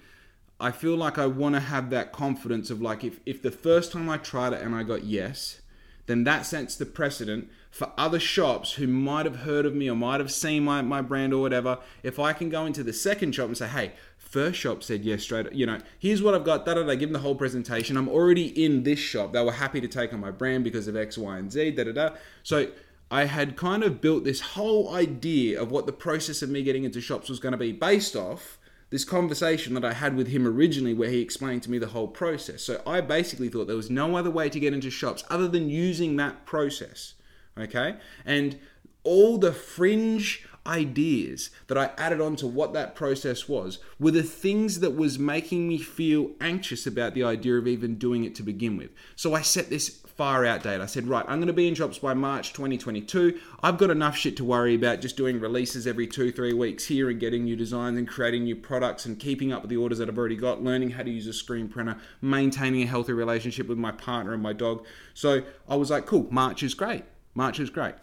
I 0.63 0.71
feel 0.71 0.97
like 0.97 1.19
I 1.19 1.27
want 1.27 1.57
to 1.57 1.61
have 1.61 1.91
that 1.91 2.13
confidence 2.13 2.71
of 2.71 2.81
like 2.81 3.03
if, 3.03 3.19
if 3.27 3.43
the 3.43 3.51
first 3.51 3.91
time 3.91 4.09
I 4.09 4.17
tried 4.17 4.53
it 4.53 4.63
and 4.63 4.77
I 4.77 4.85
got 4.85 5.03
yes, 5.03 5.61
then 6.07 6.23
that 6.23 6.47
sets 6.47 6.77
the 6.77 6.87
precedent 6.87 7.51
for 7.69 7.91
other 7.99 8.21
shops 8.21 8.75
who 8.75 8.87
might 8.87 9.27
have 9.27 9.41
heard 9.41 9.67
of 9.67 9.75
me 9.75 9.91
or 9.91 9.97
might 9.97 10.21
have 10.21 10.31
seen 10.31 10.63
my, 10.63 10.81
my 10.81 11.03
brand 11.03 11.35
or 11.35 11.43
whatever. 11.43 11.79
If 12.05 12.21
I 12.21 12.33
can 12.33 12.49
go 12.49 12.65
into 12.65 12.85
the 12.85 12.93
second 12.93 13.35
shop 13.35 13.49
and 13.49 13.59
say, 13.59 13.67
hey, 13.67 13.93
first 14.17 14.57
shop 14.57 14.85
said 14.85 15.05
yes 15.05 15.25
straight, 15.25 15.53
you 15.53 15.67
know, 15.67 15.81
here's 15.99 16.23
what 16.23 16.33
I've 16.33 16.45
got, 16.45 16.65
da 16.65 16.75
da 16.75 16.85
da, 16.85 16.95
give 16.95 17.09
them 17.09 17.15
the 17.15 17.19
whole 17.19 17.35
presentation. 17.35 17.97
I'm 17.97 18.09
already 18.09 18.47
in 18.65 18.85
this 18.85 19.01
shop. 19.01 19.33
They 19.33 19.43
were 19.43 19.51
happy 19.51 19.81
to 19.81 19.89
take 19.89 20.13
on 20.13 20.21
my 20.21 20.31
brand 20.31 20.63
because 20.63 20.87
of 20.87 20.95
X, 20.95 21.19
Y, 21.19 21.39
and 21.39 21.51
Z, 21.51 21.73
da 21.73 21.83
da 21.83 21.93
da. 21.93 22.11
So 22.45 22.71
I 23.11 23.25
had 23.25 23.57
kind 23.57 23.83
of 23.83 24.01
built 24.01 24.23
this 24.23 24.41
whole 24.41 24.95
idea 24.95 25.61
of 25.61 25.73
what 25.73 25.87
the 25.87 25.93
process 25.93 26.41
of 26.41 26.51
me 26.51 26.63
getting 26.63 26.85
into 26.85 27.01
shops 27.01 27.29
was 27.29 27.41
going 27.41 27.53
to 27.53 27.59
be 27.59 27.73
based 27.73 28.15
off 28.15 28.59
this 28.93 29.05
conversation 29.07 29.73
that 29.73 29.87
I 29.87 29.95
had 29.95 30.15
with 30.15 30.29
him 30.29 30.47
originally, 30.47 30.93
where 30.93 31.09
he 31.09 31.23
explained 31.23 31.63
to 31.63 31.71
me 31.71 31.79
the 31.79 31.89
whole 31.89 32.07
process. 32.07 32.63
So 32.63 32.83
I 32.87 33.01
basically 33.01 33.49
thought 33.49 33.67
there 33.67 33.75
was 33.75 33.91
no 33.91 34.17
other 34.17 34.31
way 34.31 34.51
to 34.51 34.61
get 34.61 34.75
into 34.75 34.91
shops 34.91 35.25
other 35.31 35.49
than 35.49 35.71
using 35.71 36.17
that 36.17 36.45
process. 36.45 37.15
Okay? 37.59 37.97
And 38.27 38.59
all 39.03 39.39
the 39.39 39.53
fringe 39.53 40.47
ideas 40.67 41.49
that 41.69 41.79
I 41.79 41.91
added 41.97 42.21
on 42.21 42.37
to 42.37 42.47
what 42.47 42.75
that 42.75 42.95
process 42.95 43.49
was 43.49 43.79
were 43.99 44.11
the 44.11 44.23
things 44.23 44.81
that 44.81 44.95
was 44.95 45.19
making 45.19 45.67
me 45.67 45.79
feel 45.79 46.33
anxious 46.41 46.87
about 46.87 47.15
the 47.15 47.25
idea 47.25 47.55
of 47.55 47.67
even 47.67 47.97
doing 47.97 48.25
it 48.25 48.35
to 48.37 48.43
begin 48.43 48.77
with. 48.77 48.91
So 49.17 49.35
I 49.35 49.41
set 49.41 49.71
this 49.71 50.02
far 50.23 50.47
out 50.47 50.63
date. 50.63 50.81
I 50.81 50.87
said, 50.87 51.09
right, 51.09 51.25
I'm 51.27 51.39
going 51.39 51.49
to 51.49 51.53
be 51.53 51.67
in 51.67 51.75
shops 51.75 51.99
by 51.99 52.15
March 52.15 52.53
2022. 52.53 53.41
I've 53.61 53.77
got 53.77 53.91
enough 53.91 54.17
shit 54.17 54.37
to 54.37 54.45
worry 54.45 54.77
about 54.77 55.01
just 55.01 55.17
doing 55.17 55.41
releases 55.41 55.85
every 55.85 56.07
two, 56.07 56.31
three 56.31 56.53
weeks 56.53 56.85
here 56.85 57.11
and 57.11 57.19
getting 57.19 57.43
new 57.43 57.57
designs 57.57 57.99
and 57.99 58.07
creating 58.07 58.45
new 58.45 58.55
products 58.55 59.05
and 59.05 59.19
keeping 59.19 59.53
up 59.53 59.63
with 59.63 59.71
the 59.71 59.79
orders 59.79 59.99
that 59.99 60.09
I've 60.09 60.17
already 60.17 60.37
got, 60.37 60.63
learning 60.63 60.91
how 60.91 61.03
to 61.03 61.11
use 61.11 61.27
a 61.27 61.33
screen 61.33 61.67
printer, 61.67 61.97
maintaining 62.21 62.85
a 62.85 62.87
healthy 62.87 63.13
relationship 63.13 63.67
with 63.67 63.79
my 63.79 63.91
partner 63.91 64.33
and 64.33 64.41
my 64.41 64.53
dog. 64.53 64.87
So 65.13 65.43
I 65.69 65.75
was 65.75 65.91
like, 65.91 66.07
cool, 66.07 66.29
March 66.31 66.63
is 66.63 66.75
great. 66.75 67.03
March 67.35 67.59
is 67.59 67.69
great. 67.69 67.97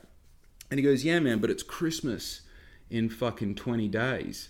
And 0.70 0.78
he 0.78 0.84
goes, 0.84 1.06
yeah, 1.06 1.20
man, 1.20 1.40
but 1.40 1.50
it's 1.50 1.64
Christmas 1.64 2.42
in 2.90 3.08
fucking 3.08 3.56
20 3.56 3.88
days. 3.88 4.50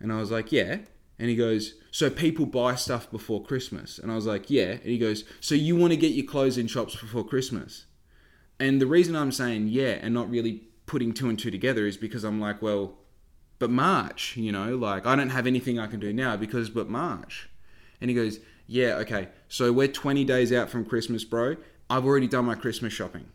And 0.00 0.10
I 0.10 0.16
was 0.16 0.30
like, 0.30 0.52
yeah. 0.52 0.78
And 1.18 1.28
he 1.28 1.36
goes, 1.36 1.74
So 1.90 2.10
people 2.10 2.46
buy 2.46 2.74
stuff 2.74 3.10
before 3.10 3.42
Christmas? 3.42 3.98
And 3.98 4.10
I 4.10 4.14
was 4.14 4.26
like, 4.26 4.50
Yeah. 4.50 4.72
And 4.72 4.84
he 4.84 4.98
goes, 4.98 5.24
So 5.40 5.54
you 5.54 5.76
want 5.76 5.92
to 5.92 5.96
get 5.96 6.12
your 6.12 6.26
clothes 6.26 6.58
in 6.58 6.66
shops 6.66 6.96
before 6.96 7.24
Christmas? 7.24 7.86
And 8.58 8.80
the 8.80 8.86
reason 8.86 9.16
I'm 9.16 9.32
saying 9.32 9.68
yeah 9.68 9.98
and 10.00 10.14
not 10.14 10.30
really 10.30 10.64
putting 10.86 11.12
two 11.12 11.28
and 11.28 11.38
two 11.38 11.50
together 11.50 11.86
is 11.86 11.96
because 11.96 12.24
I'm 12.24 12.40
like, 12.40 12.62
Well, 12.62 12.98
but 13.58 13.70
March, 13.70 14.36
you 14.36 14.52
know, 14.52 14.76
like 14.76 15.06
I 15.06 15.14
don't 15.16 15.30
have 15.30 15.46
anything 15.46 15.78
I 15.78 15.86
can 15.86 16.00
do 16.00 16.12
now 16.12 16.36
because, 16.36 16.70
but 16.70 16.88
March. 16.88 17.48
And 18.00 18.10
he 18.10 18.16
goes, 18.16 18.40
Yeah, 18.66 18.96
okay. 18.96 19.28
So 19.48 19.72
we're 19.72 19.88
20 19.88 20.24
days 20.24 20.52
out 20.52 20.70
from 20.70 20.84
Christmas, 20.84 21.24
bro. 21.24 21.56
I've 21.88 22.04
already 22.04 22.28
done 22.28 22.46
my 22.46 22.54
Christmas 22.54 22.92
shopping 22.92 23.26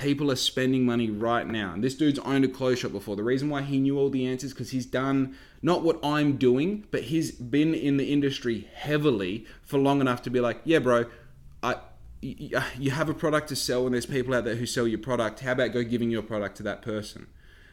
people 0.00 0.30
are 0.30 0.36
spending 0.36 0.84
money 0.84 1.10
right 1.10 1.46
now. 1.46 1.72
And 1.74 1.84
this 1.84 1.94
dude's 1.94 2.18
owned 2.20 2.44
a 2.44 2.48
clothes 2.48 2.80
shop 2.80 2.92
before. 2.92 3.16
The 3.16 3.22
reason 3.22 3.50
why 3.50 3.62
he 3.62 3.78
knew 3.78 3.98
all 3.98 4.08
the 4.08 4.26
answers 4.26 4.52
because 4.52 4.70
he's 4.70 4.86
done 4.86 5.36
not 5.62 5.82
what 5.82 6.00
I'm 6.02 6.36
doing, 6.36 6.86
but 6.90 7.04
he's 7.04 7.30
been 7.30 7.74
in 7.74 7.98
the 7.98 8.10
industry 8.10 8.68
heavily 8.74 9.44
for 9.62 9.78
long 9.78 10.00
enough 10.00 10.22
to 10.22 10.30
be 10.30 10.40
like, 10.40 10.62
yeah, 10.64 10.78
bro, 10.78 11.04
I 11.62 11.74
uh, 11.74 12.62
you 12.78 12.90
have 12.90 13.08
a 13.08 13.14
product 13.14 13.48
to 13.48 13.56
sell 13.56 13.86
and 13.86 13.94
there's 13.94 14.04
people 14.04 14.34
out 14.34 14.44
there 14.44 14.56
who 14.56 14.66
sell 14.66 14.86
your 14.86 14.98
product. 14.98 15.40
How 15.40 15.52
about 15.52 15.72
go 15.72 15.82
giving 15.82 16.10
your 16.10 16.22
product 16.22 16.56
to 16.58 16.62
that 16.64 16.82
person? 16.82 17.26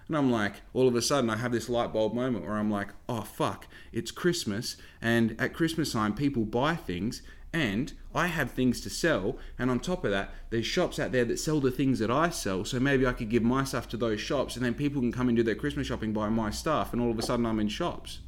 And 0.07 0.15
I'm 0.15 0.31
like, 0.31 0.61
all 0.73 0.87
of 0.87 0.95
a 0.95 1.01
sudden, 1.01 1.29
I 1.29 1.35
have 1.37 1.51
this 1.51 1.67
light 1.67 1.91
bulb 1.91 2.13
moment 2.13 2.45
where 2.45 2.55
I'm 2.55 2.71
like, 2.71 2.89
oh, 3.09 3.21
fuck, 3.21 3.67
it's 3.91 4.09
Christmas. 4.09 4.77
And 5.01 5.35
at 5.39 5.53
Christmas 5.53 5.91
time, 5.91 6.13
people 6.13 6.45
buy 6.45 6.75
things 6.75 7.21
and 7.53 7.93
I 8.13 8.27
have 8.27 8.51
things 8.51 8.81
to 8.81 8.89
sell, 8.89 9.37
and 9.57 9.69
on 9.69 9.79
top 9.79 10.03
of 10.03 10.11
that, 10.11 10.31
there's 10.49 10.65
shops 10.65 10.99
out 10.99 11.11
there 11.11 11.25
that 11.25 11.39
sell 11.39 11.59
the 11.59 11.71
things 11.71 11.99
that 11.99 12.11
I 12.11 12.29
sell. 12.29 12.65
So 12.65 12.79
maybe 12.79 13.05
I 13.07 13.13
could 13.13 13.29
give 13.29 13.43
my 13.43 13.63
stuff 13.63 13.87
to 13.89 13.97
those 13.97 14.19
shops, 14.19 14.55
and 14.55 14.65
then 14.65 14.73
people 14.73 15.01
can 15.01 15.11
come 15.11 15.27
and 15.27 15.37
do 15.37 15.43
their 15.43 15.55
Christmas 15.55 15.87
shopping, 15.87 16.13
buy 16.13 16.29
my 16.29 16.49
stuff, 16.49 16.93
and 16.93 17.01
all 17.01 17.11
of 17.11 17.19
a 17.19 17.21
sudden 17.21 17.45
I'm 17.45 17.59
in 17.59 17.67
shops. 17.67 18.19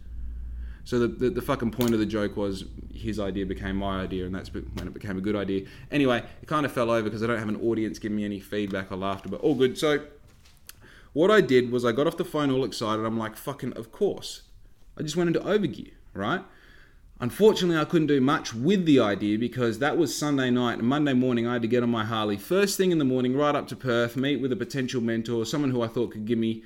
So 0.84 1.00
the, 1.00 1.08
the, 1.08 1.30
the, 1.30 1.42
fucking 1.42 1.72
point 1.72 1.94
of 1.94 2.00
the 2.00 2.06
joke 2.06 2.36
was 2.36 2.66
his 2.92 3.20
idea 3.20 3.46
became 3.46 3.76
my 3.76 4.02
idea, 4.02 4.26
and 4.26 4.34
that's 4.34 4.52
when 4.52 4.88
it 4.88 4.94
became 4.94 5.18
a 5.18 5.22
good 5.22 5.36
idea. 5.36 5.68
Anyway, 5.92 6.24
it 6.42 6.48
kind 6.48 6.66
of 6.66 6.72
fell 6.72 6.90
over 6.90 7.04
because 7.04 7.22
I 7.22 7.28
don't 7.28 7.38
have 7.38 7.50
an 7.50 7.62
audience 7.62 8.00
giving 8.00 8.16
me 8.16 8.26
any 8.26 8.40
feedback 8.40 8.92
or 8.92 8.96
laughter, 8.96 9.30
but 9.30 9.42
all 9.42 9.54
good. 9.54 9.78
So 9.78 10.06
what 11.14 11.30
I 11.30 11.42
did 11.42 11.72
was 11.72 11.86
I 11.86 11.92
got 11.92 12.08
off 12.08 12.18
the 12.18 12.26
phone 12.26 12.50
all 12.50 12.64
excited. 12.64 13.06
I'm 13.06 13.20
like, 13.20 13.36
fucking, 13.36 13.74
of 13.74 13.92
course. 13.92 14.44
I 14.98 15.04
just 15.04 15.16
went 15.16 15.28
into 15.28 15.42
overgear, 15.42 15.92
right? 16.14 16.42
Unfortunately, 17.22 17.78
I 17.78 17.84
couldn't 17.84 18.08
do 18.08 18.22
much 18.22 18.54
with 18.54 18.86
the 18.86 19.02
idea 19.02 19.38
because 19.38 19.80
that 19.80 19.98
was 19.98 20.18
Sunday 20.18 20.50
night 20.50 20.80
and 20.80 20.88
Monday 20.88 21.12
morning 21.12 21.46
I 21.46 21.54
had 21.54 21.62
to 21.64 21.68
get 21.68 21.84
on 21.84 21.90
my 21.90 22.06
Harley 22.06 22.38
first 22.38 22.78
thing 22.78 22.92
in 22.94 22.98
the 22.98 23.06
morning, 23.06 23.36
right 23.36 23.56
up 23.56 23.68
to 23.68 23.76
Perth, 23.76 24.16
meet 24.16 24.38
with 24.38 24.54
a 24.54 24.56
potential 24.56 25.02
mentor, 25.02 25.46
someone 25.46 25.72
who 25.72 25.82
I 25.82 25.88
thought 25.88 26.12
could 26.12 26.26
give 26.26 26.40
me. 26.40 26.64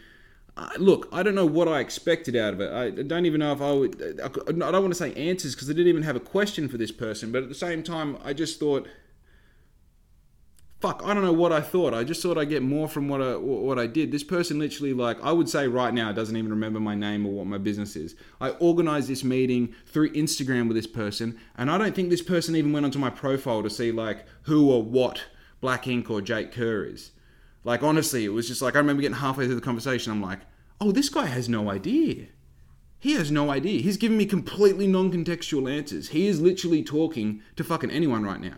Uh, 0.55 0.69
look, 0.77 1.09
I 1.11 1.23
don't 1.23 1.33
know 1.33 1.47
what 1.47 1.67
I 1.67 1.79
expected 1.79 2.35
out 2.35 2.53
of 2.53 2.61
it. 2.61 2.71
I 2.71 2.91
don't 2.91 3.25
even 3.25 3.39
know 3.39 3.51
if 3.51 3.61
I 3.61 3.71
would. 3.71 4.21
I 4.23 4.27
don't 4.27 4.83
want 4.83 4.91
to 4.91 4.95
say 4.95 5.11
answers 5.15 5.55
because 5.55 5.71
I 5.71 5.73
didn't 5.73 5.87
even 5.87 6.03
have 6.03 6.15
a 6.15 6.19
question 6.19 6.69
for 6.69 6.77
this 6.77 6.91
person, 6.91 7.31
but 7.31 7.41
at 7.41 7.49
the 7.49 7.55
same 7.55 7.81
time, 7.81 8.19
I 8.23 8.33
just 8.33 8.59
thought 8.59 8.87
fuck, 10.83 11.01
I 11.05 11.13
don't 11.13 11.23
know 11.23 11.31
what 11.31 11.53
I 11.53 11.61
thought. 11.61 11.93
I 11.93 12.03
just 12.03 12.21
thought 12.21 12.37
I'd 12.37 12.49
get 12.49 12.61
more 12.61 12.89
from 12.89 13.07
what 13.07 13.21
I, 13.21 13.37
what 13.37 13.79
I 13.79 13.87
did. 13.87 14.11
This 14.11 14.21
person 14.21 14.59
literally, 14.59 14.91
like, 14.91 15.17
I 15.23 15.31
would 15.31 15.47
say 15.47 15.65
right 15.65 15.93
now, 15.93 16.11
doesn't 16.11 16.35
even 16.35 16.51
remember 16.51 16.81
my 16.81 16.93
name 16.93 17.25
or 17.25 17.31
what 17.31 17.47
my 17.47 17.57
business 17.57 17.95
is. 17.95 18.15
I 18.41 18.49
organized 18.49 19.07
this 19.07 19.23
meeting 19.23 19.73
through 19.85 20.11
Instagram 20.11 20.67
with 20.67 20.75
this 20.75 20.85
person, 20.85 21.39
and 21.55 21.71
I 21.71 21.77
don't 21.77 21.95
think 21.95 22.09
this 22.09 22.21
person 22.21 22.57
even 22.57 22.73
went 22.73 22.85
onto 22.85 22.99
my 22.99 23.09
profile 23.09 23.63
to 23.63 23.69
see, 23.69 23.93
like, 23.93 24.25
who 24.41 24.69
or 24.69 24.83
what 24.83 25.23
Black 25.61 25.87
Ink 25.87 26.11
or 26.11 26.19
Jake 26.19 26.51
Kerr 26.51 26.83
is. 26.83 27.11
Like, 27.63 27.81
honestly, 27.81 28.25
it 28.25 28.33
was 28.33 28.49
just 28.49 28.61
like, 28.61 28.75
I 28.75 28.79
remember 28.79 29.03
getting 29.03 29.19
halfway 29.19 29.45
through 29.45 29.55
the 29.55 29.61
conversation, 29.61 30.11
I'm 30.11 30.21
like, 30.21 30.39
oh, 30.81 30.91
this 30.91 31.07
guy 31.07 31.27
has 31.27 31.47
no 31.47 31.71
idea. 31.71 32.25
He 32.99 33.13
has 33.13 33.31
no 33.31 33.49
idea. 33.51 33.81
He's 33.81 33.95
giving 33.95 34.17
me 34.17 34.25
completely 34.25 34.87
non 34.87 35.13
contextual 35.13 35.71
answers. 35.71 36.09
He 36.09 36.27
is 36.27 36.41
literally 36.41 36.83
talking 36.83 37.41
to 37.55 37.63
fucking 37.63 37.89
anyone 37.89 38.25
right 38.25 38.41
now. 38.41 38.57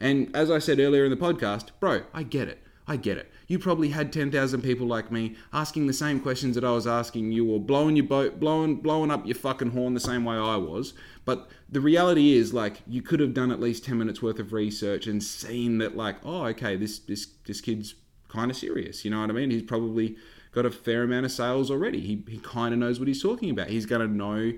And 0.00 0.34
as 0.34 0.50
I 0.50 0.58
said 0.58 0.80
earlier 0.80 1.04
in 1.04 1.10
the 1.10 1.16
podcast, 1.16 1.68
bro, 1.78 2.02
I 2.14 2.22
get 2.22 2.48
it. 2.48 2.62
I 2.90 2.96
get 2.96 3.18
it. 3.18 3.30
You 3.46 3.58
probably 3.58 3.90
had 3.90 4.12
10,000 4.12 4.62
people 4.62 4.86
like 4.86 5.12
me 5.12 5.36
asking 5.52 5.86
the 5.86 5.92
same 5.92 6.18
questions 6.18 6.56
that 6.56 6.64
I 6.64 6.72
was 6.72 6.88
asking 6.88 7.30
you 7.30 7.48
or 7.48 7.60
blowing 7.60 7.94
your 7.94 8.06
boat, 8.06 8.40
blowing, 8.40 8.76
blowing 8.76 9.12
up 9.12 9.26
your 9.26 9.36
fucking 9.36 9.70
horn 9.70 9.94
the 9.94 10.00
same 10.00 10.24
way 10.24 10.34
I 10.34 10.56
was. 10.56 10.94
But 11.24 11.48
the 11.68 11.80
reality 11.80 12.32
is, 12.32 12.52
like, 12.52 12.80
you 12.88 13.00
could 13.00 13.20
have 13.20 13.34
done 13.34 13.52
at 13.52 13.60
least 13.60 13.84
10 13.84 13.98
minutes 13.98 14.22
worth 14.22 14.40
of 14.40 14.52
research 14.52 15.06
and 15.06 15.22
seen 15.22 15.78
that, 15.78 15.96
like, 15.96 16.16
oh, 16.24 16.46
okay, 16.46 16.74
this, 16.74 16.98
this, 16.98 17.26
this 17.46 17.60
kid's 17.60 17.94
kind 18.28 18.50
of 18.50 18.56
serious. 18.56 19.04
You 19.04 19.12
know 19.12 19.20
what 19.20 19.30
I 19.30 19.34
mean? 19.34 19.52
He's 19.52 19.62
probably 19.62 20.16
got 20.52 20.66
a 20.66 20.70
fair 20.70 21.04
amount 21.04 21.26
of 21.26 21.32
sales 21.32 21.70
already. 21.70 22.00
He, 22.00 22.24
he 22.28 22.38
kind 22.38 22.72
of 22.72 22.80
knows 22.80 22.98
what 22.98 23.06
he's 23.06 23.22
talking 23.22 23.50
about. 23.50 23.68
He's 23.68 23.86
going 23.86 24.00
to 24.00 24.12
know 24.12 24.52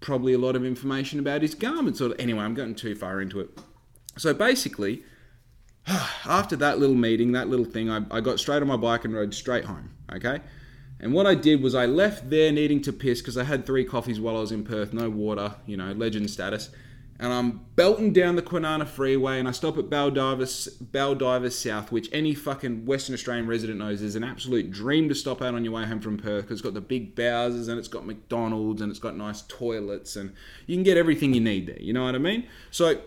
probably 0.00 0.34
a 0.34 0.38
lot 0.38 0.54
of 0.54 0.64
information 0.64 1.18
about 1.18 1.42
his 1.42 1.56
garments. 1.56 2.00
Or 2.00 2.14
anyway, 2.18 2.44
I'm 2.44 2.54
getting 2.54 2.76
too 2.76 2.94
far 2.94 3.20
into 3.20 3.40
it. 3.40 3.58
So 4.16 4.32
basically, 4.34 5.02
after 6.24 6.56
that 6.56 6.78
little 6.78 6.96
meeting, 6.96 7.32
that 7.32 7.48
little 7.48 7.64
thing, 7.64 7.90
I, 7.90 8.02
I 8.10 8.20
got 8.20 8.40
straight 8.40 8.62
on 8.62 8.68
my 8.68 8.76
bike 8.76 9.04
and 9.04 9.14
rode 9.14 9.34
straight 9.34 9.64
home. 9.64 9.90
Okay. 10.12 10.40
And 10.98 11.12
what 11.12 11.26
I 11.26 11.34
did 11.34 11.62
was 11.62 11.74
I 11.74 11.86
left 11.86 12.30
there 12.30 12.50
needing 12.50 12.80
to 12.82 12.92
piss 12.92 13.20
because 13.20 13.36
I 13.36 13.44
had 13.44 13.66
three 13.66 13.84
coffees 13.84 14.18
while 14.18 14.36
I 14.36 14.40
was 14.40 14.52
in 14.52 14.64
Perth, 14.64 14.92
no 14.94 15.10
water, 15.10 15.54
you 15.66 15.76
know, 15.76 15.92
legend 15.92 16.30
status. 16.30 16.70
And 17.18 17.32
I'm 17.32 17.60
belting 17.76 18.12
down 18.12 18.36
the 18.36 18.42
Kwinana 18.42 18.86
Freeway 18.86 19.38
and 19.38 19.48
I 19.48 19.52
stop 19.52 19.78
at 19.78 19.86
Baldivis, 19.86 21.52
South, 21.52 21.90
which 21.90 22.10
any 22.12 22.34
fucking 22.34 22.84
Western 22.84 23.14
Australian 23.14 23.46
resident 23.46 23.78
knows 23.78 24.02
is 24.02 24.16
an 24.16 24.24
absolute 24.24 24.70
dream 24.70 25.08
to 25.08 25.14
stop 25.14 25.40
out 25.40 25.54
on 25.54 25.64
your 25.64 25.72
way 25.72 25.84
home 25.84 26.00
from 26.00 26.18
Perth 26.18 26.44
because 26.44 26.60
it's 26.60 26.62
got 26.62 26.74
the 26.74 26.80
big 26.82 27.14
Bowsers 27.14 27.68
and 27.68 27.78
it's 27.78 27.88
got 27.88 28.06
McDonald's 28.06 28.82
and 28.82 28.90
it's 28.90 29.00
got 29.00 29.16
nice 29.16 29.42
toilets 29.42 30.16
and 30.16 30.34
you 30.66 30.76
can 30.76 30.82
get 30.82 30.98
everything 30.98 31.32
you 31.32 31.40
need 31.40 31.66
there. 31.66 31.80
You 31.80 31.94
know 31.94 32.04
what 32.04 32.14
I 32.14 32.18
mean? 32.18 32.46
So 32.70 33.00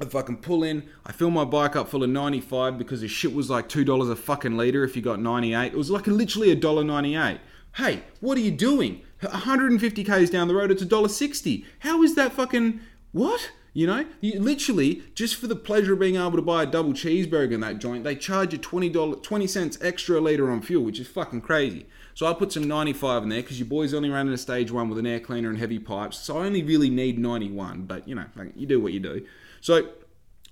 I 0.00 0.04
fucking 0.06 0.38
pull 0.38 0.64
in, 0.64 0.88
I 1.06 1.12
fill 1.12 1.30
my 1.30 1.44
bike 1.44 1.76
up 1.76 1.88
full 1.88 2.02
of 2.02 2.10
95 2.10 2.78
because 2.78 3.00
the 3.00 3.08
shit 3.08 3.32
was 3.32 3.48
like 3.48 3.68
$2 3.68 4.10
a 4.10 4.16
fucking 4.16 4.56
litre 4.56 4.82
if 4.82 4.96
you 4.96 5.02
got 5.02 5.20
98. 5.20 5.72
It 5.72 5.76
was 5.76 5.90
like 5.90 6.06
literally 6.06 6.50
a 6.50 6.56
dollar 6.56 6.82
98. 6.82 7.38
Hey, 7.76 8.02
what 8.20 8.36
are 8.36 8.40
you 8.40 8.50
doing? 8.50 9.02
150 9.20 10.04
k's 10.04 10.30
down 10.30 10.48
the 10.48 10.54
road, 10.54 10.70
it's 10.70 10.82
a 10.82 10.86
dollar 10.86 11.08
60. 11.08 11.64
How 11.80 12.02
is 12.02 12.16
that 12.16 12.32
fucking 12.32 12.80
what? 13.12 13.52
You 13.76 13.88
know, 13.88 14.06
you 14.20 14.38
literally 14.38 15.02
just 15.16 15.34
for 15.34 15.48
the 15.48 15.56
pleasure 15.56 15.94
of 15.94 15.98
being 15.98 16.14
able 16.14 16.36
to 16.36 16.42
buy 16.42 16.62
a 16.62 16.66
double 16.66 16.92
cheeseburger 16.92 17.52
in 17.52 17.60
that 17.60 17.80
joint, 17.80 18.04
they 18.04 18.14
charge 18.14 18.52
you 18.52 18.58
twenty 18.58 18.88
dollars, 18.88 19.18
twenty 19.22 19.48
cents 19.48 19.76
extra 19.80 20.20
a 20.20 20.22
liter 20.22 20.48
on 20.48 20.62
fuel, 20.62 20.84
which 20.84 21.00
is 21.00 21.08
fucking 21.08 21.40
crazy. 21.40 21.86
So 22.14 22.26
I 22.26 22.34
put 22.34 22.52
some 22.52 22.68
ninety 22.68 22.92
five 22.92 23.24
in 23.24 23.30
there 23.30 23.42
because 23.42 23.58
your 23.58 23.66
boy's 23.66 23.92
only 23.92 24.10
running 24.10 24.32
a 24.32 24.38
stage 24.38 24.70
one 24.70 24.88
with 24.88 24.98
an 24.98 25.06
air 25.06 25.18
cleaner 25.18 25.50
and 25.50 25.58
heavy 25.58 25.80
pipes, 25.80 26.18
so 26.18 26.38
I 26.38 26.46
only 26.46 26.62
really 26.62 26.88
need 26.88 27.18
ninety 27.18 27.50
one. 27.50 27.82
But 27.82 28.06
you 28.06 28.14
know, 28.14 28.26
you 28.54 28.64
do 28.64 28.80
what 28.80 28.92
you 28.92 29.00
do. 29.00 29.26
So 29.64 29.88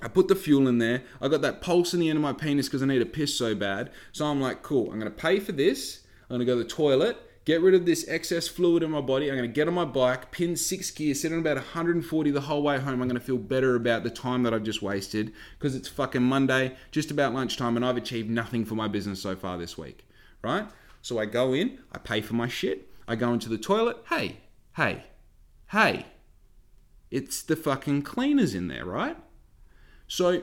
I 0.00 0.08
put 0.08 0.28
the 0.28 0.34
fuel 0.34 0.66
in 0.66 0.78
there. 0.78 1.02
I 1.20 1.28
got 1.28 1.42
that 1.42 1.60
pulse 1.60 1.92
in 1.92 2.00
the 2.00 2.08
end 2.08 2.16
of 2.16 2.22
my 2.22 2.32
penis 2.32 2.66
because 2.66 2.82
I 2.82 2.86
need 2.86 3.00
to 3.00 3.04
piss 3.04 3.36
so 3.36 3.54
bad. 3.54 3.90
So 4.10 4.24
I'm 4.24 4.40
like, 4.40 4.62
cool, 4.62 4.90
I'm 4.90 4.98
going 4.98 5.04
to 5.04 5.10
pay 5.10 5.38
for 5.38 5.52
this. 5.52 6.00
I'm 6.22 6.38
going 6.38 6.40
to 6.40 6.46
go 6.46 6.56
to 6.56 6.64
the 6.64 6.70
toilet, 6.70 7.18
get 7.44 7.60
rid 7.60 7.74
of 7.74 7.84
this 7.84 8.08
excess 8.08 8.48
fluid 8.48 8.82
in 8.82 8.90
my 8.90 9.02
body. 9.02 9.28
I'm 9.28 9.36
going 9.36 9.46
to 9.46 9.54
get 9.54 9.68
on 9.68 9.74
my 9.74 9.84
bike, 9.84 10.30
pin 10.30 10.56
six 10.56 10.90
gears, 10.90 11.20
sit 11.20 11.30
on 11.30 11.40
about 11.40 11.56
140 11.56 12.30
the 12.30 12.40
whole 12.40 12.62
way 12.62 12.78
home. 12.78 13.02
I'm 13.02 13.08
going 13.08 13.20
to 13.20 13.20
feel 13.20 13.36
better 13.36 13.74
about 13.74 14.02
the 14.02 14.08
time 14.08 14.44
that 14.44 14.54
I've 14.54 14.62
just 14.62 14.80
wasted 14.80 15.34
because 15.58 15.76
it's 15.76 15.88
fucking 15.88 16.22
Monday, 16.22 16.74
just 16.90 17.10
about 17.10 17.34
lunchtime, 17.34 17.76
and 17.76 17.84
I've 17.84 17.98
achieved 17.98 18.30
nothing 18.30 18.64
for 18.64 18.76
my 18.76 18.88
business 18.88 19.20
so 19.20 19.36
far 19.36 19.58
this 19.58 19.76
week, 19.76 20.06
right? 20.42 20.66
So 21.02 21.18
I 21.18 21.26
go 21.26 21.52
in, 21.52 21.80
I 21.92 21.98
pay 21.98 22.22
for 22.22 22.32
my 22.32 22.48
shit, 22.48 22.88
I 23.06 23.16
go 23.16 23.34
into 23.34 23.50
the 23.50 23.58
toilet. 23.58 23.98
Hey, 24.08 24.38
hey, 24.74 25.04
hey, 25.70 26.06
it's 27.12 27.42
the 27.42 27.54
fucking 27.54 28.02
cleaners 28.02 28.54
in 28.54 28.68
there, 28.68 28.86
right? 28.86 29.16
So 30.08 30.42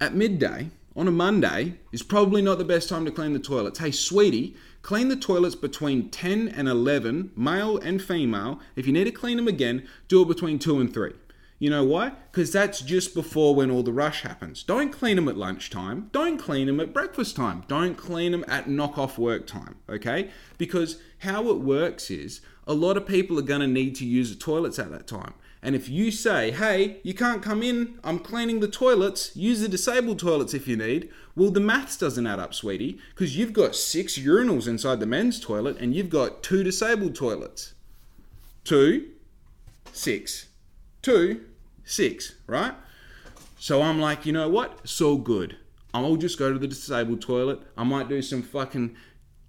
at 0.00 0.14
midday, 0.14 0.70
on 0.96 1.06
a 1.06 1.12
Monday 1.12 1.74
is 1.92 2.02
probably 2.02 2.42
not 2.42 2.58
the 2.58 2.64
best 2.64 2.88
time 2.88 3.04
to 3.04 3.10
clean 3.10 3.34
the 3.34 3.38
toilets. 3.38 3.78
Hey, 3.78 3.90
sweetie, 3.90 4.56
clean 4.80 5.08
the 5.08 5.16
toilets 5.16 5.54
between 5.54 6.08
10 6.08 6.48
and 6.48 6.68
11, 6.68 7.32
male 7.36 7.76
and 7.78 8.02
female. 8.02 8.60
If 8.74 8.86
you 8.86 8.94
need 8.94 9.04
to 9.04 9.10
clean 9.10 9.36
them 9.36 9.46
again, 9.46 9.86
do 10.08 10.22
it 10.22 10.28
between 10.28 10.58
2 10.58 10.80
and 10.80 10.92
3. 10.92 11.12
You 11.58 11.70
know 11.70 11.84
why? 11.84 12.14
Because 12.32 12.50
that's 12.50 12.80
just 12.80 13.14
before 13.14 13.54
when 13.54 13.70
all 13.70 13.84
the 13.84 13.92
rush 13.92 14.22
happens. 14.22 14.64
Don't 14.64 14.90
clean 14.90 15.16
them 15.16 15.28
at 15.28 15.36
lunchtime. 15.36 16.08
Don't 16.12 16.38
clean 16.38 16.66
them 16.66 16.80
at 16.80 16.92
breakfast 16.92 17.36
time. 17.36 17.62
Don't 17.68 17.96
clean 17.96 18.32
them 18.32 18.44
at 18.48 18.68
knock 18.68 18.98
off 18.98 19.16
work 19.16 19.46
time, 19.46 19.76
okay? 19.88 20.30
Because 20.58 21.00
how 21.18 21.50
it 21.50 21.60
works 21.60 22.10
is 22.10 22.40
a 22.66 22.74
lot 22.74 22.96
of 22.96 23.06
people 23.06 23.38
are 23.38 23.42
going 23.42 23.60
to 23.60 23.66
need 23.66 23.94
to 23.96 24.06
use 24.06 24.30
the 24.30 24.36
toilets 24.36 24.78
at 24.78 24.90
that 24.90 25.06
time. 25.06 25.34
And 25.64 25.76
if 25.76 25.88
you 25.88 26.10
say, 26.10 26.50
hey, 26.50 26.98
you 27.04 27.14
can't 27.14 27.42
come 27.42 27.62
in, 27.62 27.98
I'm 28.02 28.18
cleaning 28.18 28.60
the 28.60 28.68
toilets, 28.68 29.36
use 29.36 29.60
the 29.60 29.68
disabled 29.68 30.18
toilets 30.18 30.54
if 30.54 30.66
you 30.66 30.76
need, 30.76 31.08
well, 31.36 31.50
the 31.50 31.60
maths 31.60 31.96
doesn't 31.96 32.26
add 32.26 32.40
up, 32.40 32.52
sweetie, 32.52 32.98
because 33.14 33.36
you've 33.36 33.52
got 33.52 33.76
six 33.76 34.18
urinals 34.18 34.66
inside 34.66 34.98
the 34.98 35.06
men's 35.06 35.38
toilet 35.38 35.78
and 35.78 35.94
you've 35.94 36.10
got 36.10 36.42
two 36.42 36.64
disabled 36.64 37.14
toilets. 37.14 37.74
Two, 38.64 39.10
six. 39.92 40.48
Two, 41.00 41.44
six, 41.84 42.34
right? 42.46 42.74
So 43.58 43.82
I'm 43.82 44.00
like, 44.00 44.26
you 44.26 44.32
know 44.32 44.48
what? 44.48 44.88
So 44.88 45.16
good. 45.16 45.56
I'll 45.94 46.16
just 46.16 46.38
go 46.38 46.52
to 46.52 46.58
the 46.58 46.66
disabled 46.66 47.20
toilet. 47.20 47.60
I 47.76 47.84
might 47.84 48.08
do 48.08 48.22
some 48.22 48.42
fucking 48.42 48.96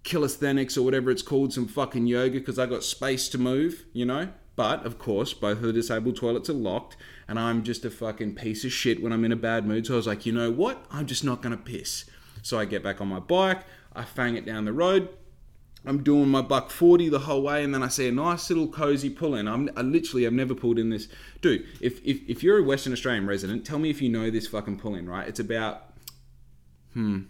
calisthenics 0.03 0.77
or 0.77 0.83
whatever 0.83 1.09
it's 1.09 1.21
called, 1.21 1.53
some 1.53 1.67
fucking 1.67 2.07
yoga 2.07 2.39
because 2.39 2.59
I 2.59 2.65
got 2.65 2.83
space 2.83 3.29
to 3.29 3.37
move, 3.37 3.85
you 3.93 4.05
know? 4.05 4.29
But 4.55 4.85
of 4.85 4.99
course, 4.99 5.33
both 5.33 5.57
of 5.57 5.63
the 5.63 5.73
disabled 5.73 6.15
toilets 6.15 6.49
are 6.49 6.53
locked, 6.53 6.95
and 7.27 7.39
I'm 7.39 7.63
just 7.63 7.85
a 7.85 7.89
fucking 7.89 8.35
piece 8.35 8.63
of 8.63 8.71
shit 8.71 9.01
when 9.01 9.11
I'm 9.11 9.25
in 9.25 9.31
a 9.31 9.37
bad 9.37 9.65
mood. 9.65 9.87
So 9.87 9.93
I 9.93 9.97
was 9.97 10.07
like, 10.07 10.25
you 10.25 10.31
know 10.31 10.51
what? 10.51 10.85
I'm 10.91 11.07
just 11.07 11.23
not 11.23 11.41
gonna 11.41 11.57
piss. 11.57 12.05
So 12.43 12.59
I 12.59 12.65
get 12.65 12.83
back 12.83 13.01
on 13.01 13.07
my 13.07 13.19
bike, 13.19 13.63
I 13.95 14.03
fang 14.03 14.35
it 14.35 14.45
down 14.45 14.65
the 14.65 14.73
road. 14.73 15.09
I'm 15.85 16.01
doing 16.01 16.29
my 16.29 16.41
buck 16.41 16.69
40 16.69 17.09
the 17.09 17.19
whole 17.19 17.41
way, 17.41 17.63
and 17.63 17.73
then 17.73 17.83
I 17.83 17.89
see 17.89 18.07
a 18.07 18.11
nice 18.11 18.49
little 18.49 18.67
cozy 18.67 19.09
pull 19.09 19.35
in. 19.35 19.47
I'm 19.47 19.69
I 19.75 19.81
literally, 19.81 20.25
I've 20.25 20.33
never 20.33 20.55
pulled 20.55 20.79
in 20.79 20.89
this. 20.89 21.09
Dude, 21.41 21.65
if, 21.81 21.99
if, 22.05 22.21
if 22.27 22.41
you're 22.41 22.59
a 22.59 22.63
Western 22.63 22.93
Australian 22.93 23.27
resident, 23.27 23.65
tell 23.65 23.79
me 23.79 23.89
if 23.89 24.01
you 24.01 24.07
know 24.07 24.29
this 24.29 24.47
fucking 24.47 24.79
pull 24.79 24.95
in, 24.95 25.09
right? 25.09 25.27
It's 25.27 25.41
about, 25.41 25.93
hmm. 26.93 27.23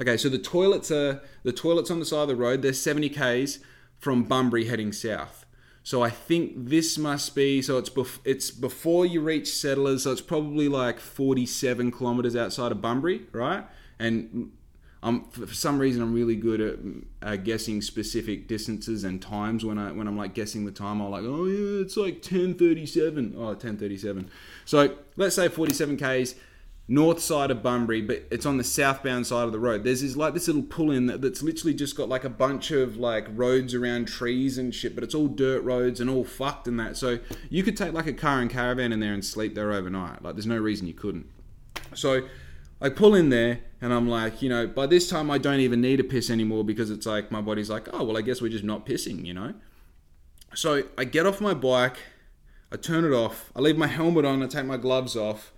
Okay, 0.00 0.16
so 0.16 0.28
the 0.28 0.38
toilets 0.38 0.90
are, 0.90 1.20
the 1.42 1.52
toilets 1.52 1.90
on 1.90 1.98
the 1.98 2.04
side 2.04 2.22
of 2.22 2.28
the 2.28 2.36
road, 2.36 2.62
they're 2.62 2.72
70 2.72 3.08
Ks 3.10 3.58
from 3.98 4.24
Bunbury 4.24 4.66
heading 4.66 4.92
south. 4.92 5.44
So 5.82 6.02
I 6.02 6.10
think 6.10 6.52
this 6.54 6.98
must 6.98 7.34
be 7.34 7.62
so 7.62 7.78
it's 7.78 7.88
bef- 7.88 8.18
it's 8.22 8.50
before 8.50 9.06
you 9.06 9.22
reach 9.22 9.50
Settlers, 9.50 10.02
so 10.02 10.12
it's 10.12 10.20
probably 10.20 10.68
like 10.68 11.00
47 11.00 11.90
kilometers 11.92 12.36
outside 12.36 12.72
of 12.72 12.82
Bunbury, 12.82 13.22
right? 13.32 13.64
And 13.98 14.52
I'm 15.02 15.24
for 15.30 15.54
some 15.54 15.78
reason 15.78 16.02
I'm 16.02 16.12
really 16.12 16.36
good 16.36 16.60
at 16.60 16.78
uh, 17.26 17.36
guessing 17.36 17.80
specific 17.80 18.48
distances 18.48 19.02
and 19.02 19.22
times 19.22 19.64
when 19.64 19.78
I 19.78 19.92
when 19.92 20.06
I'm 20.06 20.16
like 20.18 20.34
guessing 20.34 20.66
the 20.66 20.72
time. 20.72 21.00
I'm 21.00 21.10
like, 21.10 21.22
oh 21.24 21.46
yeah, 21.46 21.82
it's 21.82 21.96
like 21.96 22.20
10:37. 22.20 23.34
Oh, 23.36 23.54
10:37. 23.54 24.28
So 24.66 24.94
let's 25.16 25.36
say 25.36 25.48
47 25.48 25.96
k's 25.96 26.34
north 26.90 27.20
side 27.20 27.50
of 27.50 27.62
Bunbury, 27.62 28.00
but 28.00 28.26
it's 28.30 28.46
on 28.46 28.56
the 28.56 28.64
southbound 28.64 29.26
side 29.26 29.44
of 29.44 29.52
the 29.52 29.60
road. 29.60 29.84
There's 29.84 30.00
this 30.00 30.16
like 30.16 30.32
this 30.32 30.48
little 30.48 30.62
pull 30.62 30.90
in 30.90 31.06
that, 31.06 31.20
that's 31.20 31.42
literally 31.42 31.74
just 31.74 31.94
got 31.94 32.08
like 32.08 32.24
a 32.24 32.30
bunch 32.30 32.70
of 32.70 32.96
like 32.96 33.26
roads 33.30 33.74
around 33.74 34.06
trees 34.08 34.56
and 34.56 34.74
shit, 34.74 34.94
but 34.94 35.04
it's 35.04 35.14
all 35.14 35.28
dirt 35.28 35.62
roads 35.62 36.00
and 36.00 36.08
all 36.08 36.24
fucked 36.24 36.66
and 36.66 36.80
that. 36.80 36.96
So 36.96 37.18
you 37.50 37.62
could 37.62 37.76
take 37.76 37.92
like 37.92 38.06
a 38.06 38.14
car 38.14 38.40
and 38.40 38.50
caravan 38.50 38.92
in 38.92 39.00
there 39.00 39.12
and 39.12 39.22
sleep 39.22 39.54
there 39.54 39.70
overnight. 39.70 40.22
Like 40.22 40.34
there's 40.34 40.46
no 40.46 40.56
reason 40.56 40.86
you 40.86 40.94
couldn't. 40.94 41.26
So 41.94 42.22
I 42.80 42.88
pull 42.88 43.14
in 43.14 43.28
there 43.28 43.60
and 43.82 43.92
I'm 43.92 44.08
like, 44.08 44.40
you 44.40 44.48
know, 44.48 44.66
by 44.66 44.86
this 44.86 45.10
time 45.10 45.30
I 45.30 45.36
don't 45.36 45.60
even 45.60 45.82
need 45.82 45.98
to 45.98 46.04
piss 46.04 46.30
anymore 46.30 46.64
because 46.64 46.90
it's 46.90 47.04
like 47.04 47.30
my 47.30 47.42
body's 47.42 47.68
like, 47.68 47.88
oh 47.92 48.02
well, 48.02 48.16
I 48.16 48.22
guess 48.22 48.40
we're 48.40 48.48
just 48.48 48.64
not 48.64 48.86
pissing, 48.86 49.26
you 49.26 49.34
know. 49.34 49.52
So 50.54 50.84
I 50.96 51.04
get 51.04 51.26
off 51.26 51.42
my 51.42 51.52
bike, 51.52 51.98
I 52.72 52.76
turn 52.76 53.04
it 53.04 53.12
off, 53.12 53.52
I 53.54 53.60
leave 53.60 53.76
my 53.76 53.88
helmet 53.88 54.24
on, 54.24 54.42
I 54.42 54.46
take 54.46 54.64
my 54.64 54.78
gloves 54.78 55.14
off, 55.14 55.52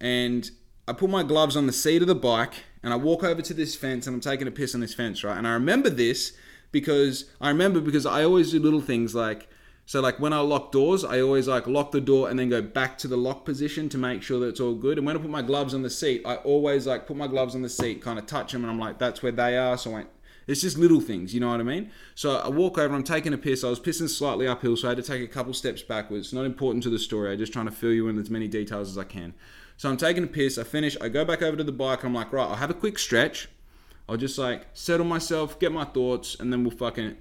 and 0.00 0.48
I 0.90 0.92
put 0.92 1.08
my 1.08 1.22
gloves 1.22 1.56
on 1.56 1.68
the 1.68 1.72
seat 1.72 2.02
of 2.02 2.08
the 2.08 2.16
bike 2.16 2.52
and 2.82 2.92
I 2.92 2.96
walk 2.96 3.22
over 3.22 3.40
to 3.40 3.54
this 3.54 3.76
fence 3.76 4.08
and 4.08 4.14
I'm 4.14 4.20
taking 4.20 4.48
a 4.48 4.50
piss 4.50 4.74
on 4.74 4.80
this 4.80 4.92
fence, 4.92 5.22
right? 5.22 5.38
And 5.38 5.46
I 5.46 5.52
remember 5.52 5.88
this 5.88 6.32
because 6.72 7.30
I 7.40 7.48
remember 7.48 7.80
because 7.80 8.06
I 8.06 8.24
always 8.24 8.50
do 8.50 8.58
little 8.58 8.80
things 8.80 9.14
like 9.14 9.48
so 9.86 10.00
like 10.00 10.18
when 10.18 10.32
I 10.32 10.40
lock 10.40 10.72
doors, 10.72 11.04
I 11.04 11.20
always 11.20 11.46
like 11.46 11.68
lock 11.68 11.92
the 11.92 12.00
door 12.00 12.28
and 12.28 12.36
then 12.36 12.48
go 12.48 12.60
back 12.60 12.98
to 12.98 13.08
the 13.08 13.16
lock 13.16 13.44
position 13.44 13.88
to 13.90 13.98
make 13.98 14.24
sure 14.24 14.40
that 14.40 14.48
it's 14.48 14.60
all 14.60 14.74
good. 14.74 14.98
And 14.98 15.06
when 15.06 15.16
I 15.16 15.20
put 15.20 15.30
my 15.30 15.42
gloves 15.42 15.74
on 15.74 15.82
the 15.82 15.90
seat, 15.90 16.22
I 16.24 16.36
always 16.36 16.88
like 16.88 17.06
put 17.06 17.16
my 17.16 17.28
gloves 17.28 17.54
on 17.54 17.62
the 17.62 17.68
seat, 17.68 18.02
kind 18.02 18.18
of 18.18 18.26
touch 18.26 18.50
them, 18.50 18.64
and 18.64 18.70
I'm 18.72 18.78
like, 18.78 18.98
that's 18.98 19.22
where 19.22 19.32
they 19.32 19.56
are. 19.58 19.78
So 19.78 19.90
I, 19.90 19.94
went, 19.94 20.08
it's 20.48 20.60
just 20.60 20.76
little 20.76 21.00
things, 21.00 21.32
you 21.32 21.38
know 21.38 21.50
what 21.50 21.60
I 21.60 21.64
mean? 21.64 21.92
So 22.16 22.36
I 22.36 22.48
walk 22.48 22.78
over, 22.78 22.94
I'm 22.94 23.04
taking 23.04 23.32
a 23.32 23.38
piss. 23.38 23.62
I 23.62 23.68
was 23.68 23.80
pissing 23.80 24.08
slightly 24.08 24.48
uphill, 24.48 24.76
so 24.76 24.88
I 24.88 24.90
had 24.90 24.98
to 24.98 25.02
take 25.04 25.22
a 25.22 25.32
couple 25.32 25.54
steps 25.54 25.82
backwards. 25.82 26.32
Not 26.32 26.46
important 26.46 26.82
to 26.82 26.90
the 26.90 26.98
story. 26.98 27.32
I'm 27.32 27.38
just 27.38 27.52
trying 27.52 27.66
to 27.66 27.72
fill 27.72 27.92
you 27.92 28.08
in 28.08 28.18
as 28.18 28.30
many 28.30 28.48
details 28.48 28.90
as 28.90 28.98
I 28.98 29.04
can. 29.04 29.34
So 29.80 29.88
I'm 29.88 29.96
taking 29.96 30.22
a 30.22 30.26
piss. 30.26 30.58
I 30.58 30.64
finish. 30.64 30.94
I 31.00 31.08
go 31.08 31.24
back 31.24 31.40
over 31.40 31.56
to 31.56 31.64
the 31.64 31.72
bike. 31.72 32.04
I'm 32.04 32.12
like, 32.12 32.34
right, 32.34 32.46
I'll 32.46 32.56
have 32.56 32.68
a 32.68 32.74
quick 32.74 32.98
stretch. 32.98 33.48
I'll 34.06 34.18
just 34.18 34.36
like 34.36 34.66
settle 34.74 35.06
myself, 35.06 35.58
get 35.58 35.72
my 35.72 35.86
thoughts, 35.86 36.36
and 36.38 36.52
then 36.52 36.64
we'll 36.64 36.76
fucking. 36.76 37.16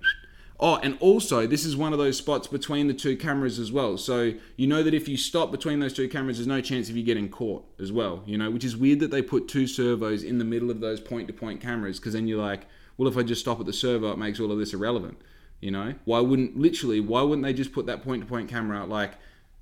Oh, 0.59 0.75
and 0.83 0.97
also, 0.99 1.47
this 1.47 1.63
is 1.63 1.77
one 1.77 1.93
of 1.93 1.99
those 1.99 2.17
spots 2.17 2.47
between 2.47 2.87
the 2.87 2.93
two 2.93 3.15
cameras 3.15 3.59
as 3.59 3.71
well. 3.71 3.97
So 3.97 4.33
you 4.57 4.67
know 4.67 4.83
that 4.83 4.93
if 4.93 5.07
you 5.07 5.15
stop 5.15 5.51
between 5.51 5.79
those 5.79 5.93
two 5.93 6.09
cameras, 6.09 6.35
there's 6.35 6.47
no 6.47 6.59
chance 6.59 6.89
of 6.89 6.97
you 6.97 7.03
getting 7.03 7.29
caught 7.29 7.63
as 7.79 7.93
well. 7.93 8.23
You 8.25 8.37
know, 8.37 8.51
which 8.51 8.65
is 8.65 8.75
weird 8.75 8.99
that 8.99 9.11
they 9.11 9.21
put 9.21 9.47
two 9.47 9.65
servos 9.65 10.21
in 10.21 10.37
the 10.37 10.43
middle 10.43 10.69
of 10.69 10.81
those 10.81 10.99
point-to-point 10.99 11.61
cameras 11.61 11.97
because 11.97 12.11
then 12.11 12.27
you're 12.27 12.45
like, 12.45 12.65
well, 12.97 13.07
if 13.07 13.15
I 13.15 13.23
just 13.23 13.39
stop 13.39 13.61
at 13.61 13.67
the 13.67 13.71
servo, 13.71 14.11
it 14.11 14.17
makes 14.17 14.37
all 14.37 14.51
of 14.51 14.59
this 14.59 14.73
irrelevant. 14.73 15.21
You 15.61 15.71
know, 15.71 15.93
why 16.03 16.19
wouldn't 16.19 16.57
literally? 16.57 16.99
Why 16.99 17.21
wouldn't 17.21 17.45
they 17.45 17.53
just 17.53 17.71
put 17.71 17.85
that 17.85 18.03
point-to-point 18.03 18.49
camera 18.49 18.79
out 18.79 18.89
like? 18.89 19.13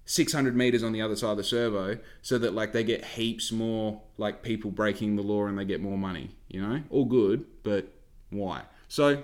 600 0.08 0.56
meters 0.56 0.84
on 0.84 0.94
the 0.94 1.02
other 1.02 1.18
side 1.18 1.32
of 1.32 1.38
the 1.38 1.44
servo 1.44 2.00
so 2.22 2.38
that 2.38 2.54
like 2.54 2.72
they 2.72 2.84
get 2.84 3.04
heaps 3.04 3.52
more 3.52 4.02
like 4.18 4.42
people 4.42 4.72
breaking 4.72 5.18
the 5.18 5.22
law 5.22 5.46
and 5.46 5.60
they 5.60 5.66
get 5.66 5.82
more 5.82 5.98
money 5.98 6.32
you 6.48 6.62
know? 6.62 6.82
All 6.90 7.06
good 7.06 7.46
but 7.64 7.94
why? 8.30 8.64
So 8.88 9.24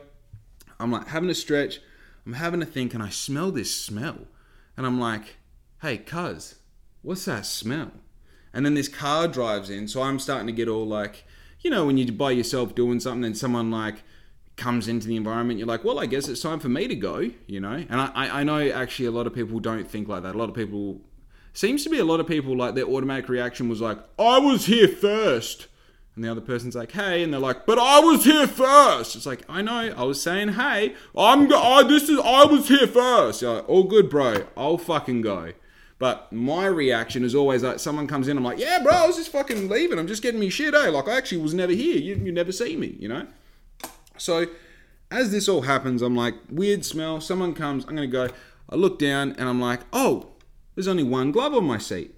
i'm 0.80 0.92
like 0.92 1.08
having 1.08 1.30
a 1.30 1.36
stretch 1.36 1.80
i'm 2.26 2.34
having 2.34 2.62
a 2.62 2.66
think 2.66 2.94
and 2.94 3.02
i 3.02 3.08
smell 3.08 3.52
this 3.52 3.74
smell 3.74 4.18
and 4.76 4.86
i'm 4.86 5.00
like 5.00 5.38
hey 5.82 5.98
cuz 5.98 6.56
what's 7.02 7.26
that 7.26 7.46
smell? 7.46 7.92
And 8.54 8.66
then 8.66 8.74
this 8.74 8.88
car 8.88 9.28
drives 9.28 9.70
in 9.70 9.88
so 9.88 10.02
i'm 10.02 10.20
starting 10.20 10.48
to 10.48 10.54
get 10.54 10.68
all 10.68 10.86
like 10.86 11.26
you 11.62 11.70
know 11.70 11.86
when 11.86 11.98
you're 11.98 12.12
by 12.12 12.32
yourself 12.32 12.76
doing 12.76 13.00
something 13.00 13.24
and 13.24 13.38
someone 13.38 13.72
like 13.72 14.04
comes 14.56 14.88
into 14.88 15.08
the 15.08 15.16
environment, 15.16 15.58
you're 15.60 15.68
like, 15.68 15.84
well, 15.84 16.00
I 16.00 16.06
guess 16.06 16.28
it's 16.28 16.42
time 16.42 16.60
for 16.60 16.70
me 16.70 16.88
to 16.88 16.96
go, 16.96 17.30
you 17.48 17.60
know? 17.60 17.84
And 17.90 18.00
I, 18.02 18.12
I 18.14 18.44
know 18.44 18.60
actually 18.70 19.06
a 19.08 19.12
lot 19.12 19.28
of 19.28 19.34
people 19.34 19.60
don't 19.60 19.88
think 19.88 20.08
like 20.08 20.24
that. 20.24 20.36
A 20.36 20.38
lot 20.38 20.50
of 20.50 20.56
people, 20.56 21.02
seems 21.54 21.84
to 21.84 21.90
be 21.90 22.00
a 22.00 22.06
lot 22.06 22.20
of 22.20 22.28
people 22.28 22.58
like 22.58 22.76
their 22.76 22.86
automatic 22.86 23.30
reaction 23.30 23.70
was 23.70 23.82
like, 23.82 24.00
I 24.20 24.40
was 24.40 24.66
here 24.66 24.88
first. 24.88 25.68
And 26.16 26.24
the 26.24 26.30
other 26.30 26.42
person's 26.42 26.76
like, 26.76 26.92
hey, 26.92 27.24
and 27.24 27.34
they're 27.34 27.40
like, 27.40 27.66
but 27.66 27.80
I 27.80 28.00
was 28.00 28.24
here 28.24 28.48
first. 28.48 29.16
It's 29.16 29.26
like, 29.26 29.44
I 29.50 29.64
know, 29.64 29.94
I 29.98 30.04
was 30.04 30.22
saying, 30.22 30.50
hey, 30.50 30.94
I'm, 31.18 31.52
I, 31.52 31.84
this 31.88 32.08
is, 32.08 32.20
I 32.20 32.46
was 32.46 32.68
here 32.68 32.86
first. 32.86 33.42
You're 33.42 33.56
like, 33.56 33.70
all 33.70 33.84
good, 33.84 34.10
bro. 34.10 34.46
I'll 34.56 34.78
fucking 34.78 35.22
go. 35.22 35.54
But 35.98 36.32
my 36.32 36.66
reaction 36.66 37.24
is 37.24 37.34
always 37.34 37.64
like, 37.64 37.80
someone 37.80 38.08
comes 38.08 38.28
in, 38.28 38.38
I'm 38.38 38.44
like, 38.44 38.60
yeah, 38.60 38.84
bro, 38.84 38.92
I 38.92 39.08
was 39.08 39.16
just 39.16 39.32
fucking 39.32 39.70
leaving. 39.70 39.98
I'm 39.98 40.08
just 40.08 40.22
getting 40.22 40.40
me 40.40 40.50
shit, 40.50 40.76
eh? 40.76 40.90
Like, 40.90 41.08
I 41.08 41.18
actually 41.18 41.42
was 41.42 41.54
never 41.54 41.72
here. 41.72 41.98
You, 41.98 42.16
you 42.16 42.32
never 42.32 42.52
see 42.52 42.76
me, 42.76 42.96
you 43.00 43.08
know? 43.08 43.26
So 44.24 44.48
as 45.12 45.32
this 45.32 45.50
all 45.50 45.64
happens, 45.64 46.02
I'm 46.02 46.16
like, 46.16 46.36
weird 46.50 46.86
smell. 46.86 47.20
Someone 47.20 47.54
comes, 47.54 47.84
I'm 47.84 47.96
going 47.96 48.10
to 48.10 48.12
go. 48.12 48.30
I 48.70 48.76
look 48.76 48.98
down 48.98 49.34
and 49.34 49.50
I'm 49.50 49.60
like, 49.60 49.82
oh, 49.92 50.30
there's 50.76 50.88
only 50.88 51.04
one 51.04 51.34
glove 51.34 51.54
on 51.54 51.66
my 51.66 51.78
seat. 51.78 52.16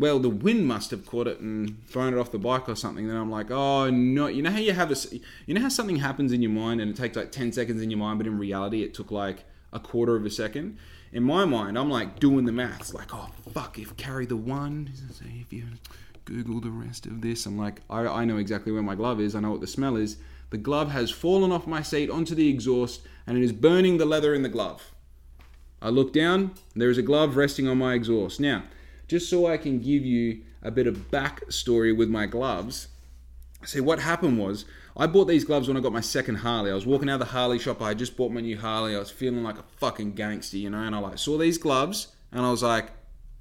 Well, 0.00 0.18
the 0.18 0.28
wind 0.28 0.66
must 0.66 0.90
have 0.90 1.06
caught 1.06 1.28
it 1.28 1.38
and 1.38 1.86
thrown 1.86 2.12
it 2.12 2.18
off 2.18 2.32
the 2.32 2.38
bike 2.38 2.68
or 2.68 2.74
something. 2.74 3.06
Then 3.06 3.16
I'm 3.16 3.30
like, 3.30 3.52
oh 3.52 3.88
no, 3.88 4.26
you 4.26 4.42
know 4.42 4.50
how 4.50 4.58
you 4.58 4.72
have 4.72 4.90
a, 4.90 4.96
you 5.46 5.54
know 5.54 5.60
how 5.60 5.68
something 5.68 5.96
happens 5.96 6.32
in 6.32 6.42
your 6.42 6.50
mind 6.50 6.80
and 6.80 6.90
it 6.90 6.96
takes 6.96 7.16
like 7.16 7.30
10 7.30 7.52
seconds 7.52 7.82
in 7.82 7.90
your 7.90 7.98
mind, 7.98 8.18
but 8.18 8.26
in 8.26 8.36
reality 8.36 8.82
it 8.82 8.92
took 8.92 9.12
like 9.12 9.44
a 9.72 9.78
quarter 9.78 10.16
of 10.16 10.26
a 10.26 10.30
second. 10.30 10.76
In 11.12 11.22
my 11.22 11.44
mind, 11.44 11.78
I'm 11.78 11.88
like 11.90 12.18
doing 12.18 12.46
the 12.46 12.52
maths, 12.52 12.92
like, 12.92 13.14
oh 13.14 13.30
fuck, 13.52 13.78
if 13.78 13.96
carry 13.96 14.26
the 14.26 14.36
one, 14.36 14.90
if 15.40 15.52
you 15.52 15.64
Google 16.24 16.60
the 16.60 16.70
rest 16.70 17.06
of 17.06 17.22
this. 17.22 17.46
I'm 17.46 17.56
like, 17.56 17.80
I, 17.88 18.06
I 18.06 18.24
know 18.24 18.36
exactly 18.36 18.70
where 18.72 18.82
my 18.82 18.94
glove 18.94 19.20
is. 19.20 19.34
I 19.34 19.40
know 19.40 19.52
what 19.52 19.60
the 19.60 19.66
smell 19.66 19.96
is. 19.96 20.18
The 20.50 20.58
glove 20.58 20.90
has 20.90 21.10
fallen 21.10 21.52
off 21.52 21.66
my 21.66 21.82
seat 21.82 22.10
onto 22.10 22.34
the 22.34 22.48
exhaust 22.48 23.02
and 23.26 23.36
it 23.36 23.44
is 23.44 23.52
burning 23.52 23.98
the 23.98 24.06
leather 24.06 24.34
in 24.34 24.42
the 24.42 24.48
glove. 24.48 24.92
I 25.80 25.90
look 25.90 26.12
down, 26.12 26.54
there 26.74 26.90
is 26.90 26.98
a 26.98 27.02
glove 27.02 27.36
resting 27.36 27.68
on 27.68 27.78
my 27.78 27.94
exhaust. 27.94 28.40
Now, 28.40 28.64
just 29.06 29.28
so 29.28 29.46
I 29.46 29.56
can 29.56 29.78
give 29.78 30.04
you 30.04 30.42
a 30.62 30.70
bit 30.70 30.86
of 30.86 31.10
backstory 31.10 31.96
with 31.96 32.08
my 32.08 32.26
gloves, 32.26 32.88
see 33.64 33.80
what 33.80 34.00
happened 34.00 34.38
was 34.38 34.64
I 34.96 35.06
bought 35.06 35.26
these 35.26 35.44
gloves 35.44 35.68
when 35.68 35.76
I 35.76 35.80
got 35.80 35.92
my 35.92 36.00
second 36.00 36.36
Harley. 36.36 36.72
I 36.72 36.74
was 36.74 36.86
walking 36.86 37.08
out 37.08 37.14
of 37.14 37.20
the 37.20 37.26
Harley 37.26 37.60
shop. 37.60 37.80
I 37.80 37.94
just 37.94 38.16
bought 38.16 38.32
my 38.32 38.40
new 38.40 38.58
Harley. 38.58 38.96
I 38.96 38.98
was 38.98 39.12
feeling 39.12 39.44
like 39.44 39.58
a 39.58 39.64
fucking 39.76 40.14
gangster, 40.14 40.56
you 40.56 40.70
know. 40.70 40.80
And 40.80 40.94
I 40.94 40.98
like 40.98 41.18
saw 41.18 41.38
these 41.38 41.56
gloves, 41.56 42.08
and 42.32 42.44
I 42.44 42.50
was 42.50 42.64
like, 42.64 42.90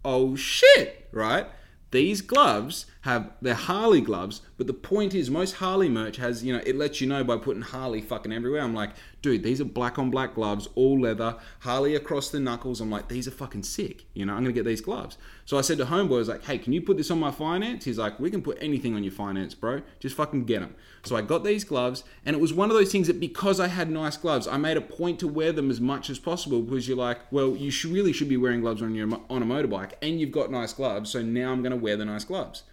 "Oh 0.05 0.35
shit!" 0.35 1.09
Right? 1.11 1.47
These 1.89 2.21
gloves 2.21 2.85
have 3.07 3.31
they're 3.41 3.53
Harley 3.53 4.01
gloves, 4.01 4.41
but 4.57 4.67
the 4.67 4.73
point 4.73 5.15
is 5.15 5.29
most 5.29 5.55
Harley 5.55 5.87
merch 5.87 6.17
has 6.17 6.43
you 6.43 6.51
know 6.51 6.61
it 6.65 6.75
lets 6.75 6.99
you 6.99 7.07
know 7.07 7.23
by 7.23 7.37
putting 7.37 7.61
Harley 7.61 8.01
fucking 8.01 8.33
everywhere. 8.33 8.61
I'm 8.61 8.73
like, 8.73 8.89
dude, 9.21 9.43
these 9.43 9.61
are 9.61 9.65
black 9.65 9.97
on 9.97 10.11
black 10.11 10.35
gloves, 10.35 10.67
all 10.75 10.99
leather, 10.99 11.37
Harley 11.61 11.95
across 11.95 12.29
the 12.29 12.39
knuckles. 12.41 12.81
I'm 12.81 12.91
like, 12.91 13.07
these 13.07 13.25
are 13.25 13.31
fucking 13.31 13.63
sick. 13.63 14.03
You 14.13 14.25
know, 14.25 14.33
I'm 14.33 14.43
gonna 14.43 14.51
get 14.51 14.65
these 14.65 14.81
gloves. 14.81 15.17
So 15.45 15.57
I 15.57 15.61
said 15.61 15.77
to 15.77 15.85
homeboy, 15.85 16.15
I 16.15 16.17
was 16.17 16.27
like, 16.27 16.43
hey, 16.43 16.57
can 16.57 16.73
you 16.73 16.81
put 16.81 16.97
this 16.97 17.09
on 17.09 17.17
my 17.17 17.31
finance? 17.31 17.85
He's 17.85 17.97
like, 17.97 18.19
we 18.19 18.29
can 18.29 18.41
put 18.41 18.57
anything 18.59 18.93
on 18.93 19.05
your 19.05 19.13
finance, 19.13 19.55
bro. 19.55 19.81
Just 20.01 20.17
fucking 20.17 20.43
get 20.43 20.59
them. 20.59 20.75
So 21.03 21.15
I 21.15 21.21
got 21.21 21.45
these 21.45 21.63
gloves, 21.63 22.03
and 22.25 22.35
it 22.35 22.39
was 22.41 22.53
one 22.53 22.69
of 22.69 22.75
those 22.75 22.91
things 22.91 23.07
that 23.07 23.21
because 23.21 23.61
I 23.61 23.67
had 23.67 23.89
nice 23.89 24.17
gloves, 24.17 24.49
I 24.49 24.57
made 24.57 24.75
a 24.75 24.81
point 24.81 25.19
to 25.19 25.29
wear 25.29 25.53
them 25.53 25.71
as 25.71 25.79
much 25.79 26.09
as 26.09 26.19
possible 26.19 26.61
because 26.61 26.89
you're 26.89 26.97
like, 26.97 27.19
well, 27.31 27.55
you 27.55 27.71
should, 27.71 27.91
really 27.91 28.11
should 28.11 28.27
be 28.27 28.35
wearing 28.35 28.59
gloves 28.59 28.81
on 28.81 28.93
your 28.93 29.07
on 29.29 29.41
a 29.41 29.45
motorbike, 29.45 29.93
and 30.01 30.19
you've 30.19 30.33
got 30.33 30.51
nice 30.51 30.73
gloves. 30.73 31.11
So 31.11 31.21
now 31.21 31.53
I'm 31.53 31.63
gonna 31.63 31.77
wear 31.77 31.95
the 31.95 32.03
nice 32.03 32.25
gloves. 32.25 32.63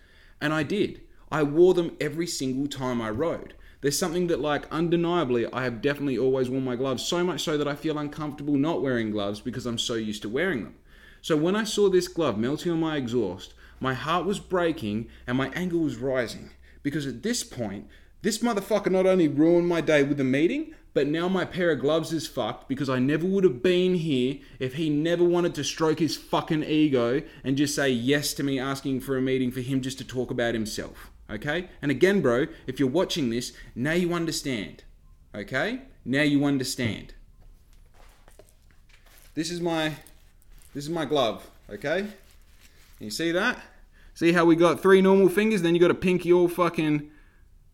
And 0.45 0.53
I 0.53 0.63
did. 0.63 1.01
I 1.33 1.43
wore 1.43 1.73
them 1.73 1.97
every 2.03 2.27
single 2.27 2.67
time 2.67 3.01
I 3.01 3.09
rode. 3.09 3.55
There's 3.81 3.99
something 3.99 4.27
that, 4.27 4.41
like, 4.41 4.71
undeniably, 4.71 5.51
I 5.51 5.65
have 5.65 5.81
definitely 5.81 6.19
always 6.19 6.51
worn 6.51 6.67
my 6.67 6.77
gloves, 6.77 7.03
so 7.03 7.25
much 7.25 7.43
so 7.43 7.57
that 7.57 7.67
I 7.67 7.75
feel 7.75 7.97
uncomfortable 7.97 8.59
not 8.59 8.83
wearing 8.83 9.11
gloves 9.11 9.41
because 9.41 9.65
I'm 9.65 9.79
so 9.79 9.95
used 9.95 10.21
to 10.21 10.29
wearing 10.29 10.65
them. 10.65 10.75
So 11.23 11.35
when 11.35 11.57
I 11.57 11.65
saw 11.65 11.89
this 11.89 12.09
glove 12.09 12.37
melting 12.37 12.71
on 12.71 12.79
my 12.79 12.99
exhaust, 12.99 13.55
my 13.81 13.95
heart 13.95 14.27
was 14.27 14.39
breaking 14.39 15.09
and 15.27 15.39
my 15.39 15.49
anger 15.55 15.79
was 15.79 15.97
rising. 15.97 16.51
Because 16.83 17.07
at 17.07 17.23
this 17.23 17.43
point, 17.43 17.89
this 18.25 18.39
motherfucker 18.39 18.91
not 18.91 19.05
only 19.05 19.29
ruined 19.29 19.68
my 19.68 19.83
day 19.83 20.03
with 20.03 20.16
the 20.16 20.25
meeting, 20.25 20.75
but 20.95 21.07
now 21.07 21.29
my 21.29 21.45
pair 21.45 21.72
of 21.72 21.81
gloves 21.81 22.11
is 22.11 22.27
fucked 22.27 22.70
because 22.70 22.89
I 22.89 22.99
never 22.99 23.27
would 23.27 23.45
have 23.45 23.62
been 23.62 23.97
here 23.97 24.39
if 24.59 24.75
he 24.75 24.89
never 24.89 25.22
wanted 25.22 25.55
to 25.57 25.62
stroke 25.62 25.99
his 25.99 26.16
fucking 26.16 26.64
ego 26.64 27.20
and 27.45 27.59
just 27.59 27.75
say 27.75 27.91
yes 27.91 28.33
to 28.35 28.43
me 28.43 28.59
asking 28.59 29.01
for 29.01 29.18
a 29.18 29.20
meeting 29.20 29.51
for 29.51 29.61
him 29.61 29.83
just 29.83 29.99
to 29.99 30.05
talk 30.05 30.31
about 30.31 30.55
himself. 30.55 31.11
Okay? 31.29 31.68
And 31.83 31.91
again, 31.91 32.22
bro, 32.22 32.47
if 32.66 32.81
you're 32.81 32.89
watching 32.89 33.29
this, 33.29 33.53
now 33.75 33.93
you 33.93 34.14
understand. 34.14 34.85
Okay? 35.35 35.83
Now 36.03 36.22
you 36.22 36.47
understand. 36.47 37.12
This 39.35 39.51
is 39.51 39.61
my 39.61 39.97
this 40.72 40.85
is 40.85 40.91
my 40.91 41.05
glove, 41.05 41.47
okay? 41.68 42.07
You 42.99 43.11
see 43.11 43.33
that? 43.33 43.61
See 44.14 44.33
how 44.33 44.47
we 44.47 44.57
got 44.57 44.81
three 44.81 45.03
normal 45.03 45.29
fingers, 45.29 45.61
then 45.61 45.75
you 45.75 45.81
got 45.81 45.91
a 45.91 45.95
pinky 45.95 46.33
all 46.33 46.49
fucking 46.49 47.11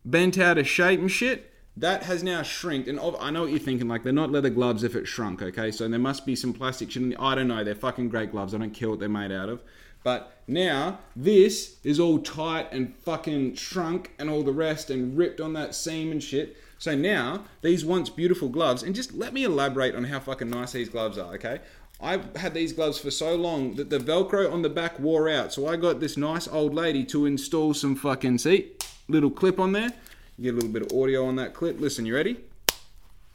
bent 0.05 0.38
out 0.38 0.59
of 0.59 0.66
shape 0.66 1.01
and 1.01 1.11
shit? 1.11 1.51
that 1.76 2.03
has 2.05 2.22
now 2.22 2.42
shrinked. 2.42 2.88
And 2.88 3.01
I 3.01 3.30
know 3.30 3.42
what 3.42 3.51
you're 3.51 3.59
thinking, 3.59 3.88
like 3.88 4.03
they're 4.03 4.12
not 4.12 4.30
leather 4.30 4.51
gloves 4.51 4.84
if 4.84 4.94
it 4.94 5.07
shrunk, 5.07 5.40
okay? 5.42 5.70
So 5.70 5.88
there 5.88 5.98
must 5.98 6.26
be 6.26 6.36
some 6.36 6.53
plastic 6.53 6.90
shit 6.90 7.14
I 7.18 7.34
don't 7.34 7.48
know. 7.48 7.64
They're 7.64 7.74
fucking 7.74 8.11
great 8.11 8.32
gloves. 8.32 8.55
I 8.55 8.59
don't 8.59 8.74
care 8.74 8.90
what 8.90 9.01
they're 9.01 9.09
made 9.09 9.32
out 9.32 9.48
of. 9.48 9.62
But 10.03 10.32
now 10.46 10.98
this 11.14 11.76
is 11.84 12.01
all 12.01 12.18
tight 12.18 12.72
and 12.72 12.94
fucking 12.96 13.55
shrunk 13.55 14.12
and 14.18 14.30
all 14.30 14.42
the 14.42 14.53
rest 14.53 14.90
and 14.90 15.16
ripped 15.16 15.40
on 15.40 15.53
that 15.55 15.74
seam 15.74 16.11
and 16.11 16.22
shit. 16.22 16.57
So 16.78 16.94
now 16.94 17.44
these 17.61 17.84
once 17.84 18.09
beautiful 18.09 18.48
gloves, 18.48 18.82
and 18.82 18.94
just 18.94 19.14
let 19.14 19.34
me 19.34 19.44
elaborate 19.44 19.94
on 19.94 20.05
how 20.05 20.20
fucking 20.20 20.48
nice 20.48 20.72
these 20.72 20.88
gloves 20.88 21.18
are, 21.18 21.34
okay? 21.34 21.61
I've 22.03 22.34
had 22.36 22.55
these 22.55 22.72
gloves 22.72 22.98
for 22.98 23.11
so 23.11 23.36
long 23.36 23.74
that 23.74 23.90
the 23.90 23.98
Velcro 23.98 24.51
on 24.51 24.62
the 24.62 24.70
back 24.70 24.98
wore 24.98 25.28
out. 25.28 25.53
So 25.53 25.66
I 25.66 25.76
got 25.76 26.01
this 26.01 26.16
nice 26.16 26.48
old 26.48 26.74
lady 26.74 27.05
to 27.05 27.26
install 27.26 27.74
some 27.74 27.94
fucking, 27.94 28.38
see, 28.38 28.72
little 29.11 29.30
clip 29.30 29.58
on 29.61 29.72
there 29.72 29.92
you 30.40 30.44
get 30.44 30.54
a 30.54 30.56
little 30.56 30.72
bit 30.72 30.90
of 30.90 30.98
audio 30.98 31.26
on 31.26 31.36
that 31.36 31.52
clip. 31.52 31.78
Listen, 31.78 32.06
you 32.06 32.14
ready? 32.14 32.38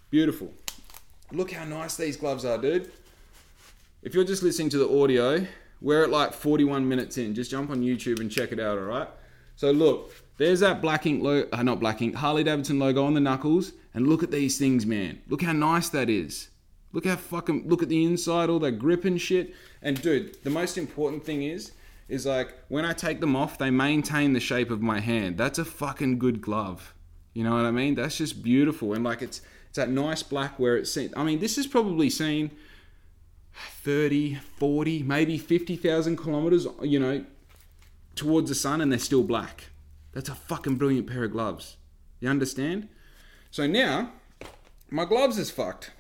Beautiful. 0.10 0.52
Look 1.32 1.52
how 1.52 1.64
nice 1.64 1.96
these 1.96 2.18
gloves 2.18 2.46
are, 2.46 2.58
dude. 2.58 2.92
If 4.02 4.16
you're 4.16 4.24
just 4.24 4.42
listening 4.42 4.70
to 4.70 4.80
the 4.80 4.90
audio, 4.90 5.46
we're 5.82 6.06
at 6.06 6.10
like 6.10 6.34
41 6.34 6.90
minutes 6.90 7.20
in. 7.20 7.36
Just 7.36 7.52
jump 7.52 7.70
on 7.70 7.84
YouTube 7.84 8.22
and 8.22 8.32
check 8.32 8.52
it 8.52 8.60
out, 8.60 8.80
all 8.80 8.86
right? 8.86 9.08
So 9.56 9.70
look, 9.70 10.14
there's 10.38 10.62
that 10.62 10.82
black 10.82 11.06
ink 11.06 11.22
logo, 11.22 11.48
uh, 11.54 11.62
not 11.62 11.80
black 11.80 12.02
ink, 12.02 12.16
Harley 12.16 12.44
Davidson 12.44 12.80
logo 12.80 13.06
on 13.06 13.14
the 13.14 13.20
knuckles. 13.20 13.74
And 13.94 14.08
look 14.08 14.24
at 14.24 14.32
these 14.32 14.58
things, 14.58 14.84
man. 14.84 15.22
Look 15.28 15.44
how 15.44 15.54
nice 15.54 15.90
that 15.90 16.10
is. 16.10 16.50
Look 16.92 17.06
how 17.06 17.18
fucking, 17.18 17.70
look 17.70 17.84
at 17.84 17.90
the 17.90 18.04
inside, 18.04 18.50
all 18.50 18.60
that 18.60 18.80
grip 18.80 19.06
and 19.06 19.22
shit. 19.22 19.54
And 19.84 20.02
dude, 20.02 20.44
the 20.44 20.50
most 20.50 20.76
important 20.76 21.24
thing 21.24 21.44
is, 21.44 21.74
is 22.08 22.26
like 22.26 22.54
when 22.68 22.86
I 22.86 22.94
take 22.94 23.20
them 23.20 23.36
off, 23.36 23.58
they 23.58 23.72
maintain 23.72 24.34
the 24.34 24.40
shape 24.40 24.70
of 24.72 24.82
my 24.82 25.00
hand. 25.00 25.38
That's 25.38 25.60
a 25.60 25.66
fucking 25.66 26.20
good 26.20 26.42
glove. 26.42 26.94
You 27.34 27.44
know 27.44 27.56
what 27.56 27.66
I 27.66 27.72
mean? 27.72 27.96
That's 27.96 28.18
just 28.18 28.44
beautiful. 28.44 28.94
And 28.94 29.04
like 29.04 29.22
it's 29.22 29.42
it's 29.68 29.78
that 29.78 29.90
nice 29.90 30.24
black 30.24 30.58
where 30.58 30.78
it's 30.78 30.92
seen. 30.92 31.14
I 31.18 31.24
mean, 31.24 31.40
this 31.40 31.58
is 31.58 31.68
probably 31.68 32.10
seen 32.10 32.52
30, 33.54 34.36
40, 34.36 35.04
maybe 35.04 35.38
50,000 35.38 36.16
kilometers, 36.16 36.68
you 36.82 37.00
know, 37.00 37.26
towards 38.16 38.50
the 38.50 38.56
sun 38.56 38.80
and 38.82 38.92
they're 38.92 39.00
still 39.00 39.24
black. 39.24 39.66
That's 40.14 40.30
a 40.30 40.36
fucking 40.36 40.76
brilliant 40.76 41.08
pair 41.08 41.26
of 41.26 41.32
gloves. 41.32 41.76
You 42.22 42.30
understand? 42.30 42.88
So 43.52 43.68
now, 43.68 44.14
my 44.90 45.04
gloves 45.04 45.38
is 45.38 45.52
fucked. 45.52 45.92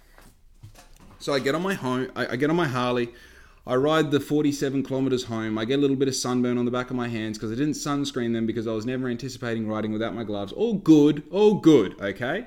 So 1.20 1.34
I 1.34 1.40
get 1.40 1.56
on 1.56 1.62
my 1.62 1.74
home, 1.74 2.12
I, 2.16 2.28
I 2.28 2.36
get 2.36 2.50
on 2.50 2.56
my 2.56 2.68
Harley, 2.68 3.10
I 3.68 3.76
ride 3.76 4.12
the 4.12 4.20
47 4.20 4.84
kilometers 4.84 5.24
home. 5.24 5.58
I 5.58 5.66
get 5.66 5.80
a 5.80 5.82
little 5.82 5.96
bit 5.96 6.08
of 6.08 6.14
sunburn 6.14 6.60
on 6.60 6.66
the 6.66 6.72
back 6.72 6.92
of 6.92 6.96
my 6.96 7.08
hands 7.08 7.40
because 7.40 7.52
I 7.52 7.56
didn't 7.56 7.74
sunscreen 7.74 8.32
them 8.32 8.46
because 8.46 8.68
I 8.68 8.74
was 8.74 8.86
never 8.86 9.08
anticipating 9.08 9.68
riding 9.68 9.92
without 9.92 10.14
my 10.14 10.24
gloves. 10.24 10.54
All 10.54 10.76
good, 10.76 11.24
all 11.32 11.56
good, 11.56 12.00
okay? 12.00 12.46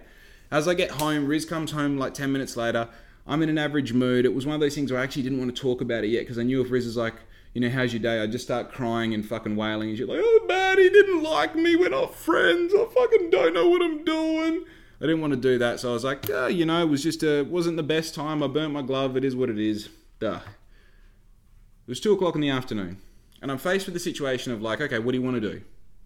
As 0.53 0.69
I 0.69 0.75
get 0.75 0.93
home, 0.93 1.27
Riz 1.27 1.45
comes 1.45 1.73
home 1.73 1.99
like 1.99 2.15
10 2.15 2.31
minutes 2.31 2.57
later. 2.57 2.89
I'm 3.27 3.43
in 3.43 3.49
an 3.49 3.59
average 3.59 3.93
mood. 3.93 4.27
It 4.27 4.35
was 4.35 4.47
one 4.47 4.55
of 4.55 4.61
those 4.61 4.77
things 4.77 4.93
where 4.93 5.01
I 5.01 5.03
actually 5.03 5.25
didn't 5.25 5.41
want 5.41 5.55
to 5.55 5.61
talk 5.61 5.81
about 5.81 6.05
it 6.05 6.09
yet 6.09 6.21
because 6.21 6.39
I 6.39 6.45
knew 6.45 6.63
if 6.63 6.71
Riz 6.71 6.87
is 6.87 6.97
like, 6.97 7.15
you 7.53 7.61
know, 7.61 7.69
how's 7.69 7.93
your 7.93 8.01
day? 8.01 8.23
I'd 8.23 8.31
just 8.31 8.45
start 8.45 8.71
crying 8.71 9.13
and 9.13 9.27
fucking 9.27 9.57
wailing 9.57 9.89
and 9.89 9.99
she's 9.99 10.07
like, 10.07 10.21
oh, 10.23 10.45
bad, 10.47 10.79
he 10.79 10.89
didn't 10.89 11.25
like 11.25 11.57
me. 11.57 11.75
We're 11.75 11.89
not 11.89 12.15
friends. 12.15 12.73
I 12.73 12.87
fucking 12.95 13.31
don't 13.31 13.55
know 13.55 13.69
what 13.69 13.83
I'm 13.83 14.05
doing. 14.05 14.65
I 15.01 15.07
didn't 15.07 15.21
want 15.21 15.33
to 15.33 15.41
do 15.41 15.59
that, 15.59 15.81
so 15.81 15.91
I 15.91 15.93
was 15.95 16.05
like, 16.05 16.31
oh, 16.31 16.47
you 16.47 16.65
know, 16.65 16.81
it 16.81 16.89
was 16.89 17.03
just 17.03 17.25
a, 17.25 17.43
wasn't 17.43 17.77
the 17.77 17.83
best 17.83 18.15
time. 18.15 18.41
I 18.41 18.47
burnt 18.47 18.73
my 18.73 18.83
glove. 18.83 19.17
It 19.17 19.25
is 19.25 19.35
what 19.35 19.51
it 19.51 19.59
is. 19.59 19.89
Duh. 20.21 20.41
It 21.89 21.93
was 21.93 22.01
two 22.01 22.13
o'clock 22.13 22.35
in 22.35 22.43
the 22.43 22.51
afternoon, 22.51 22.99
and 23.41 23.51
I'm 23.51 23.57
faced 23.57 23.87
with 23.87 23.95
the 23.95 23.99
situation 23.99 24.53
of 24.53 24.61
like, 24.61 24.79
okay, 24.79 24.99
what 24.99 25.13
do 25.13 25.19
you 25.19 25.25
want 25.25 25.37
to 25.37 25.41
do? 25.41 25.63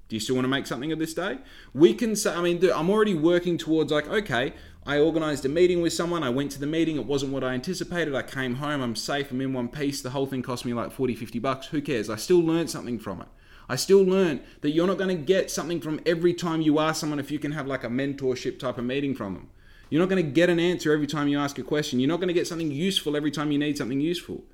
Do 0.09 0.15
you 0.15 0.21
still 0.21 0.37
want 0.37 0.45
to 0.45 0.49
make 0.49 0.65
something 0.65 0.93
of 0.93 1.01
this 1.01 1.13
day? 1.13 1.39
We 1.75 1.93
can 1.93 2.15
say, 2.15 2.33
I 2.33 2.41
mean, 2.41 2.63
I'm 2.73 2.89
already 2.89 3.15
working 3.15 3.59
towards 3.59 3.91
like, 3.91 4.07
okay, 4.07 4.53
I 4.87 5.01
organized 5.01 5.45
a 5.45 5.49
meeting 5.49 5.83
with 5.83 5.93
someone. 5.93 6.23
I 6.23 6.31
went 6.31 6.53
to 6.53 6.61
the 6.61 6.69
meeting. 6.69 6.99
It 6.99 7.07
wasn't 7.07 7.33
what 7.33 7.43
I 7.43 7.55
anticipated. 7.55 8.15
I 8.15 8.23
came 8.23 8.55
home. 8.55 8.81
I'm 8.81 8.95
safe. 8.95 9.33
I'm 9.33 9.41
in 9.41 9.55
one 9.55 9.67
piece. 9.67 10.03
The 10.03 10.11
whole 10.11 10.27
thing 10.27 10.41
cost 10.41 10.65
me 10.65 10.73
like 10.73 10.93
40, 10.93 11.17
50 11.17 11.41
bucks. 11.41 11.67
Who 11.67 11.83
cares? 11.83 12.09
I 12.09 12.15
still 12.15 12.39
learned 12.39 12.71
something 12.71 13.01
from 13.01 13.21
it. 13.21 13.27
I 13.69 13.75
still 13.75 14.05
learned 14.05 14.43
that 14.61 14.71
you're 14.71 14.87
not 14.87 14.99
going 14.99 15.17
to 15.17 15.21
get 15.21 15.51
something 15.51 15.81
from 15.81 15.99
every 16.07 16.33
time 16.33 16.61
you 16.61 16.79
ask 16.79 17.01
someone 17.01 17.19
if 17.19 17.33
you 17.33 17.41
can 17.41 17.51
have 17.51 17.67
like 17.67 17.83
a 17.83 17.89
mentorship 17.89 18.61
type 18.61 18.79
of 18.79 18.85
meeting 18.85 19.17
from 19.17 19.35
them. 19.35 19.51
You're 19.91 19.99
not 20.01 20.09
going 20.09 20.25
to 20.25 20.31
get 20.31 20.49
an 20.49 20.61
answer 20.61 20.93
every 20.93 21.09
time 21.09 21.27
you 21.27 21.41
ask 21.41 21.59
a 21.59 21.65
question. 21.65 21.99
You're 21.99 22.09
not 22.09 22.21
going 22.21 22.29
to 22.29 22.35
get 22.35 22.47
something 22.47 22.71
useful 22.71 23.17
every 23.17 23.33
time 23.33 23.51
you 23.51 23.59
need 23.59 23.77
something 23.77 24.01
useful. 24.01 24.45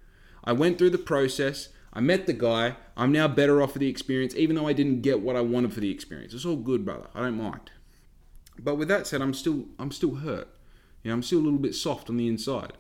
I 0.45 0.53
went 0.53 0.78
through 0.78 0.91
the 0.91 0.99
process. 0.99 1.68
I 1.93 2.01
met 2.01 2.26
the 2.26 2.32
guy. 2.32 2.76
I'm 2.97 3.12
now 3.12 3.28
better 3.28 3.62
off 3.62 3.72
for 3.72 3.78
the 3.78 3.89
experience, 3.89 4.34
even 4.36 4.57
though 4.57 4.68
I 4.68 4.72
didn't 4.72 5.03
get 5.03 5.20
what 5.20 5.36
I 5.36 5.41
wanted 5.41 5.72
for 5.72 5.80
the 5.80 5.91
experience. 5.91 6.34
It's 6.34 6.45
all 6.45 6.57
good, 6.57 6.84
brother. 6.84 7.09
I 7.14 7.22
don't 7.22 7.36
mind. 7.36 7.70
But 8.59 8.76
with 8.76 8.89
that 8.89 9.07
said, 9.07 9.22
I'm 9.22 9.34
still 9.34 9.66
I'm 9.78 9.93
still 9.93 10.16
hurt. 10.16 10.49
You 11.03 11.11
know, 11.11 11.14
I'm 11.14 11.22
still 11.22 11.39
a 11.39 11.47
little 11.47 11.59
bit 11.59 11.74
soft 11.74 12.11
on 12.11 12.16
the 12.16 12.28
inside. 12.28 12.72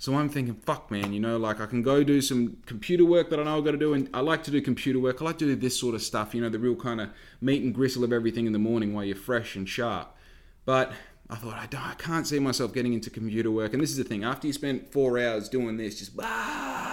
So 0.00 0.14
I'm 0.14 0.30
thinking, 0.30 0.54
fuck, 0.54 0.90
man, 0.90 1.12
you 1.12 1.20
know, 1.20 1.36
like 1.36 1.60
I 1.60 1.66
can 1.66 1.82
go 1.82 2.02
do 2.02 2.22
some 2.22 2.56
computer 2.64 3.04
work 3.04 3.28
that 3.28 3.38
I 3.38 3.44
know 3.44 3.58
I've 3.58 3.64
got 3.64 3.72
to 3.72 3.76
do. 3.76 3.92
And 3.92 4.08
I 4.14 4.20
like 4.20 4.42
to 4.44 4.50
do 4.50 4.62
computer 4.62 4.98
work. 4.98 5.20
I 5.20 5.26
like 5.26 5.38
to 5.40 5.44
do 5.44 5.54
this 5.54 5.78
sort 5.78 5.94
of 5.94 6.02
stuff, 6.02 6.34
you 6.34 6.40
know, 6.40 6.48
the 6.48 6.58
real 6.58 6.74
kind 6.74 7.02
of 7.02 7.10
meat 7.42 7.62
and 7.62 7.74
gristle 7.74 8.02
of 8.02 8.10
everything 8.10 8.46
in 8.46 8.54
the 8.54 8.58
morning 8.58 8.94
while 8.94 9.04
you're 9.04 9.14
fresh 9.14 9.56
and 9.56 9.68
sharp. 9.68 10.16
But 10.64 10.92
I 11.28 11.36
thought, 11.36 11.58
I, 11.58 11.66
don't, 11.66 11.86
I 11.86 11.94
can't 11.94 12.26
see 12.26 12.38
myself 12.38 12.72
getting 12.72 12.94
into 12.94 13.10
computer 13.10 13.50
work. 13.50 13.74
And 13.74 13.82
this 13.82 13.90
is 13.90 13.98
the 13.98 14.04
thing 14.04 14.24
after 14.24 14.46
you 14.46 14.54
spend 14.54 14.88
four 14.88 15.18
hours 15.18 15.50
doing 15.50 15.76
this, 15.76 15.98
just, 15.98 16.12
ah, 16.18 16.89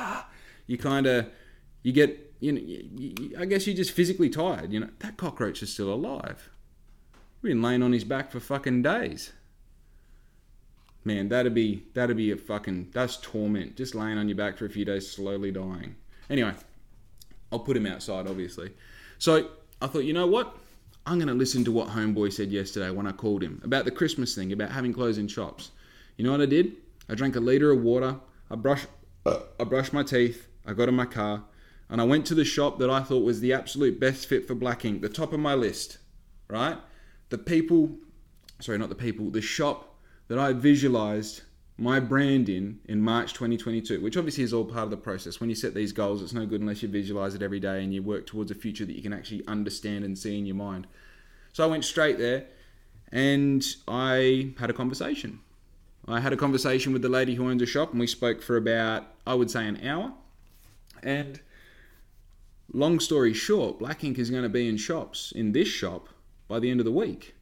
you 0.67 0.77
kind 0.77 1.07
of, 1.07 1.27
you 1.83 1.91
get, 1.91 2.33
you 2.39 2.51
know, 2.51 2.61
you, 2.61 2.89
you, 2.95 3.35
I 3.39 3.45
guess 3.45 3.65
you're 3.65 3.75
just 3.75 3.91
physically 3.91 4.29
tired. 4.29 4.71
You 4.71 4.81
know, 4.81 4.89
that 4.99 5.17
cockroach 5.17 5.63
is 5.63 5.73
still 5.73 5.91
alive. 5.91 6.49
We've 7.41 7.51
been 7.51 7.61
laying 7.61 7.83
on 7.83 7.93
his 7.93 8.03
back 8.03 8.31
for 8.31 8.39
fucking 8.39 8.83
days. 8.83 9.31
Man, 11.03 11.29
that'd 11.29 11.53
be, 11.53 11.83
that'd 11.93 12.17
be 12.17 12.31
a 12.31 12.37
fucking, 12.37 12.89
that's 12.93 13.17
torment. 13.17 13.77
Just 13.77 13.95
laying 13.95 14.17
on 14.17 14.27
your 14.27 14.35
back 14.35 14.57
for 14.57 14.65
a 14.65 14.69
few 14.69 14.83
days, 14.83 15.09
slowly 15.09 15.51
dying. 15.51 15.95
Anyway, 16.29 16.53
I'll 17.51 17.59
put 17.59 17.77
him 17.77 17.85
outside, 17.85 18.27
obviously. 18.27 18.73
So 19.17 19.49
I 19.81 19.87
thought, 19.87 20.03
you 20.03 20.13
know 20.13 20.27
what? 20.27 20.57
I'm 21.05 21.17
going 21.17 21.29
to 21.29 21.33
listen 21.33 21.63
to 21.63 21.71
what 21.71 21.87
Homeboy 21.87 22.33
said 22.33 22.51
yesterday 22.51 22.89
when 22.91 23.07
I 23.07 23.13
called 23.13 23.41
him 23.41 23.61
about 23.63 23.85
the 23.85 23.91
Christmas 23.91 24.35
thing, 24.35 24.51
about 24.51 24.71
having 24.71 24.91
clothes 24.91 25.17
in 25.17 25.29
shops. 25.29 25.71
You 26.17 26.25
know 26.25 26.31
what 26.31 26.41
I 26.41 26.45
did? 26.45 26.73
I 27.07 27.15
drank 27.15 27.37
a 27.37 27.39
litre 27.39 27.71
of 27.71 27.81
water, 27.81 28.17
I 28.51 28.55
brushed, 28.55 28.87
I 29.25 29.63
brushed 29.63 29.93
my 29.93 30.03
teeth, 30.03 30.49
I 30.67 30.73
got 30.73 30.89
in 30.89 30.95
my 30.95 31.05
car, 31.05 31.43
and 31.89 32.01
I 32.01 32.03
went 32.03 32.25
to 32.27 32.35
the 32.35 32.45
shop 32.45 32.77
that 32.79 32.89
I 32.89 33.01
thought 33.01 33.23
was 33.23 33.39
the 33.39 33.53
absolute 33.53 33.99
best 33.99 34.27
fit 34.27 34.45
for 34.45 34.53
Black 34.53 34.83
Ink, 34.85 35.01
the 35.01 35.09
top 35.09 35.33
of 35.33 35.39
my 35.39 35.55
list, 35.55 35.97
right? 36.49 36.77
The 37.29 37.37
people, 37.37 37.97
sorry, 38.59 38.77
not 38.77 38.89
the 38.89 38.95
people, 38.95 39.31
the 39.31 39.41
shop 39.41 39.95
that 40.27 40.37
I 40.37 40.53
visualized 40.53 41.43
my 41.77 41.99
brand 41.99 42.49
in 42.49 42.79
in 42.85 43.01
March 43.01 43.33
2022, 43.33 44.01
which 44.01 44.17
obviously 44.17 44.43
is 44.43 44.53
all 44.53 44.65
part 44.65 44.85
of 44.85 44.89
the 44.89 44.97
process. 44.97 45.39
When 45.39 45.49
you 45.49 45.55
set 45.55 45.73
these 45.73 45.91
goals, 45.91 46.21
it's 46.21 46.33
no 46.33 46.45
good 46.45 46.61
unless 46.61 46.81
you 46.81 46.89
visualize 46.89 47.35
it 47.35 47.43
every 47.43 47.59
day 47.59 47.83
and 47.83 47.93
you 47.93 48.01
work 48.01 48.25
towards 48.25 48.51
a 48.51 48.55
future 48.55 48.85
that 48.85 48.95
you 48.95 49.01
can 49.01 49.13
actually 49.13 49.45
understand 49.47 50.03
and 50.03 50.17
see 50.17 50.37
in 50.37 50.45
your 50.45 50.55
mind. 50.55 50.87
So 51.53 51.63
I 51.63 51.67
went 51.67 51.85
straight 51.85 52.17
there 52.17 52.45
and 53.11 53.63
I 53.87 54.53
had 54.59 54.69
a 54.69 54.73
conversation. 54.73 55.39
I 56.07 56.19
had 56.19 56.33
a 56.33 56.37
conversation 56.37 56.93
with 56.93 57.01
the 57.01 57.09
lady 57.09 57.35
who 57.35 57.47
owns 57.47 57.61
a 57.61 57.65
shop 57.65 57.91
and 57.91 57.99
we 57.99 58.07
spoke 58.07 58.41
for 58.41 58.57
about, 58.57 59.05
I 59.25 59.35
would 59.35 59.51
say, 59.51 59.67
an 59.67 59.85
hour. 59.85 60.13
And 61.03 61.39
long 62.71 62.99
story 62.99 63.33
short, 63.33 63.79
Black 63.79 64.03
Ink 64.03 64.19
is 64.19 64.29
going 64.29 64.43
to 64.43 64.49
be 64.49 64.67
in 64.67 64.77
shops, 64.77 65.31
in 65.35 65.51
this 65.51 65.67
shop, 65.67 66.09
by 66.47 66.59
the 66.59 66.69
end 66.69 66.79
of 66.79 66.85
the 66.85 66.91
week. 66.91 67.35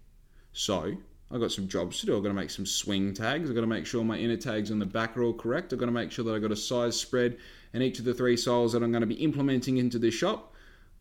So 0.53 0.97
I've 1.31 1.41
got 1.41 1.51
some 1.51 1.67
jobs 1.67 1.99
to 1.99 2.05
do. 2.05 2.15
I've 2.15 2.23
got 2.23 2.29
to 2.29 2.35
make 2.35 2.49
some 2.49 2.65
swing 2.65 3.13
tags. 3.13 3.49
I've 3.49 3.55
got 3.55 3.61
to 3.61 3.67
make 3.67 3.85
sure 3.85 4.03
my 4.03 4.17
inner 4.17 4.37
tags 4.37 4.71
on 4.71 4.79
the 4.79 4.85
back 4.85 5.17
are 5.17 5.23
all 5.23 5.33
correct. 5.33 5.73
I've 5.73 5.79
got 5.79 5.87
to 5.87 5.91
make 5.91 6.11
sure 6.11 6.23
that 6.25 6.33
I've 6.33 6.41
got 6.41 6.51
a 6.51 6.55
size 6.55 6.99
spread 6.99 7.37
in 7.73 7.81
each 7.81 7.99
of 7.99 8.05
the 8.05 8.13
three 8.13 8.37
soles 8.37 8.73
that 8.73 8.83
I'm 8.83 8.91
going 8.91 9.01
to 9.01 9.07
be 9.07 9.15
implementing 9.15 9.77
into 9.77 9.99
this 9.99 10.13
shop. 10.13 10.53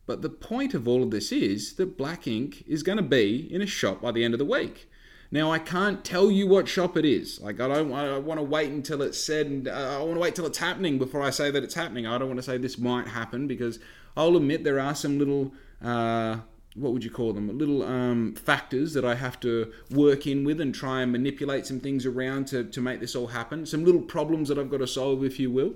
But 0.05 0.21
the 0.21 0.29
point 0.29 0.73
of 0.73 0.87
all 0.87 1.03
of 1.03 1.11
this 1.11 1.31
is 1.31 1.73
that 1.75 1.97
Black 1.97 2.27
Ink 2.27 2.63
is 2.67 2.83
going 2.83 2.97
to 2.97 3.03
be 3.03 3.51
in 3.51 3.61
a 3.61 3.67
shop 3.67 4.01
by 4.01 4.11
the 4.11 4.23
end 4.23 4.33
of 4.33 4.39
the 4.39 4.45
week. 4.45 4.89
Now 5.31 5.51
I 5.51 5.59
can't 5.59 6.03
tell 6.03 6.29
you 6.29 6.47
what 6.47 6.67
shop 6.67 6.95
it 6.97 7.05
is. 7.05 7.41
Like 7.41 7.59
I 7.59 7.67
don't. 7.67 7.91
I 7.91 8.17
want 8.17 8.39
to 8.39 8.43
wait 8.43 8.71
until 8.71 9.01
it's 9.01 9.19
said, 9.19 9.47
and 9.47 9.67
uh, 9.67 9.97
I 9.99 10.03
want 10.03 10.15
to 10.15 10.19
wait 10.19 10.35
till 10.35 10.45
it's 10.45 10.57
happening 10.57 10.97
before 10.97 11.21
I 11.21 11.29
say 11.29 11.51
that 11.51 11.63
it's 11.63 11.73
happening. 11.73 12.05
I 12.05 12.17
don't 12.17 12.27
want 12.27 12.39
to 12.39 12.43
say 12.43 12.57
this 12.57 12.77
might 12.77 13.07
happen 13.07 13.47
because 13.47 13.79
I'll 14.15 14.35
admit 14.37 14.63
there 14.63 14.79
are 14.79 14.95
some 14.95 15.19
little. 15.19 15.53
Uh, 15.83 16.37
what 16.75 16.91
would 16.91 17.05
you 17.05 17.09
call 17.09 17.31
them? 17.31 17.57
Little 17.57 17.83
um, 17.83 18.35
factors 18.35 18.93
that 18.93 19.05
I 19.05 19.15
have 19.15 19.39
to 19.39 19.71
work 19.89 20.27
in 20.27 20.43
with 20.43 20.59
and 20.59 20.75
try 20.75 21.01
and 21.01 21.11
manipulate 21.11 21.65
some 21.65 21.79
things 21.79 22.05
around 22.05 22.47
to, 22.47 22.65
to 22.65 22.81
make 22.81 22.99
this 22.99 23.15
all 23.15 23.27
happen. 23.27 23.65
Some 23.65 23.85
little 23.85 24.01
problems 24.01 24.49
that 24.49 24.59
I've 24.59 24.69
got 24.69 24.79
to 24.79 24.87
solve, 24.87 25.23
if 25.23 25.39
you 25.39 25.49
will. 25.49 25.75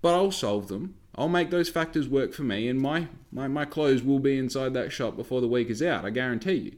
But 0.00 0.14
I'll 0.14 0.30
solve 0.30 0.68
them. 0.68 0.94
I'll 1.16 1.28
make 1.28 1.50
those 1.50 1.68
factors 1.68 2.08
work 2.08 2.32
for 2.32 2.44
me, 2.44 2.68
and 2.68 2.80
my, 2.80 3.08
my, 3.32 3.48
my 3.48 3.64
clothes 3.64 4.04
will 4.04 4.20
be 4.20 4.38
inside 4.38 4.74
that 4.74 4.92
shop 4.92 5.16
before 5.16 5.40
the 5.40 5.48
week 5.48 5.68
is 5.68 5.82
out. 5.82 6.04
I 6.04 6.10
guarantee 6.10 6.54
you. 6.54 6.76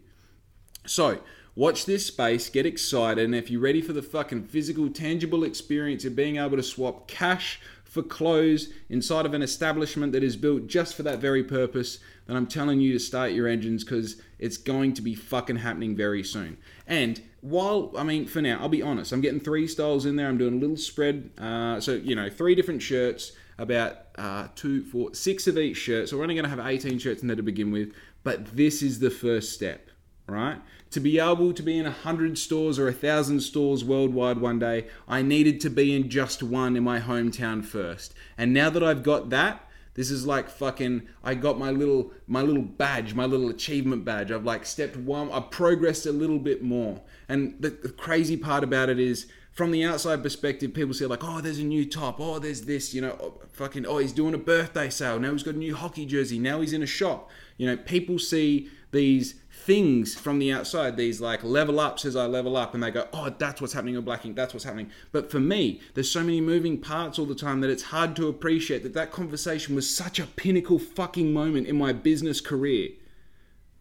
So, 0.87 1.21
watch 1.61 1.85
this 1.85 2.07
space, 2.07 2.49
get 2.49 2.65
excited, 2.65 3.23
and 3.23 3.35
if 3.35 3.51
you're 3.51 3.61
ready 3.61 3.83
for 3.83 3.93
the 3.93 4.01
fucking 4.01 4.43
physical, 4.45 4.89
tangible 4.89 5.45
experience 5.45 6.07
of 6.07 6.17
being 6.17 6.39
able 6.39 6.57
to 6.57 6.63
swap 6.63 7.07
cash 7.07 7.61
for 7.85 8.03
clothes 8.03 8.73
inside 8.89 9.27
of 9.27 9.35
an 9.35 9.43
establishment 9.43 10.11
that 10.11 10.25
is 10.25 10.39
built 10.39 10.67
just 10.67 10.95
for 10.95 11.03
that 11.03 11.19
very 11.19 11.45
purpose, 11.45 11.99
then 12.27 12.35
I'm 12.35 12.47
telling 12.47 12.81
you 12.81 12.95
to 12.95 12.99
start 12.99 13.33
your 13.33 13.47
engines 13.47 13.85
because 13.85 14.23
it's 14.39 14.57
going 14.57 14.95
to 14.95 15.03
be 15.03 15.15
fucking 15.15 15.57
happening 15.57 15.95
very 15.95 16.25
soon. 16.25 16.57
And 16.87 17.21
while, 17.43 17.93
I 17.95 18.05
mean, 18.05 18.27
for 18.27 18.41
now, 18.41 18.57
I'll 18.59 18.71
be 18.71 18.81
honest, 18.81 19.13
I'm 19.13 19.21
getting 19.21 19.39
three 19.41 19.67
styles 19.67 20.07
in 20.07 20.17
there. 20.17 20.29
I'm 20.29 20.39
doing 20.39 20.55
a 20.55 20.61
little 20.61 20.79
spread. 20.79 21.29
Uh, 21.37 21.79
so, 21.79 21.93
you 21.93 22.17
know, 22.17 22.31
three 22.31 22.55
different 22.55 22.81
shirts, 22.81 23.33
about 23.59 23.99
uh, 24.17 24.49
two, 24.55 24.83
four, 24.85 25.13
six 25.13 25.47
of 25.47 25.59
each 25.59 25.77
shirt. 25.77 26.09
So 26.09 26.17
we're 26.17 26.23
only 26.23 26.37
going 26.37 26.45
to 26.45 26.57
have 26.57 26.67
18 26.67 26.99
shirts 26.99 27.21
in 27.21 27.29
there 27.29 27.37
to 27.37 27.43
begin 27.43 27.71
with. 27.71 27.93
But 28.23 28.57
this 28.57 28.83
is 28.83 29.01
the 29.01 29.11
first 29.11 29.53
step 29.53 29.91
right? 30.31 30.59
To 30.91 31.01
be 31.01 31.21
able 31.21 31.53
to 31.53 31.63
be 31.63 31.79
in 31.79 31.87
a 31.87 31.91
hundred 31.93 32.37
stores 32.37 32.79
or 32.79 32.89
a 32.89 32.93
thousand 32.93 33.41
stores 33.41 33.85
worldwide 33.85 34.39
one 34.39 34.59
day, 34.59 34.87
I 35.07 35.23
needed 35.23 35.61
to 35.61 35.71
be 35.71 35.95
in 35.95 36.11
just 36.11 36.43
one 36.43 36.77
in 36.77 36.83
my 36.83 36.99
hometown 36.99 37.65
first. 37.65 38.13
And 38.37 38.53
now 38.53 38.71
that 38.71 38.83
I've 38.83 39.05
got 39.05 39.31
that, 39.31 39.65
this 39.95 40.11
is 40.11 40.27
like 40.27 40.49
fucking 40.49 41.03
I 41.23 41.35
got 41.35 41.59
my 41.59 41.71
little 41.71 42.13
my 42.27 42.43
little 42.43 42.63
badge, 42.63 43.15
my 43.15 43.27
little 43.27 43.51
achievement 43.51 44.05
badge. 44.05 44.33
I've 44.33 44.45
like 44.45 44.67
stepped 44.67 44.97
one, 44.97 45.31
I've 45.31 45.51
progressed 45.51 46.07
a 46.07 46.13
little 46.13 46.39
bit 46.39 46.63
more. 46.63 47.01
And 47.29 47.55
the, 47.61 47.71
the 47.71 47.91
crazy 47.91 48.37
part 48.37 48.65
about 48.65 48.89
it 48.89 48.99
is 48.99 49.27
from 49.53 49.73
the 49.73 49.85
outside 49.85 50.23
perspective, 50.23 50.73
people 50.73 50.95
say 50.95 51.07
like, 51.07 51.25
oh, 51.25 51.41
there's 51.41 51.59
a 51.59 51.65
new 51.65 51.85
top. 51.85 52.21
Oh, 52.21 52.39
there's 52.39 52.63
this, 52.63 52.95
you 52.95 53.01
know, 53.01 53.17
oh, 53.21 53.35
fucking, 53.53 53.85
oh, 53.85 53.99
he's 53.99 54.13
doing 54.13 54.35
a 54.35 54.39
birthday 54.39 54.89
sale. 54.89 55.19
Now 55.19 55.33
he's 55.33 55.43
got 55.43 55.55
a 55.55 55.59
new 55.59 55.75
hockey 55.75 56.07
jersey. 56.07 56.39
Now 56.39 56.61
he's 56.61 56.73
in 56.73 56.83
a 56.83 56.87
shop. 56.87 57.31
You 57.57 57.67
know, 57.67 57.77
people 57.77 58.19
see 58.19 58.71
these 58.93 59.35
things 59.53 60.15
from 60.15 60.39
the 60.39 60.53
outside, 60.53 60.97
these 60.97 61.21
like 61.21 61.45
level 61.45 61.79
ups 61.79 62.05
as 62.05 62.17
I 62.17 62.27
level 62.27 62.57
up, 62.57 62.75
and 62.75 62.83
they 62.83 62.91
go, 62.91 63.07
oh, 63.13 63.35
that's 63.39 63.61
what's 63.61 63.73
happening 63.73 63.97
on 63.97 64.05
Black 64.05 64.25
Ink, 64.25 64.37
that's 64.37 64.55
what's 64.55 64.65
happening. 64.65 64.91
But 65.13 65.31
for 65.31 65.41
me, 65.41 65.81
there's 65.95 66.11
so 66.11 66.23
many 66.23 66.41
moving 66.41 66.79
parts 66.79 67.19
all 67.19 67.27
the 67.27 67.35
time 67.35 67.61
that 67.61 67.71
it's 67.71 67.85
hard 67.85 68.17
to 68.17 68.29
appreciate 68.29 68.83
that 68.85 68.95
that 68.95 69.13
conversation 69.13 69.75
was 69.75 69.95
such 69.95 70.19
a 70.19 70.27
pinnacle 70.27 70.79
fucking 70.79 71.33
moment 71.33 71.67
in 71.67 71.77
my 71.77 71.93
business 71.93 72.41
career. 72.41 72.91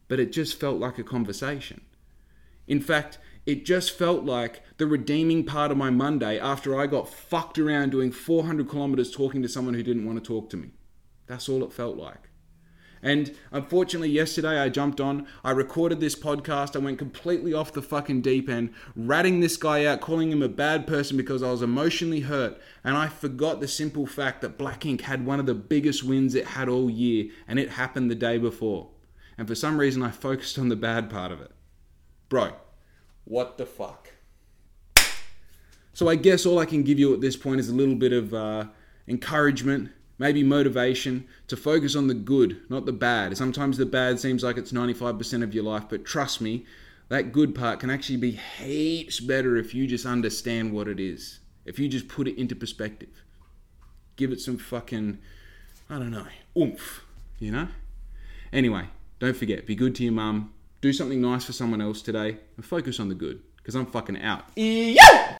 But 0.08 0.20
it 0.20 0.32
just 0.32 0.60
felt 0.60 0.80
like 0.80 0.98
a 0.98 1.04
conversation. 1.04 1.82
In 2.68 2.82
fact, 2.82 3.18
it 3.50 3.66
just 3.66 3.98
felt 3.98 4.26
like 4.26 4.62
the 4.78 4.86
redeeming 4.86 5.44
part 5.44 5.72
of 5.72 5.78
my 5.78 5.90
Monday 5.90 6.40
after 6.40 6.80
I 6.80 6.86
got 6.86 7.10
fucked 7.10 7.58
around 7.58 7.90
doing 7.90 8.12
400 8.12 8.70
kilometers 8.70 9.10
talking 9.10 9.42
to 9.42 9.50
someone 9.50 9.74
who 9.74 9.82
didn't 9.82 10.06
want 10.06 10.24
to 10.24 10.28
talk 10.28 10.52
to 10.52 10.58
me. 10.58 10.70
That's 11.26 11.50
all 11.50 11.64
it 11.64 11.74
felt 11.74 11.98
like. 11.98 12.30
And 13.02 13.36
unfortunately, 13.52 14.12
yesterday 14.12 14.60
I 14.60 14.70
jumped 14.70 15.02
on, 15.02 15.26
I 15.44 15.50
recorded 15.50 16.00
this 16.00 16.16
podcast, 16.16 16.76
I 16.76 16.80
went 16.80 17.00
completely 17.00 17.52
off 17.52 17.74
the 17.74 17.82
fucking 17.82 18.22
deep 18.22 18.50
end, 18.50 18.72
ratting 18.96 19.40
this 19.40 19.58
guy 19.58 19.86
out, 19.86 20.00
calling 20.00 20.32
him 20.32 20.44
a 20.44 20.50
bad 20.50 20.86
person 20.86 21.18
because 21.18 21.42
I 21.42 21.50
was 21.50 21.64
emotionally 21.64 22.20
hurt. 22.20 22.62
And 22.84 22.96
I 22.96 23.08
forgot 23.08 23.62
the 23.62 23.68
simple 23.68 24.06
fact 24.06 24.42
that 24.42 24.60
Black 24.60 24.86
Ink 24.86 25.02
had 25.02 25.26
one 25.26 25.40
of 25.40 25.48
the 25.48 25.56
biggest 25.56 26.04
wins 26.04 26.36
it 26.36 26.46
had 26.46 26.70
all 26.70 26.88
year, 26.88 27.32
and 27.48 27.58
it 27.58 27.72
happened 27.72 28.12
the 28.12 28.16
day 28.16 28.38
before. 28.38 28.90
And 29.40 29.48
for 29.48 29.56
some 29.56 29.80
reason, 29.80 30.04
I 30.04 30.12
focused 30.12 30.60
on 30.60 30.70
the 30.70 30.76
bad 30.76 31.10
part 31.10 31.32
of 31.32 31.42
it. 31.42 31.52
Bro, 32.28 32.52
what 33.30 33.58
the 33.58 33.66
fuck? 33.66 34.10
So 35.94 36.10
I 36.10 36.16
guess 36.16 36.46
all 36.46 36.60
I 36.60 36.66
can 36.66 36.84
give 36.84 37.00
you 37.00 37.14
at 37.14 37.22
this 37.22 37.38
point 37.38 37.62
is 37.62 37.70
a 37.70 37.74
little 37.74 37.96
bit 37.96 38.12
of 38.12 38.34
uh, 38.34 38.66
encouragement 39.08 39.92
maybe 40.20 40.44
motivation 40.44 41.26
to 41.48 41.58
focus 41.58 41.96
on 41.96 42.08
the 42.08 42.14
good, 42.14 42.62
not 42.70 42.86
the 42.86 42.92
bad. 42.92 43.36
Sometimes 43.36 43.78
the 43.78 43.86
bad 43.86 44.20
seems 44.20 44.44
like 44.44 44.58
it's 44.58 44.74
95% 44.74 45.42
of 45.42 45.56
your 45.56 45.64
life, 45.64 45.86
but 45.90 46.06
trust 46.06 46.42
me, 46.42 46.66
that 47.08 47.32
good 47.32 47.56
part 47.56 47.80
can 47.80 47.90
actually 47.90 48.18
be 48.18 48.32
heaps 48.32 49.20
better 49.20 49.56
if 49.56 49.74
you 49.74 49.88
just 49.88 50.06
understand 50.06 50.74
what 50.74 50.88
it 50.88 51.00
is. 51.00 51.40
If 51.66 51.80
you 51.80 51.88
just 51.88 52.08
put 52.08 52.28
it 52.28 52.38
into 52.38 52.56
perspective. 52.56 53.24
Give 54.18 54.32
it 54.32 54.42
some 54.42 54.58
fucking, 54.58 55.18
I 55.90 55.98
don't 55.98 56.12
know, 56.12 56.28
oomph, 56.58 57.04
you 57.40 57.52
know? 57.52 57.70
Anyway, 58.52 58.90
don't 59.20 59.38
forget, 59.38 59.66
be 59.66 59.76
good 59.76 59.96
to 59.96 60.04
your 60.04 60.14
mum, 60.14 60.54
do 60.82 60.94
something 60.94 61.22
nice 61.22 61.46
for 61.46 61.54
someone 61.54 61.82
else 61.82 62.02
today, 62.02 62.38
and 62.56 62.66
focus 62.66 63.00
on 63.00 63.10
the 63.10 63.16
good, 63.16 63.42
because 63.58 63.76
I'm 63.76 63.86
fucking 63.86 64.22
out. 64.22 64.46
Yeah! 64.56 65.38